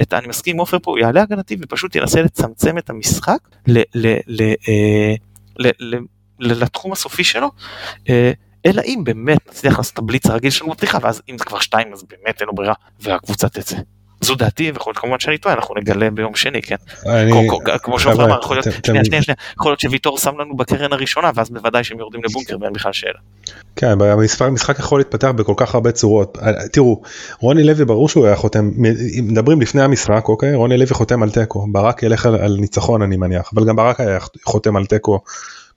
[0.03, 3.79] את, אני מסכים עם עופר פה, הוא יעלה הגנתי ופשוט ינסה לצמצם את המשחק ל,
[3.95, 5.15] ל, ל, אה,
[5.59, 5.97] ל, ל,
[6.39, 7.51] לתחום הסופי שלו,
[8.09, 8.33] אה,
[8.67, 11.93] אלא אם באמת נצליח לעשות את הבליץ הרגיל שלנו בפתיחה, ואז אם זה כבר שתיים
[11.93, 13.77] אז באמת אין לו ברירה, והקבוצה תצא.
[14.21, 16.77] זו דעתי, ויכול להיות כמובן שאני טועה, אנחנו נגלה ביום שני, כן?
[17.83, 21.31] כמו שעופר אמר, יכול להיות, שנייה, שנייה, שנייה, יכול להיות שוויטור שם לנו בקרן הראשונה,
[21.35, 23.19] ואז בוודאי שהם יורדים לבונקר ואין בכלל שאלה.
[23.77, 23.99] כן,
[24.41, 26.39] המשחק יכול להתפתח בכל כך הרבה צורות.
[26.43, 27.03] אה, תראו,
[27.41, 28.71] רוני לוי ברור שהוא היה חותם,
[29.23, 30.55] מדברים לפני המשחק, אוקיי?
[30.55, 34.19] רוני לוי חותם על תיקו, ברק ילך על ניצחון אני מניח, אבל גם ברק היה
[34.45, 35.21] חותם על תיקו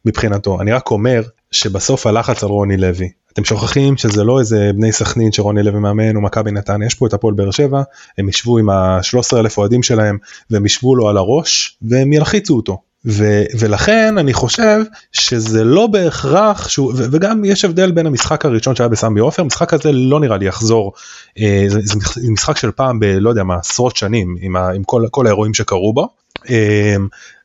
[0.08, 0.62] מבחינתו.
[0.62, 3.10] אני רק אומר שבסוף הלחץ על רוני לוי.
[3.34, 7.08] אתם שוכחים שזה לא איזה בני סכנין שרוני לוי מאמן או מכבי נתן, יש פה
[7.08, 7.82] את הפועל באר שבע,
[8.18, 10.18] הם ישבו עם ה-13 אלף אוהדים שלהם
[10.50, 12.78] והם ישבו לו על הראש והם ילחיצו אותו.
[13.06, 14.82] ו- ולכן אני חושב
[15.12, 19.74] שזה לא בהכרח שהוא ו- וגם יש הבדל בין המשחק הראשון שהיה בסמי עופר המשחק
[19.74, 20.94] הזה לא נראה לי יחזור
[21.40, 21.96] אה, זה, זה
[22.32, 25.94] משחק של פעם בלא יודע מה עשרות שנים עם, ה- עם כל, כל האירועים שקרו
[25.94, 26.08] בו.
[26.50, 26.96] אה,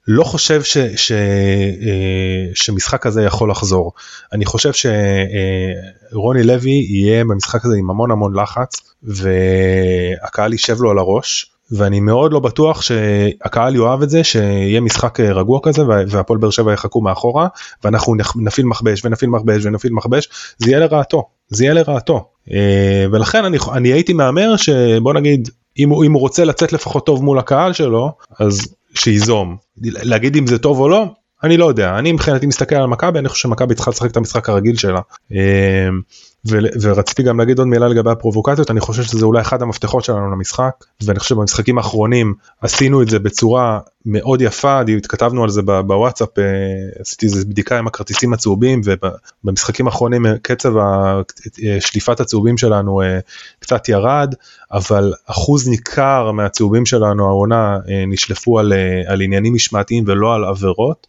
[0.08, 3.92] לא חושב ש, ש, אה, שמשחק כזה יכול לחזור.
[4.32, 10.90] אני חושב שרוני אה, לוי יהיה במשחק הזה עם המון המון לחץ והקהל יישב לו
[10.90, 11.48] על הראש.
[11.74, 16.50] ואני מאוד לא בטוח שהקהל יאהב את זה שיהיה משחק אה, רגוע כזה והפועל באר
[16.50, 17.48] שבע יחכו מאחורה
[17.84, 20.28] ואנחנו נפעיל מכבש ונפעיל מכבש ונפעיל מכבש
[20.58, 22.28] זה יהיה לרעתו זה יהיה לרעתו
[23.12, 25.48] ולכן אני, אני הייתי מהמר שבוא נגיד
[25.78, 29.56] אם הוא, אם הוא רוצה לצאת לפחות טוב מול הקהל שלו אז שיזום.
[29.82, 31.06] להגיד אם זה טוב או לא,
[31.44, 31.98] אני לא יודע.
[31.98, 35.00] אני מבחינתי מסתכל על מכבי, אני חושב שמכבי צריכה לשחק את המשחק הרגיל שלה.
[35.30, 35.36] אמ,
[36.80, 40.84] ורציתי גם להגיד עוד מילה לגבי הפרובוקציות, אני חושב שזה אולי אחד המפתחות שלנו למשחק,
[41.04, 46.44] ואני חושב במשחקים האחרונים עשינו את זה בצורה מאוד יפה, התכתבנו על זה בוואטסאפ, אה,
[47.00, 51.22] עשיתי איזה בדיקה עם הכרטיסים הצהובים, ובמשחקים האחרונים אה, קצב אה,
[51.80, 53.00] שליפת הצהובים שלנו
[53.58, 54.34] קצת ירד,
[54.72, 58.72] אבל אחוז ניכר מהצהובים שלנו העונה נשלפו על,
[59.06, 61.06] על עניינים משמעתיים ולא על עבירות,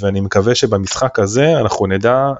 [0.00, 2.32] ואני מקווה שבמשחק הזה אנחנו נדע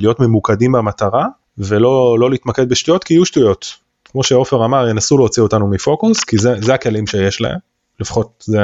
[0.00, 1.26] להיות ממוקדים במטרה
[1.58, 3.66] ולא לא להתמקד בשטויות כי יהיו שטויות.
[4.04, 7.58] כמו שעופר אמר ינסו להוציא אותנו מפוקוס כי זה, זה הכלים שיש להם
[8.00, 8.58] לפחות זה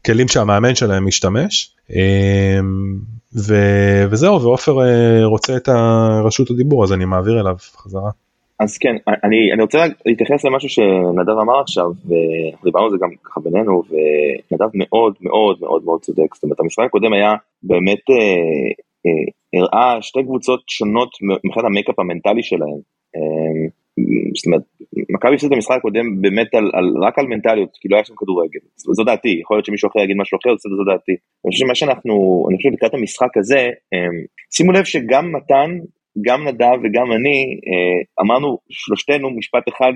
[0.00, 2.98] הכלים שהמאמן שלהם משתמש אמ,
[3.48, 3.54] ו,
[4.10, 8.10] וזהו ועופר אה, רוצה את הרשות הדיבור אז אני מעביר אליו חזרה.
[8.60, 13.40] אז כן אני, אני רוצה להתייחס למשהו שנדב אמר עכשיו ודיברנו על זה גם ככה
[13.40, 18.16] בינינו ונדב מאוד מאוד מאוד מאוד צודק זאת אומרת המשחק הקודם היה באמת אה,
[19.06, 21.08] אה, הראה שתי קבוצות שונות
[21.44, 22.80] מבחינת המייקאפ המנטלי שלהם.
[23.16, 23.68] אה,
[24.36, 24.62] זאת אומרת,
[25.14, 28.14] מכבי הפסיד את המשחק הקודם באמת על, על, רק על מנטליות, כי לא היה שם
[28.16, 28.60] כדורגל.
[28.76, 31.12] זו דעתי, יכול להיות שמישהו אחר יגיד משהו אחר, זו דעתי.
[31.12, 32.12] אני חושב שמה שאנחנו,
[32.48, 34.12] אני חושב לקראת המשחק הזה, אה,
[34.54, 35.70] שימו לב שגם מתן,
[36.26, 37.38] גם נדב וגם אני,
[38.22, 39.92] אמרנו שלושתנו משפט אחד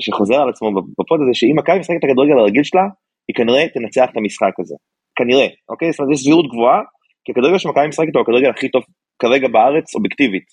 [0.00, 2.86] שחוזר על עצמו ב pod הזה, שאם מכבי משחקת את הכדורגל הרגיל שלה,
[3.28, 4.74] היא כנראה תנצח את המשחק הזה.
[5.18, 5.92] כנראה, אוקיי?
[5.92, 6.80] זאת אומרת, יש סבירות גבוהה
[7.24, 8.82] כי הכדורגל שמכבי משחקת הוא הכדורגל הכי טוב
[9.22, 10.48] כרגע בארץ אובייקטיבית.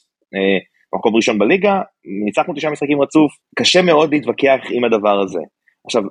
[0.95, 1.81] מקום ראשון בליגה,
[2.25, 5.39] ניצחנו תשעה משחקים רצוף, קשה מאוד להתווכח עם הדבר הזה.
[5.85, 6.01] עכשיו,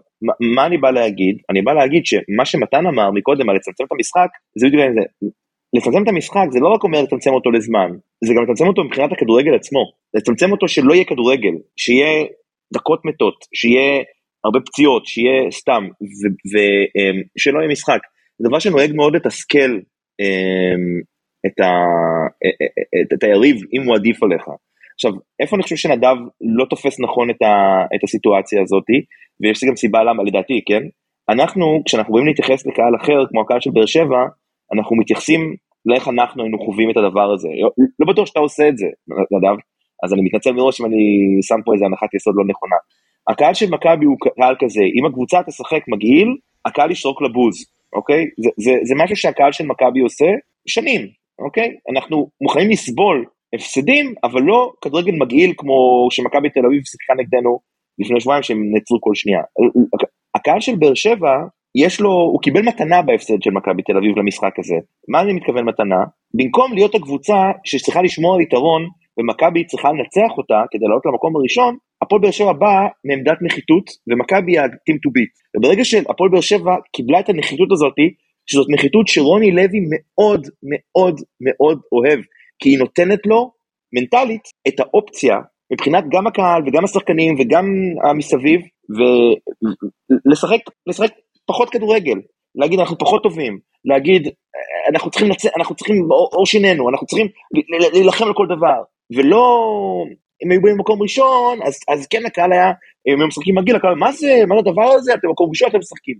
[0.56, 1.36] מה אני בא להגיד?
[1.51, 4.28] אני בא להגיד שמה שמתן אמר מקודם על לצמצם את המשחק,
[4.59, 5.28] זה בדיוק זה.
[5.76, 7.90] לצמצם את המשחק זה לא רק אומר לצמצם אותו לזמן,
[8.24, 9.80] זה גם לצמצם אותו מבחינת הכדורגל עצמו.
[10.14, 12.24] לצמצם אותו שלא יהיה כדורגל, שיהיה
[12.74, 14.02] דקות מתות, שיהיה
[14.44, 15.84] הרבה פציעות, שיהיה סתם,
[17.36, 18.01] ושלא יהיה משחק.
[18.38, 19.70] זה דבר שנוהג מאוד לתסכל
[20.20, 21.01] אמ,
[21.46, 21.70] את, ה,
[23.02, 24.42] את, את היריב אם הוא עדיף עליך.
[24.94, 26.16] עכשיו, איפה אני חושב שנדב
[26.58, 28.98] לא תופס נכון את, ה, את הסיטואציה הזאתי,
[29.40, 30.82] ויש גם סיבה למה לדעתי, כן?
[31.28, 34.20] אנחנו, כשאנחנו באים להתייחס לקהל אחר, כמו הקהל של באר שבע,
[34.74, 35.54] אנחנו מתייחסים
[35.86, 37.48] לאיך אנחנו היינו חווים את הדבר הזה.
[37.62, 39.56] לא, לא בטוח שאתה עושה את זה, נדב,
[40.04, 40.98] אז אני מתנצל מראש אם אני
[41.42, 42.76] שם פה איזה הנחת יסוד לא נכונה.
[43.28, 46.28] הקהל של מכבי הוא קהל כזה, אם הקבוצה תשחק מגעיל,
[46.64, 48.24] הקהל ישרוק לבוז, אוקיי?
[48.42, 50.26] זה, זה, זה משהו שהקהל של מכבי עושה
[50.68, 51.00] שנים,
[51.39, 51.69] אוקיי?
[51.93, 53.24] אנחנו מוכנים לסבול
[53.55, 57.59] הפסדים, אבל לא כדורגל מגעיל כמו שמכבי תל אביב שיחקה נגדנו
[57.98, 59.40] לפני שבועיים שהם נעצרו כל שנייה.
[60.36, 61.32] הקהל של באר שבע,
[61.77, 64.74] יש לו, הוא קיבל מתנה בהפסד של מכבי תל אביב למשחק הזה.
[65.09, 66.05] מה אני מתכוון מתנה?
[66.35, 68.82] במקום להיות הקבוצה שצריכה לשמור על יתרון
[69.19, 74.52] ומכבי צריכה לנצח אותה כדי לעלות למקום הראשון, הפועל באר שבע באה מעמדת נחיתות ומכבי
[74.52, 75.32] היא ה-team to beat.
[75.56, 78.06] וברגע שהפועל באר שבע קיבלה את הנחיתות הזאתי,
[78.46, 82.20] שזאת נחיתות שרוני לוי מאוד מאוד מאוד אוהב,
[82.58, 83.50] כי היא נותנת לו
[83.92, 85.36] מנטלית את האופציה
[85.72, 87.64] מבחינת גם הקהל וגם השחקנים וגם
[88.04, 88.60] המסביב,
[90.26, 91.10] ולשחק לשחק
[91.46, 92.18] פחות כדורגל,
[92.54, 94.28] להגיד אנחנו פחות טובים, להגיד
[94.92, 95.46] אנחנו צריכים, לצ...
[95.46, 97.26] אנחנו צריכים אור שינינו, אנחנו צריכים
[97.92, 98.82] להילחם על כל דבר,
[99.16, 99.64] ולא,
[100.44, 102.72] אם היו במקום ראשון, אז, אז כן הקהל היה,
[103.09, 106.14] אם הם משחקים מגעיל, מה זה, מה הדבר הזה, אתם במקום ראשון, אתם משחקים.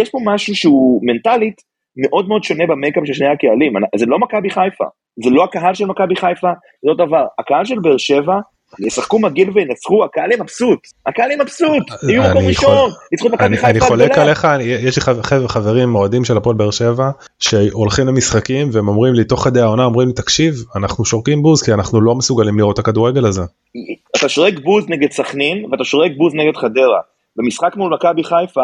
[0.00, 1.54] יש פה משהו שהוא מנטלית
[1.96, 4.84] מאוד מאוד שונה במייקאפ של שני הקהלים, זה לא מכבי חיפה,
[5.24, 6.50] זה לא הקהל של מכבי חיפה,
[6.82, 8.36] זה לא דבר, הקהל של באר שבע,
[8.78, 13.56] ישחקו מגעיל וינצחו, הקהל יהיה מבסוט, הקהל יהיה מבסוט, יהיו מקום ראשון, ניצחו את מכבי
[13.56, 13.68] חיפה.
[13.68, 19.14] אני חולק עליך, יש לי חברים אוהדים של הפועל באר שבע, שהולכים למשחקים והם אומרים
[19.14, 22.74] לי תוך כדי העונה, אומרים לי תקשיב, אנחנו שורקים בוז כי אנחנו לא מסוגלים לראות
[22.74, 23.42] את הכדורגל הזה.
[24.16, 27.00] אתה שורק בוז נגד סכנין ואתה שורק בוז נגד חדרה.
[27.36, 28.60] במשחק מול מכבי חיפה,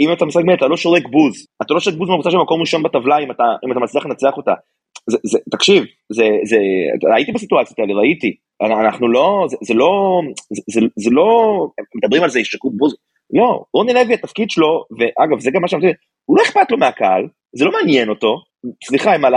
[0.00, 2.82] אם אתה משחק אתה לא שורק בוז, אתה לא שורק בוז מהקבוצה של מקום ראשון
[2.82, 4.52] בטבלה אם אתה, אם אתה מצליח לנצח אותה.
[5.10, 6.56] זה, זה, תקשיב, זה, זה,
[7.14, 10.20] הייתי בסיטואציות האלה, ראיתי, אנחנו לא, זה, זה לא,
[10.50, 11.28] זה, זה, לא,
[11.94, 12.96] מדברים על זה, ישקעו בוז,
[13.34, 15.86] לא, רוני לוי התפקיד שלו, ואגב זה גם מה שאמרתי,
[16.24, 18.36] הוא לא אכפת לו מהקהל, זה לא מעניין אותו,
[18.84, 19.34] סליחה אם על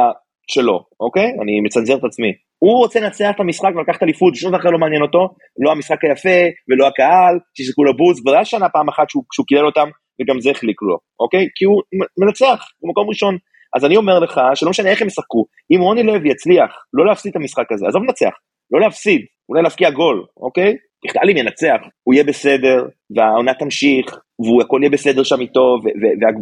[0.51, 1.27] שלו, אוקיי?
[1.41, 2.31] אני מצנזר את עצמי.
[2.59, 5.29] הוא רוצה לנצח את המשחק ולקחת אליפות, שום דבר לא מעניין אותו,
[5.63, 6.39] לא המשחק היפה
[6.69, 9.89] ולא הקהל, שישקעו לו בוז, כבר היה שנה פעם אחת שהוא, שהוא קילל אותם,
[10.21, 11.47] וגם זה החליק לו, אוקיי?
[11.55, 11.81] כי הוא
[12.17, 13.37] מנצח, הוא מקום ראשון.
[13.75, 15.45] אז אני אומר לך, שלא משנה איך הם ישחקו,
[15.75, 18.33] אם רוני לוי יצליח לא להפסיד את המשחק הזה, עזוב לנצח,
[18.71, 20.75] לא להפסיד, אולי להפקיע גול, אוקיי?
[21.05, 22.85] בכלל אם ינצח, הוא יהיה בסדר,
[23.15, 25.77] והעונה תמשיך, והכל יהיה בסדר שם איתו,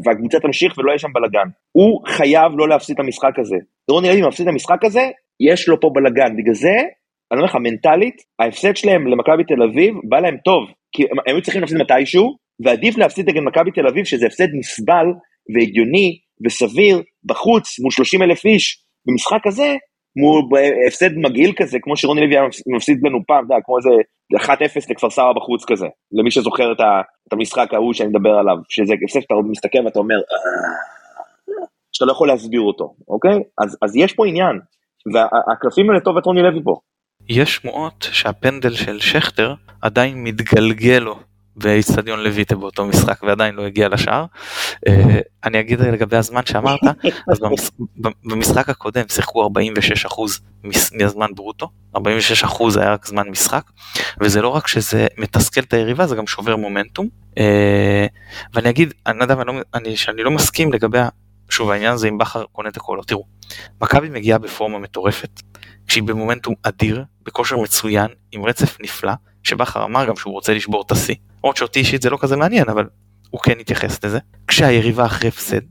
[0.06, 1.50] והקבוצה תמשיך ולא יהיה שם בלאגן.
[1.72, 3.56] הוא חייב לא להפסיד את המשחק הזה.
[3.92, 6.38] רוני לוי מפסיד את המשחק הזה, יש לו פה בלאגן.
[6.38, 6.76] בגלל זה,
[7.32, 11.42] אני אומר לך, מנטלית, ההפסד שלהם למכבי תל אביב בא להם טוב, כי הם היו
[11.42, 15.06] צריכים להפסיד מתישהו, ועדיף להפסיד נגד מכבי תל אביב, שזה הפסד נסבל
[15.54, 19.76] והגיוני וסביר בחוץ מול 30 אלף איש במשחק הזה,
[20.16, 23.90] מול הפסד מגעיל כזה, כמו שרוני לוי היה מפסיד לנו פעם, אתה כמו איזה
[24.46, 28.56] 1-0 לכפר סבא בחוץ כזה, למי שזוכר את, ה, את המשחק ההוא שאני מדבר עליו,
[28.70, 30.76] שזה הפסד שאתה מסתכל ואתה אומר, אה",
[31.92, 33.38] שאתה לא יכול להסביר אותו, אוקיי?
[33.64, 34.60] אז, אז יש פה עניין,
[35.14, 36.76] והקלפים האלה טוב את רוני לוי פה.
[37.30, 41.16] יש שמועות שהפנדל של שכטר עדיין מתגלגל לו
[41.64, 44.26] באיצטדיון לויטה באותו משחק ועדיין לא הגיע לשער.
[44.88, 46.80] אה, אני אגיד לגבי הזמן שאמרת,
[47.32, 47.40] אז
[48.30, 52.00] במשחק הקודם שיחקו 46% מהזמן ברוטו, 46%
[52.80, 53.64] היה רק זמן משחק,
[54.22, 57.08] וזה לא רק שזה מתסכל את היריבה, זה גם שובר מומנטום.
[57.38, 58.06] אה,
[58.54, 59.54] ואני אגיד, אני יודע לא
[59.96, 61.00] שאני לא מסכים לגבי,
[61.50, 63.26] שוב העניין הזה אם בכר קונה את הקולות, תראו,
[63.82, 65.42] מכבי מגיעה בפורמה מטורפת,
[65.90, 69.12] כשהיא במומנטום אדיר, בכושר מצוין, עם רצף נפלא,
[69.44, 71.16] שבכר אמר גם שהוא רוצה לשבור את השיא.
[71.44, 72.88] למרות שאותי אישית זה לא כזה מעניין, אבל
[73.30, 74.20] הוא כן התייחס לזה.
[74.48, 75.62] כשהיריבה אחרי הפסד,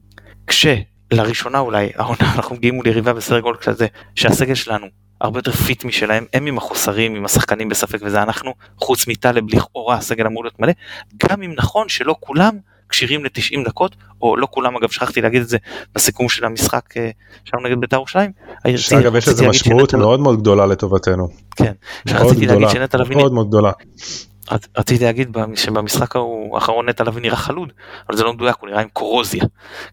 [0.46, 4.86] כשלראשונה אולי העונה אנחנו מגיעים מול יריבה בסדר גודל כזה, שהסגל שלנו
[5.20, 9.96] הרבה יותר fit משלהם, הם עם החוסרים, עם השחקנים בספק וזה אנחנו, חוץ מטלב לכאורה
[9.96, 10.72] הסגל אמור להיות מלא,
[11.16, 12.58] גם אם נכון שלא כולם
[12.88, 15.58] כשירים ל-90 דקות, או לא כולם אגב, שכחתי להגיד את זה
[15.94, 17.10] בסיכום של המשחק אה,
[17.44, 18.32] שלנו נגד בית"ר ירושלים.
[18.98, 21.28] אגב יש לזה משמעות מאוד מאוד גדולה לטובתנו.
[21.56, 21.72] כן,
[22.08, 23.16] שכחתי להגיד שנטע לביא...
[23.16, 23.70] מאוד מאוד גדולה.
[24.76, 26.14] רציתי להגיד שבמשחק
[26.54, 27.72] האחרון נטע לביא נראה חלוד,
[28.08, 29.44] אבל זה לא מדויק, הוא נראה עם קורוזיה.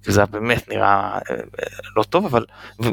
[0.03, 1.65] זה באמת נראה אה, אה,
[1.95, 2.45] לא טוב, אבל,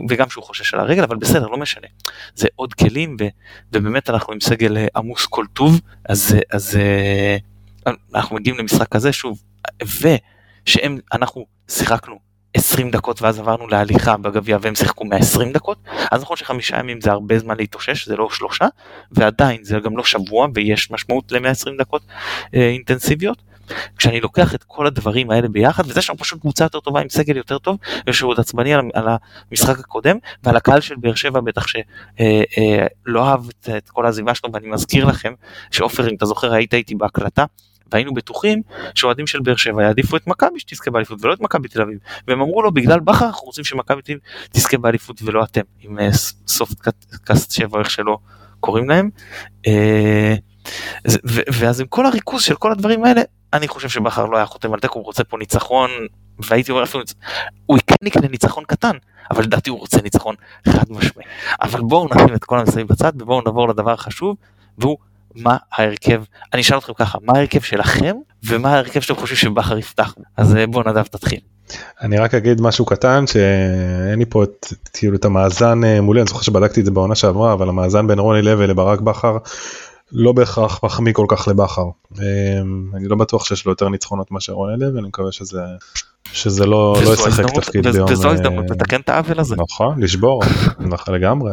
[0.08, 1.86] וגם שהוא חושש על הרגל, אבל בסדר, לא משנה.
[2.34, 3.16] זה עוד כלים,
[3.72, 6.78] ובאמת אנחנו עם סגל עמוס כל טוב, אז, אז
[8.14, 9.42] אנחנו מגיעים למשחק כזה, שוב,
[9.82, 12.18] ושהם, אנחנו שיחקנו
[12.54, 15.78] 20 דקות ואז עברנו להליכה בגביע והם שיחקו 120 דקות,
[16.10, 18.66] אז נכון שחמישה ימים זה הרבה זמן להתאושש, זה לא שלושה,
[19.12, 22.02] ועדיין זה גם לא שבוע ויש משמעות ל-120 דקות
[22.54, 23.42] אה, אינטנסיביות.
[23.96, 27.36] כשאני לוקח את כל הדברים האלה ביחד, וזה שם פשוט קבוצה יותר טובה עם סגל
[27.36, 27.76] יותר טוב,
[28.06, 29.08] ויש עוד עצבני על, על
[29.50, 31.82] המשחק הקודם, ועל הקהל של באר שבע בטח שלא
[32.20, 35.32] אה, אה, לא אהב את, את כל העזיבה שלו, ואני מזכיר לכם
[35.70, 37.44] שעופר, אם אתה זוכר, היית איתי בהקלטה,
[37.92, 38.62] והיינו בטוחים
[38.94, 41.98] שאוהדים של באר שבע יעדיפו את מכבי שתזכה באליפות ולא את מכבי תל אביב.
[42.28, 45.60] והם אמרו לו בגלל בכר אנחנו רוצים שמכבי תל אביב תזכה באליפות ולא אתם.
[45.80, 46.12] עם אה,
[46.46, 46.88] סופט
[47.24, 48.18] קאסט 7 איך שלא
[48.60, 49.10] קוראים להם.
[49.66, 50.34] אה,
[51.52, 54.80] ואז עם כל הריכוז של כל הדברים האלה אני חושב שבכר לא היה חותם על
[54.80, 55.90] תיקו הוא רוצה פה ניצחון
[56.38, 57.04] והייתי אומר אפילו
[57.66, 58.96] הוא כן יקנה ניצחון קטן
[59.30, 60.34] אבל לדעתי הוא רוצה ניצחון
[60.68, 61.26] חד משמעי.
[61.62, 64.36] אבל בואו נשים את כל המסביב בצד ובואו נעבור לדבר החשוב
[64.78, 64.98] והוא
[65.36, 66.22] מה ההרכב,
[66.52, 70.66] אני אשאל אתכם ככה, מה ההרכב שלכם ומה ההרכב שאתם חושבים שבכר יפתח, אז אה,
[70.66, 71.40] בוא נדב תתחיל.
[72.02, 76.28] אני רק אגיד משהו קטן שאין לי פה את, כאילו את המאזן אה, מולי, אני
[76.28, 79.36] זוכר שבדקתי את זה בעונה שעברה, אבל המאזן בין רוני לוי לברק בכר
[80.12, 81.84] לא בהכרח מחמיא כל כך לבכר.
[82.20, 82.24] אה,
[82.94, 85.60] אני לא בטוח שיש לו יותר ניצחונות מאשר רוני לוי, אני מקווה שזה
[86.32, 88.10] שזה לא, לא ישחק תפקיד ביום...
[88.10, 89.56] וזו הזדמנות לתקן את העוול הזה.
[89.58, 90.42] נכון, לשבור,
[90.78, 91.52] נכון לגמרי.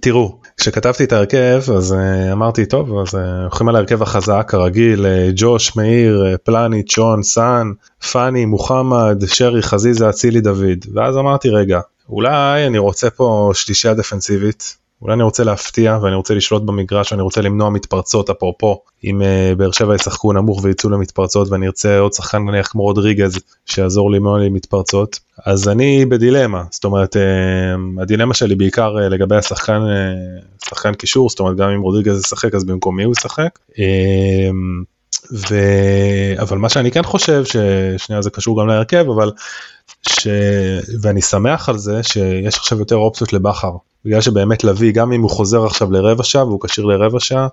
[0.00, 5.06] תראו, כשכתבתי את ההרכב אז uh, אמרתי טוב אז uh, הולכים על ההרכב החזק כרגיל
[5.06, 7.72] uh, ג'וש מאיר פלניט שון סאן
[8.12, 10.84] פאני מוחמד שרי חזיזה אצילי דוד.
[10.94, 16.34] ואז אמרתי רגע אולי אני רוצה פה שלישייה דפנסיבית אולי אני רוצה להפתיע ואני רוצה
[16.34, 21.48] לשלוט במגרש ואני רוצה למנוע מתפרצות אפרופו אם uh, באר שבע ישחקו נמוך ויצאו למתפרצות
[21.50, 26.84] ואני ארצה עוד שחקן נניח כמו רודריגז שיעזור לי מאוד למתפרצות אז אני בדילמה זאת
[26.84, 31.80] אומרת uh, הדילמה שלי בעיקר uh, לגבי השחקן uh, שחקן קישור זאת אומרת גם אם
[31.80, 33.58] רודריגז ישחק אז במקום מי הוא ישחק.
[33.70, 33.76] Uh,
[35.32, 35.56] ו...
[36.38, 39.32] אבל מה שאני כן חושב ששנייה זה קשור גם להרכב אבל
[40.08, 40.28] ש...
[41.00, 43.72] ואני שמח על זה שיש עכשיו יותר אופציות לבכר.
[44.04, 47.48] בגלל שבאמת לביא גם אם הוא חוזר עכשיו לרבע שעה והוא כשיר לרבע שעה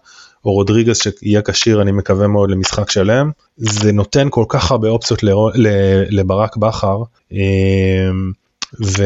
[0.45, 5.23] או רודריגז שיהיה כשיר אני מקווה מאוד למשחק שלם זה נותן כל כך הרבה אופציות
[5.23, 5.29] ל...
[6.09, 6.97] לברק בכר.
[7.31, 7.37] אמ,
[8.85, 9.03] ו...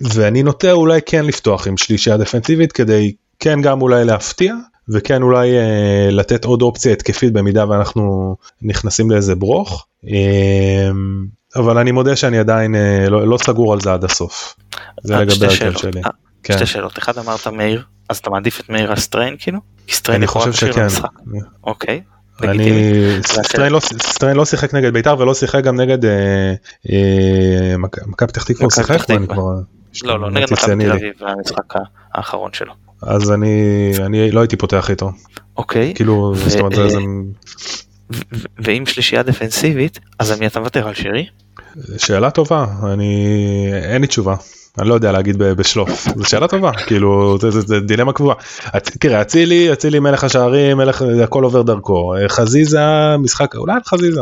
[0.00, 4.54] ואני נוטה אולי כן לפתוח עם שלישייה דפנסיבית כדי כן גם אולי להפתיע
[4.88, 9.86] וכן אולי אה, לתת עוד אופציה התקפית במידה ואנחנו נכנסים לאיזה ברוך.
[10.08, 10.90] אה,
[11.56, 14.56] אבל אני מודה שאני עדיין אה, לא, לא סגור על זה עד הסוף.
[15.02, 16.00] זה לגבי ההרכב שלי.
[16.04, 16.10] אה,
[16.42, 16.56] כן.
[16.56, 19.58] שתי שאלות, אחד אמרת מאיר, אז אתה מעדיף את מאיר על סטריין כאילו?
[19.90, 20.86] סטריין אני חושב שכן.
[21.64, 22.02] אוקיי.
[22.42, 26.54] אני סטריין לא, סטריין לא שיחק נגד בית"ר ולא שיחק גם נגד אה,
[26.92, 27.76] אה,
[28.06, 29.10] מכבי פתח תקווה הוא שיחק?
[30.04, 31.74] לא לא נגד מכבי תל אביב המשחק
[32.14, 32.72] האחרון שלו.
[33.02, 35.12] אז אני אני לא הייתי פותח איתו.
[35.56, 35.92] אוקיי.
[35.94, 36.98] כאילו זאת אומרת זה
[38.58, 41.26] ואם שלישייה דפנסיבית אז על מי אתה מוותר על שרי?
[41.96, 44.36] שאלה טובה אני אין לי תשובה
[44.78, 48.36] אני לא יודע להגיד בשלוף זו שאלה טובה כאילו זה, זה, זה דילמה קבועה.
[49.00, 54.20] תראה אצילי אצילי מלך השערים מלך הכל עובר דרכו חזיזה משחק אולי על חזיזה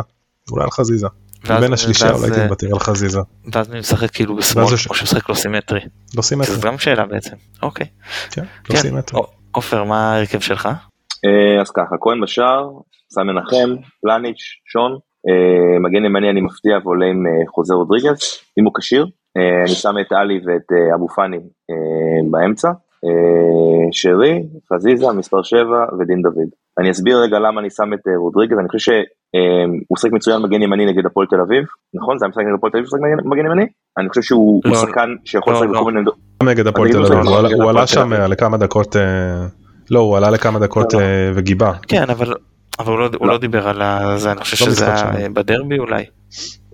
[0.51, 1.07] אולי על חזיזה.
[1.49, 3.21] בין השלישה אולי הייתי מוותר על חזיזה.
[3.53, 5.81] ואז אני משחק כאילו בשמאל או שמשחק לא סימטרי.
[6.17, 6.55] לא סימטרי.
[6.55, 7.37] זו גם שאלה בעצם.
[7.63, 7.87] אוקיי.
[8.31, 8.81] כן, לא כן.
[8.81, 9.21] סימטרי.
[9.53, 10.69] עופר מה ההרכב שלך?
[11.25, 12.69] אה, אז ככה כהן בשער
[13.11, 14.43] סן מנחם, פלניץ',
[14.73, 14.99] שון,
[15.29, 18.19] אה, מגן ימני אני מפתיע ועולה עם אה, חוזר רודריגז,
[18.59, 19.07] אם הוא כשיר,
[19.37, 21.39] אה, אני שם את עלי ואת אבו פאני
[22.31, 22.71] באמצע,
[23.93, 24.43] שרי,
[24.73, 25.61] חזיזה, מספר 7
[25.99, 26.51] ודין דוד.
[26.79, 28.93] אני אסביר רגע למה אני שם את רודריגז, אני חושב
[29.35, 32.19] שהוא משחק מצוין מגן ימני נגד הפועל תל אביב, נכון?
[32.19, 33.67] זה היה משחק נגד הפועל תל אביב, משחק מגן ימני?
[33.99, 35.81] אני חושב שהוא לא, שחקן שיכול לא, לשחק לא.
[35.81, 36.11] בכל מיני...
[36.43, 38.97] נגד הפועל תל אביב, הוא עלה שם לכמה דקות,
[39.91, 40.95] לא, הוא עלה לכמה דקות
[41.35, 41.73] וגיבה.
[41.89, 42.35] כן, אבל
[42.79, 43.83] אבל הוא לא, הוא לא דיבר על
[44.19, 46.05] זה, אני חושב שזה היה בדרבי אולי.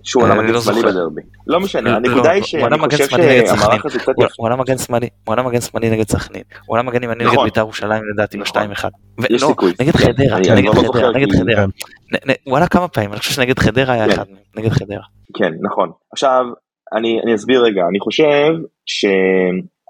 [0.03, 1.21] שהוא עלה מגן שמאלי בדרבי.
[1.47, 4.13] לא משנה, הנקודה היא שאני חושב שהמערך הזה קצת...
[4.37, 7.37] הוא עלה מגן שמאלי, הוא עלה מגן שמאלי נגד סכנין, הוא עלה מגן ימני נגד
[7.43, 8.85] בית"ר ירושלים לדעתי ב-2-1.
[9.29, 9.73] יש סיכוי.
[9.81, 11.65] נגד חדרה, נגד חדרה, נגד חדרה.
[12.43, 14.25] הוא עלה כמה פעמים, אני חושב שנגד חדרה היה אחד
[14.55, 15.03] נגד חדרה.
[15.37, 15.91] כן, נכון.
[16.13, 16.45] עכשיו,
[16.95, 18.53] אני אסביר רגע, אני חושב.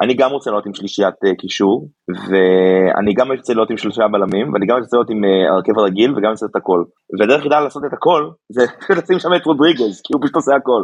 [0.01, 1.87] אני גם רוצה לעלות עם שלישיית uh, קישור,
[2.27, 6.11] ואני גם רוצה לעלות עם שלושה בלמים, ואני גם רוצה לעלות עם uh, הרכב הרגיל,
[6.11, 6.83] וגם רוצה את הכל.
[7.19, 8.21] והדרך היחידה לעשות את הכל,
[8.55, 8.63] זה
[8.97, 10.83] לשים שם את רודריגז, כי הוא פשוט עושה הכל.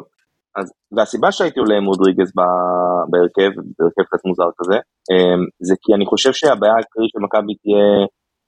[0.58, 0.66] אז,
[0.96, 2.30] והסיבה שהייתי עולה עם רודריגז
[3.12, 4.78] בהרכב, בהרכב קצת מוזר כזה,
[5.12, 7.86] um, זה כי אני חושב שהבעיה העיקרית של מכבי תהיה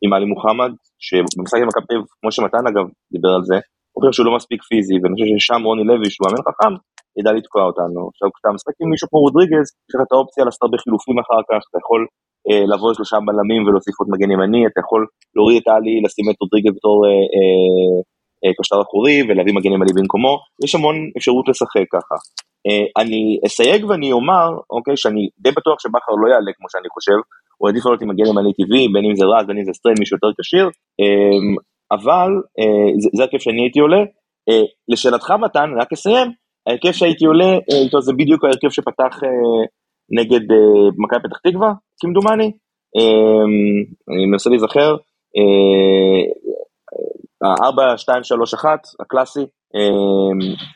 [0.03, 0.71] עם עלי מוחמד,
[1.05, 3.57] שבמשחק עם מכבי כמו שמתן אגב דיבר על זה,
[3.91, 6.73] הוא חושב שהוא לא מספיק פיזי, ואני חושב ששם רוני לוי, שהוא מאמן חכם,
[7.19, 8.01] ידע לתקוע אותנו.
[8.11, 11.41] עכשיו כשאתה משחק עם מישהו כמו רודריגז, יש לך את האופציה לעשות הרבה חילופים אחר
[11.49, 12.01] כך, אתה יכול
[12.47, 15.01] אה, לבוא לשלושה בלמים ולהוסיף עוד מגן ימני, אתה יכול
[15.35, 17.97] להוריד את עלי, לשים את רודריגז בתור אה, אה,
[18.41, 20.33] אה, קשטר אחורי ולהביא מגן ימני במקומו,
[20.65, 22.15] יש המון אפשרות לשחק ככה.
[22.67, 27.19] אה, אני אסייג ואני אומר, אוקיי, שאני די בטוח שבכר לא יעלה כמו שאני חושב,
[27.57, 29.97] הוא עדיף לעלות עם מגן ימני טבעי, בין אם זה רז, בין אם זה סטריין,
[29.99, 30.67] מישהו יותר כשיר,
[31.01, 31.63] אה,
[31.97, 32.29] אבל
[32.59, 34.01] אה, זה, זה הכיף שאני הייתי עולה.
[34.49, 36.27] אה, לשאלתך מתן, רק אסיים,
[36.67, 39.29] ההרכב שהייתי עולה אה, איתו זה בדיוק ההרכב שפתח אה,
[40.19, 42.51] נגד אה, מכבי פתח תקווה, כמדומני.
[44.09, 44.95] אני מנסה להיזכר,
[47.43, 49.45] ה-4, 2, 3, 1, הקלאסי.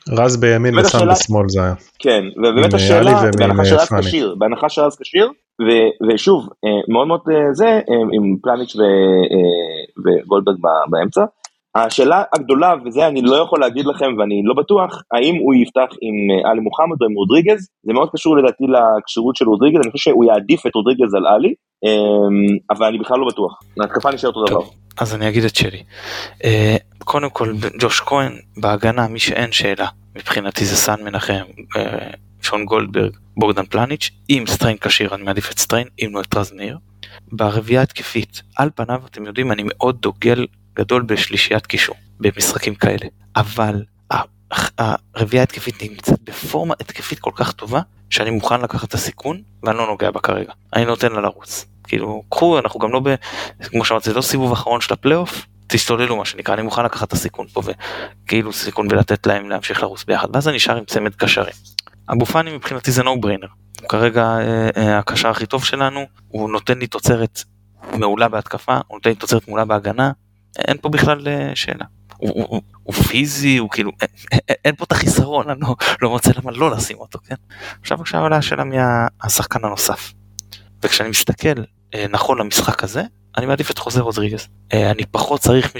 [0.10, 1.74] רז בימין וסאן בשמאל זה היה.
[2.00, 5.32] כן, ובאמת השאלה, בהנחה שרז כשיר, בהנחה שרז כשיר,
[6.10, 6.50] ושוב,
[6.94, 7.82] מאוד מאוד זה,
[8.14, 8.76] עם פלניץ'
[10.06, 10.58] וגולדברג
[10.90, 11.22] באמצע.
[11.76, 16.16] השאלה הגדולה, וזה אני לא יכול להגיד לכם ואני לא בטוח, האם הוא יפתח עם
[16.52, 20.26] עלי מוחמד או עם רודריגז, זה מאוד קשור לדעתי לכשירות של רודריגז, אני חושב שהוא
[20.26, 21.54] יעדיף את רודריגז על עלי,
[22.70, 24.62] אבל אני בכלל לא בטוח, ההתקפה נשאר אותו דבר.
[24.98, 25.84] אז אני אגיד את שלי.
[27.00, 31.44] קודם כל, ג'וש כהן בהגנה, מי שאין שאלה, מבחינתי זה סאן מנחם,
[32.42, 36.54] שון גולדברג, בוגדן פלניץ', אם סטריין כשיר אני מעדיף את סטריין, אם לא את רז
[36.54, 36.78] מאיר.
[37.32, 40.46] ברביעייה התקפית, על פניו אתם יודעים אני מאוד דוגל
[40.76, 43.06] גדול בשלישיית קישור במשחקים כאלה,
[43.36, 43.84] אבל
[45.16, 49.88] הרביעייה התקפית נמצאת בפורמה התקפית כל כך טובה, שאני מוכן לקחת את הסיכון ואני לא
[49.88, 51.66] נוגע בה כרגע, אני נותן לה לרוץ.
[51.84, 53.16] כאילו, קחו, אנחנו גם לא ב...
[53.64, 57.14] כמו שאמרתי, זה לא סיבוב אחרון של הפלייאוף, תסתוללו מה שנקרא, אני מוכן לקחת את
[57.14, 57.62] הסיכון פה,
[58.26, 61.54] וכאילו סיכון ולתת להם להמשיך לרוץ ביחד, ואז אני נשאר עם צמד קשרים.
[62.12, 63.48] אבו פאני מבחינתי זה no brainer,
[63.82, 67.44] הוא כרגע אה, אה, הקשר הכי טוב שלנו, הוא נותן לי תוצרת
[67.98, 70.12] מעולה בהתקפה, הוא נותן לי תוצרת מעולה בהגנה,
[70.58, 71.86] אין פה בכלל אה, שאלה.
[72.18, 76.52] הוא, פיזי, הוא כאילו, אין, אין, אין פה את החיסרון, אני לא, לא מוצא למה
[76.52, 77.36] לא לשים אותו, כן?
[77.82, 78.76] עכשיו עכשיו עולה השאלה מי
[79.22, 80.14] השחקן הנוסף.
[80.84, 81.64] וכשאני מסתכל
[81.96, 83.04] אה, נכון למשחק הזה,
[83.38, 84.48] אני מעדיף את חוזה רודריגז.
[84.74, 85.74] אה, אני פחות צריך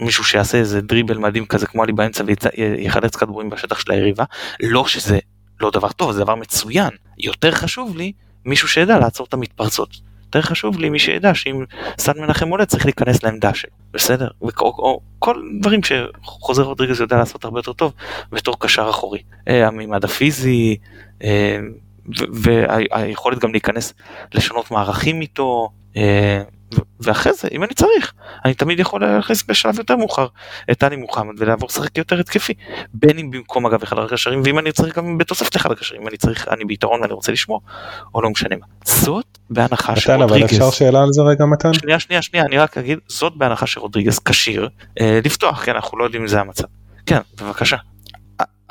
[0.00, 4.24] מישהו שיעשה איזה דריבל מדהים כזה כמו עלי באמצע ויחלץ כדורים בשטח של היריבה.
[4.60, 5.18] לא שזה
[5.60, 6.90] לא דבר טוב, זה דבר מצוין.
[7.18, 8.12] יותר חשוב לי
[8.44, 10.07] מישהו שידע לעצור את המתפרצות.
[10.28, 11.64] יותר חשוב לי מי שידע שאם
[11.98, 14.28] סן מנחם עולה צריך להיכנס לעמדה שלו, בסדר?
[14.42, 17.92] או, או כל דברים שחוזר רודריגז יודע לעשות הרבה יותר טוב
[18.32, 19.22] בתור קשר אחורי.
[19.48, 20.76] אה, המימד הפיזי,
[21.24, 21.58] אה,
[22.32, 23.94] והיכולת גם להיכנס,
[24.34, 26.42] לשנות מערכים איתו, אה,
[27.00, 28.12] ואחרי זה, אם אני צריך,
[28.44, 30.26] אני תמיד יכול להכניס בשלב יותר מאוחר
[30.70, 32.54] את טלי מוחמד ולעבור לשחק יותר התקפי.
[32.94, 36.16] בין אם במקום אגב אחד הקשרים, ואם אני צריך גם בתוספת אחד הקשרים, אם אני
[36.16, 37.60] צריך, אני ביתרון ואני רוצה לשמור,
[38.14, 38.66] או לא משנה מה.
[38.84, 40.32] זאת בהנחה שרודריגז...
[40.32, 41.72] מתן, אבל אפשר שאלה על זה רגע מתן?
[41.72, 44.68] שנייה, שנייה, שנייה, אני רק אגיד, זאת בהנחה שרודריגז כשיר
[45.00, 46.64] אה, לפתוח, כן, אנחנו לא יודעים אם זה המצב.
[47.06, 47.76] כן, בבקשה.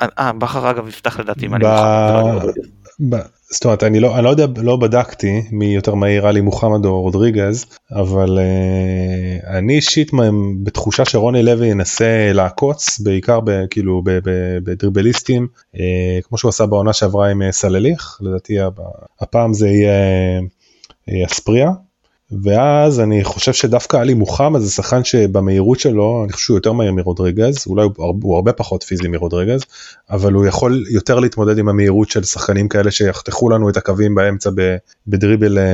[0.00, 3.28] אה, בכר אגב יפתח לדעתי אם אני מוכן.
[3.50, 7.02] זאת אומרת אני לא אני לא יודע לא בדקתי מי יותר מהיר עלי מוחמד או
[7.02, 10.10] רודריגז אבל uh, אני אישית
[10.62, 14.02] בתחושה שרוני לוי ינסה לעקוץ בעיקר כאילו
[14.64, 15.78] בדריבליסטים uh,
[16.22, 18.56] כמו שהוא עשה בעונה שעברה עם uh, סלליך לדעתי
[19.20, 21.70] הפעם זה יהיה אספריה
[22.42, 26.92] ואז אני חושב שדווקא עלי מוחמד זה שחקן שבמהירות שלו אני חושב שהוא יותר מהיר
[26.92, 29.64] מרודריגז אולי הוא, הרבה פחות פיזי מרודריגז
[30.10, 34.50] אבל הוא יכול יותר להתמודד עם המהירות של שחקנים כאלה שיחתכו לנו את הקווים באמצע
[35.06, 35.64] בדריבל אה,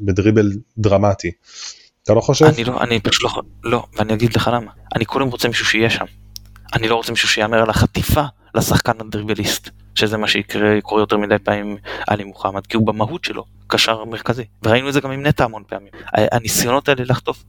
[0.00, 1.30] בדריבל דרמטי.
[2.02, 2.44] אתה לא חושב?
[2.44, 5.90] אני לא אני פשוט לא לא ואני אגיד לך למה אני קודם רוצה מישהו שיהיה
[5.90, 6.04] שם.
[6.74, 8.22] אני לא רוצה מישהו שיאמר על החטיפה
[8.54, 9.70] לשחקן הדריבליסט.
[9.98, 11.76] שזה מה שיקרה, קורה יותר מדי פעמים
[12.06, 15.62] עלי מוחמד, כי הוא במהות שלו קשר מרכזי, וראינו את זה גם עם נטע המון
[15.68, 15.88] פעמים.
[16.12, 17.44] הניסיונות האלה לחטוף,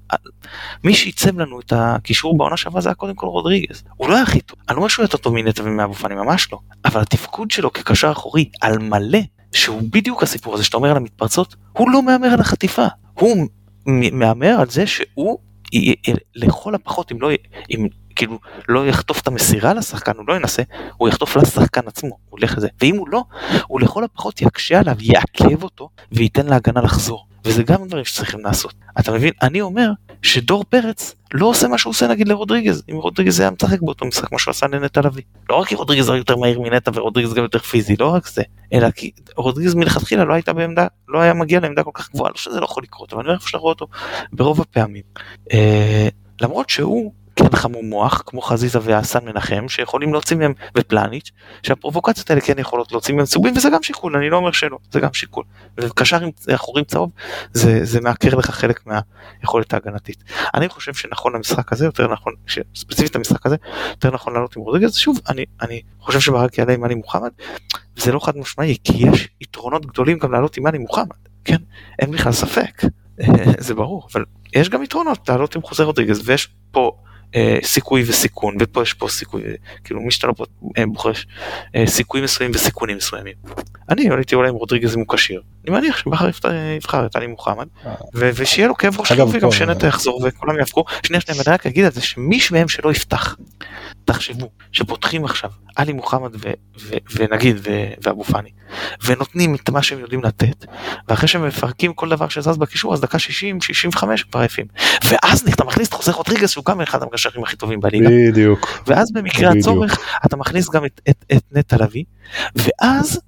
[0.83, 3.83] מי שעיצב לנו את הקישור בעונה שעברה זה היה קודם כל רודריגז.
[3.95, 6.51] הוא לא היה הכי טוב, אני לא אומר שהוא יותר טוב מנטע ומאבו פאני, ממש
[6.51, 9.19] לא, אבל התפקוד שלו כקשר אחורי על מלא,
[9.53, 13.47] שהוא בדיוק הסיפור הזה שאתה אומר על המתפרצות, הוא לא מהמר על החטיפה, הוא
[14.11, 15.37] מהמר על זה שהוא
[16.35, 17.29] לכל הפחות אם לא,
[17.71, 17.87] אם
[18.19, 18.39] כאילו
[18.69, 20.63] לא יחטוף את המסירה לשחקן, הוא לא ינסה,
[20.97, 22.67] הוא יחטוף לשחקן עצמו, הוא הולך לזה.
[22.81, 23.23] ואם הוא לא,
[23.67, 27.25] הוא לכל הפחות יקשה עליו, יעכב אותו, וייתן להגנה לחזור.
[27.45, 28.73] וזה גם דברים שצריכים לעשות.
[28.99, 29.33] אתה מבין?
[29.41, 29.91] אני אומר
[30.21, 34.27] שדור פרץ לא עושה מה שהוא עושה נגיד לרודריגז, אם רודריגז היה משחק באותו משחק
[34.27, 35.23] כמו שהוא עשה לנטע לביא.
[35.49, 38.41] לא רק כי רודריגז היה יותר מהיר מנטע ורודריגז גם יותר פיזי, לא רק זה,
[38.73, 42.37] אלא כי רודריגז מלכתחילה לא הייתה בעמדה, לא היה מגיע לעמדה כל כך גבוהה, לא
[42.37, 43.93] שזה לא יכול לקרות, אבל אני חושב לראות אותו
[44.33, 45.03] ברוב הפעמים.
[45.53, 46.07] אה,
[46.41, 51.31] למרות שהוא כן חמום מוח כמו חזיזה והסן מנחם שיכולים להוציא מהם ופלניץ'
[51.63, 54.99] שהפרובוקציות האלה כן יכולות להוציא מהם צהובים וזה גם שיקול אני לא אומר שלא זה
[54.99, 55.43] גם שיקול.
[55.79, 57.11] וקשר עם אחורים צהוב
[57.53, 60.23] זה, זה מעקר לך חלק מהיכולת ההגנתית.
[60.55, 62.33] אני חושב שנכון למשחק הזה יותר נכון
[62.75, 63.55] ספציפית המשחק הזה
[63.89, 64.95] יותר נכון לעלות עם רודריגז.
[64.95, 67.29] שוב אני אני חושב שברק יעלה עם מאני מוחמד
[67.95, 71.05] זה לא חד משמעי כי יש יתרונות גדולים גם לעלות עם מאני מוחמד
[71.45, 71.57] כן?
[71.99, 72.81] אין בכלל ספק
[73.65, 74.25] זה ברור אבל
[74.55, 76.91] יש גם יתרונות לעלות עם חוזר רודריגז ויש פה
[77.35, 79.43] אה, סיכוי וסיכון ופה יש פה סיכוי
[79.83, 80.33] כאילו מי שאתה לא
[80.77, 81.11] אה, בוחר
[81.75, 83.33] אה, סיכוי מסוים וסיכונים מסוימים.
[83.89, 85.41] אני עליתי אולי עם רודריגז אם הוא כשיר.
[85.67, 86.29] אני מניח שבכר
[86.75, 87.67] יבחר את עלי מוחמד
[88.13, 91.93] ושיהיה לו כאב ראש וגם שנטע יחזור וכולם יהפכו שנייה שנייה ואני רק אגיד את
[91.93, 93.35] זה שמישהו מהם שלא יפתח
[94.13, 97.69] תחשבו שפותחים עכשיו עלי מוחמד ו, ו, ונגיד ו,
[98.03, 98.49] ואבו פאני
[99.05, 100.65] ונותנים את מה שהם יודעים לתת
[101.07, 103.99] ואחרי שהם מפרקים כל דבר שזז בקישור אז דקה 60-65
[104.31, 104.65] כבר עייפים.
[105.05, 108.09] ואז אתה מכניס את חוסה רודריגז שהוא גם אחד הקשרים הכי טובים בליגה.
[108.09, 108.83] בדיוק.
[108.87, 109.65] ואז במקרה בדיוק.
[109.65, 112.03] הצורך אתה מכניס גם את, את, את נטע לביא
[112.55, 113.19] ואז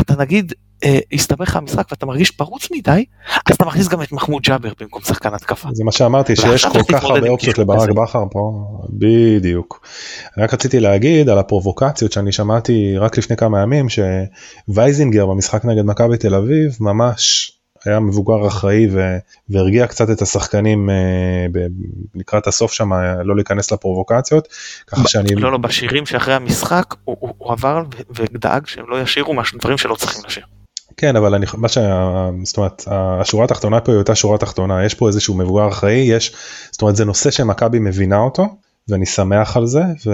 [0.00, 0.52] אתה נגיד
[0.84, 3.04] אה, הסתבך המשחק ואתה מרגיש פרוץ מדי
[3.46, 5.68] אז אתה מכניס גם את מחמוד ג'אבר במקום שחקן התקפה.
[5.72, 7.90] זה מה שאמרתי שיש כל כך הרבה אופציות לברק.
[7.90, 9.86] בכר פה בדיוק.
[10.36, 13.86] אני רק רציתי להגיד על הפרובוקציות שאני שמעתי רק לפני כמה ימים
[14.68, 17.52] שווייזינגר במשחק נגד מכבי תל אביב ממש
[17.84, 19.16] היה מבוגר אחראי ו...
[19.48, 21.58] והרגיע קצת את השחקנים אה, ב...
[22.14, 22.92] לקראת הסוף שם
[23.24, 24.48] לא להיכנס לפרובוקציות
[24.86, 29.34] ככה שאני לא לא בשירים שאחרי המשחק הוא, הוא, הוא עבר ודאג שהם לא ישירו
[29.34, 30.44] משהו דברים שלא צריכים לשיר.
[30.98, 32.30] כן אבל אני מה שה...
[32.42, 36.32] זאת אומרת השורה התחתונה פה היא אותה שורה תחתונה יש פה איזשהו מבוגר אחראי יש
[36.70, 38.46] זאת אומרת זה נושא שמכבי מבינה אותו
[38.88, 40.10] ואני שמח על זה ו...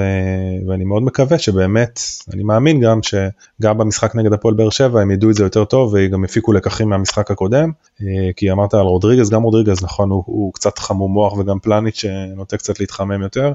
[0.69, 2.01] ואני מאוד מקווה שבאמת
[2.35, 5.94] אני מאמין גם שגם במשחק נגד הפועל באר שבע הם ידעו את זה יותר טוב
[5.94, 7.70] וגם הפיקו לקחים מהמשחק הקודם
[8.02, 11.97] אה, כי אמרת על רודריגז גם רודריגז נכון הוא, הוא קצת חמום מוח וגם פלניץ'
[11.97, 13.52] שנוטה קצת להתחמם יותר.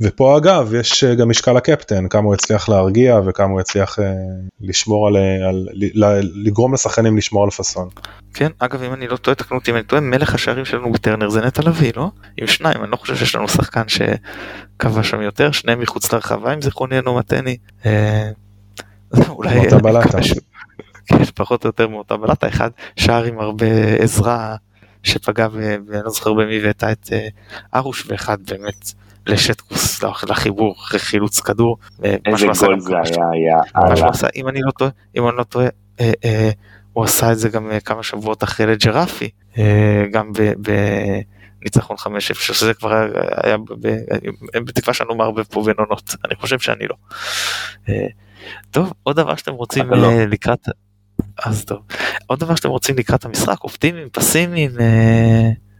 [0.00, 4.12] ופה אגב יש אה, גם משקל הקפטן כמה הוא הצליח להרגיע וכמה הוא הצליח אה,
[4.60, 5.68] לשמור על, אה, על
[6.34, 7.88] לגרום לשחקנים לשמור על פאסון.
[8.34, 11.28] כן אגב אם אני לא טועה תקנו אותי אם אני טועה מלך השערים שלנו בטרנר
[11.28, 12.10] זה נטע לביא לא?
[12.36, 16.62] עם שניים אני לא חושב שיש לנו שחקן שכבש שם יותר שניהם מחוץ לרחבה אם
[16.62, 17.56] זיכרוני אינו מטני.
[17.86, 18.30] אה,
[19.28, 20.18] אולי מאותה בלטה.
[21.06, 23.66] כן, פחות או יותר מאותה בלטה אחד שער עם הרבה
[23.98, 24.56] עזרה
[25.02, 27.28] שפגע ואני לא זוכר במי והייתה את אה,
[27.74, 28.92] ארוש ואחד באמת
[29.26, 31.76] לשטקוס לחיבור חילוץ כדור.
[32.04, 32.94] אה, איזה גול זה.
[33.32, 34.04] היה, היה,
[34.36, 35.66] אם אני לא טועה, אם אני לא טועה,
[36.00, 36.50] אה, אה,
[36.92, 39.30] הוא עשה את זה גם כמה שבועות אחרי לג'רפי,
[40.12, 40.32] גם
[41.62, 43.08] בניצחון 5-0, שזה כבר
[43.42, 43.56] היה,
[44.54, 46.96] בתקווה שאני לא מערבב פה בין עונות, אני חושב שאני לא.
[48.70, 50.24] טוב, עוד דבר שאתם רוצים לא.
[50.24, 50.68] לקראת,
[51.44, 51.78] אז טוב,
[52.26, 54.70] עוד דבר שאתם רוצים לקראת המשחק, אופטימיים, פסימיים,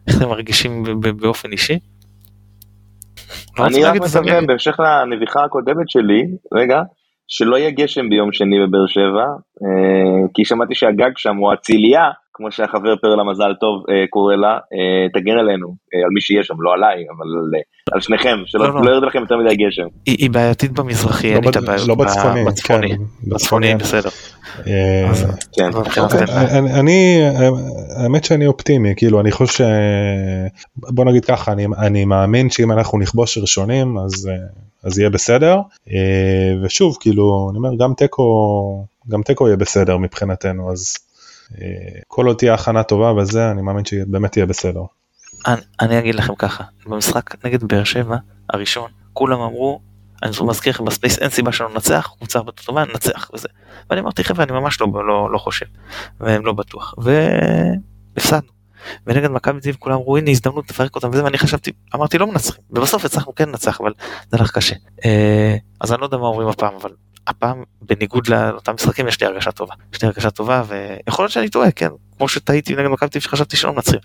[0.07, 0.85] איך אתם מרגישים
[1.21, 1.79] באופן אישי?
[3.59, 4.47] אני רק אגיד.
[4.47, 6.23] בהמשך לנביחה הקודמת שלי,
[6.55, 6.83] רגע,
[7.29, 9.27] שלא יהיה גשם ביום שני בבאר שבע,
[9.63, 12.03] אה, כי שמעתי שהגג שם הוא אציליה,
[12.35, 16.45] כמו שהחבר פרלה מזל טוב אה, קורא לה, אה, תגן עלינו, אה, על מי שיהיה
[16.45, 17.27] שם, לא עליי, אבל
[17.95, 18.81] על, שניכם, שלא לא, לא.
[18.85, 19.87] לא ירד לכם יותר מדי גשם.
[20.07, 21.89] היא היא בעייתית במזרחי, לא אין לי את בצ- הבעיות.
[21.89, 22.97] לא בצפוני, בצפוני, כן,
[23.31, 23.75] בצפוני, בצפוני.
[23.75, 24.09] בסדר.
[25.11, 25.69] אז- כן.
[25.79, 26.19] מבחינתנו-
[26.81, 27.21] אני,
[27.97, 29.61] האמת שאני אופטימי כאילו אני חושב ש...
[30.77, 34.31] בוא נגיד ככה אני, אני מאמין שאם אנחנו נכבוש ראשונים אז,
[34.85, 35.59] אז יהיה בסדר
[36.65, 38.25] ושוב כאילו אני אומר גם תיקו
[39.09, 40.95] גם תיקו יהיה בסדר מבחינתנו אז
[42.09, 44.83] כל עוד תהיה הכנה טובה וזה אני מאמין שבאמת יהיה בסדר.
[45.47, 48.17] אני, אני אגיד לכם ככה, במשחק נגד באר שבע,
[48.51, 49.81] הראשון, כולם אמרו,
[50.23, 53.49] אני מזכיר לכם ב space, אין סיבה שלא ננצח, קבוצה הרבה טובה, ננצח וזה.
[53.91, 55.67] ואני אמרתי חבר'ה, אני ממש לא, לא, לא חושב,
[56.21, 58.55] והם לא בטוח, והפסדנו.
[59.07, 62.65] ונגד מכבי אביב כולם אמרו הנה הזדמנות לפרק אותם וזה ואני חשבתי אמרתי לא מנצחים
[62.71, 63.93] ובסוף הצלחנו כן לנצח אבל
[64.31, 66.91] זה הלך קשה אה, אז אני לא יודע מה אומרים הפעם אבל
[67.27, 71.49] הפעם בניגוד לאותם משחקים יש לי הרגשה טובה יש לי הרגשה טובה ויכול להיות שאני
[71.49, 74.01] טועה כן כמו שטעיתי נגד מכבי תל אביב שחשבתי שלא מנצחים.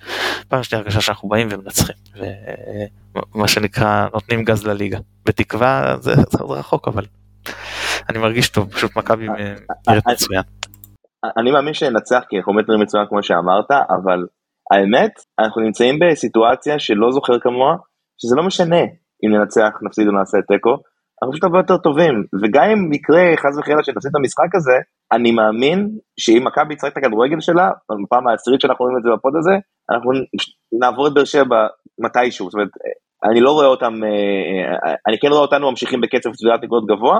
[0.47, 1.95] פעם יש לי הרגשה שאנחנו באים ומנצחים
[3.35, 7.05] ומה שנקרא נותנים גז לליגה בתקווה זה, זה עוד רחוק אבל
[8.09, 9.27] אני מרגיש טוב פשוט מכבי
[9.87, 10.43] נראית מצוין.
[11.37, 14.25] אני מאמין שננצח כי אנחנו באמת נראים מצוין כמו שאמרת, אבל
[14.71, 17.75] האמת, אנחנו נמצאים בסיטואציה שלא זוכר כמוה,
[18.21, 18.81] שזה לא משנה
[19.23, 20.77] אם ננצח, נפסיד או נעשה תיקו,
[21.23, 24.77] אנחנו פשוט הרבה יותר טובים, וגם אם יקרה חס וחלילה שנפסיד את המשחק הזה,
[25.11, 25.89] אני מאמין
[26.19, 27.69] שאם מכבי תשחק את הכדורגל שלה,
[28.03, 29.55] בפעם העשירית שאנחנו רואים את זה בפוד הזה,
[29.91, 30.11] אנחנו
[30.81, 31.67] נעבור את באר שבע
[31.99, 32.69] מתישהו, זאת אומרת,
[33.31, 33.93] אני לא רואה אותם,
[35.07, 37.19] אני כן רואה אותנו ממשיכים בקצב צבירת נקודות גבוה,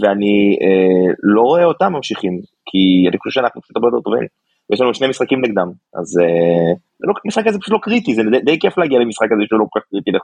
[0.00, 0.56] ואני
[1.22, 2.32] לא רואה אותם ממשיכים,
[2.68, 4.26] כי אני חושב שאנחנו פשוט הרבה יותר טובים.
[4.70, 5.70] ויש לנו שני משחקים נגדם,
[6.00, 6.18] אז
[7.00, 9.64] לא, המשחק הזה פשוט לא קריטי, זה די, די כיף להגיע למשחק הזה שהוא לא
[9.70, 10.22] כל כך קריטי לך.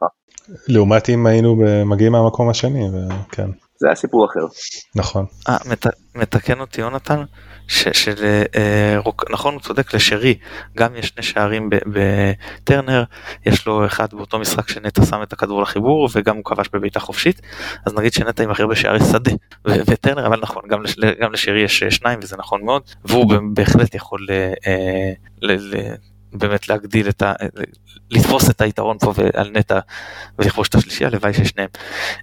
[0.68, 1.56] לעומת אם היינו
[1.86, 2.84] מגיעים מהמקום השני,
[3.28, 3.48] וכן.
[3.82, 4.46] זה היה סיפור אחר.
[4.94, 5.26] נכון.
[5.48, 7.22] 아, מת, מתקן אותי יונתן,
[7.68, 10.34] ש, של, אה, רוק, נכון הוא צודק לשרי,
[10.76, 13.04] גם יש שני שערים בטרנר,
[13.46, 17.40] יש לו אחד באותו משחק שנטע שם את הכדור לחיבור וגם הוא כבש בביתה חופשית,
[17.86, 19.32] אז נגיד שנטע עם הכי הרבה שערי שדה,
[19.64, 24.26] וטרנר אבל נכון, גם, לש, גם לשרי יש שניים וזה נכון מאוד, והוא בהחלט יכול
[24.30, 25.94] אה, ל, ל,
[26.32, 27.32] באמת להגדיל את ה...
[28.10, 29.78] לתפוס את היתרון פה על נטע
[30.38, 31.68] ולכבוש את השלישי, הלוואי ששניהם.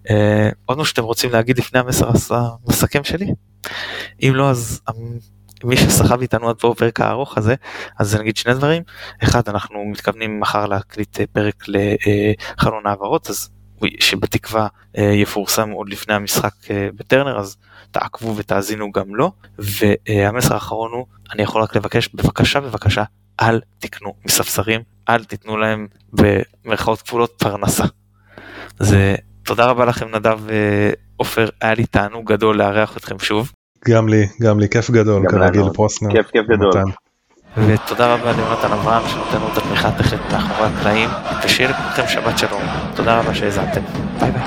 [0.10, 3.34] אה, עוד משהו שאתם רוצים להגיד לפני המסר המסכם שלי?
[4.22, 4.82] אם לא אז
[5.64, 7.56] מי שסחב איתנו עד פה בפרק הארוך הזה,
[8.00, 8.84] אז נגיד שני דברים.
[9.24, 13.50] אחד, אנחנו מתכוונים מחר להקליט פרק לחלון העברות, אז
[14.00, 16.54] שבתקווה יפורסם עוד לפני המשחק
[16.96, 17.58] בטרנר, אז
[17.92, 19.32] תעקבו ותאזינו גם לו.
[19.58, 23.04] והמסר האחרון הוא, אני יכול רק לבקש, בבקשה, בבקשה,
[23.42, 27.84] אל תקנו מספסרים, אל תיתנו להם במרכאות כפולות פרנסה.
[28.80, 30.40] זה תודה רבה לכם נדב
[31.18, 33.52] ועופר, היה לי תענוג גדול לארח אתכם שוב.
[33.88, 36.12] גם לי, גם לי, כיף גדול, כרגיל פרוסנר.
[36.12, 36.72] כיף, כיף גדול.
[37.58, 41.10] ותודה רבה ליונתן אברהם שנותן לנו את התמיכה הטכנית מאחורי הקלעים,
[41.44, 42.62] ושיהיה לכולכם שבת שלום.
[42.96, 43.82] תודה רבה שהאזנתם.
[44.20, 44.44] ביי ביי.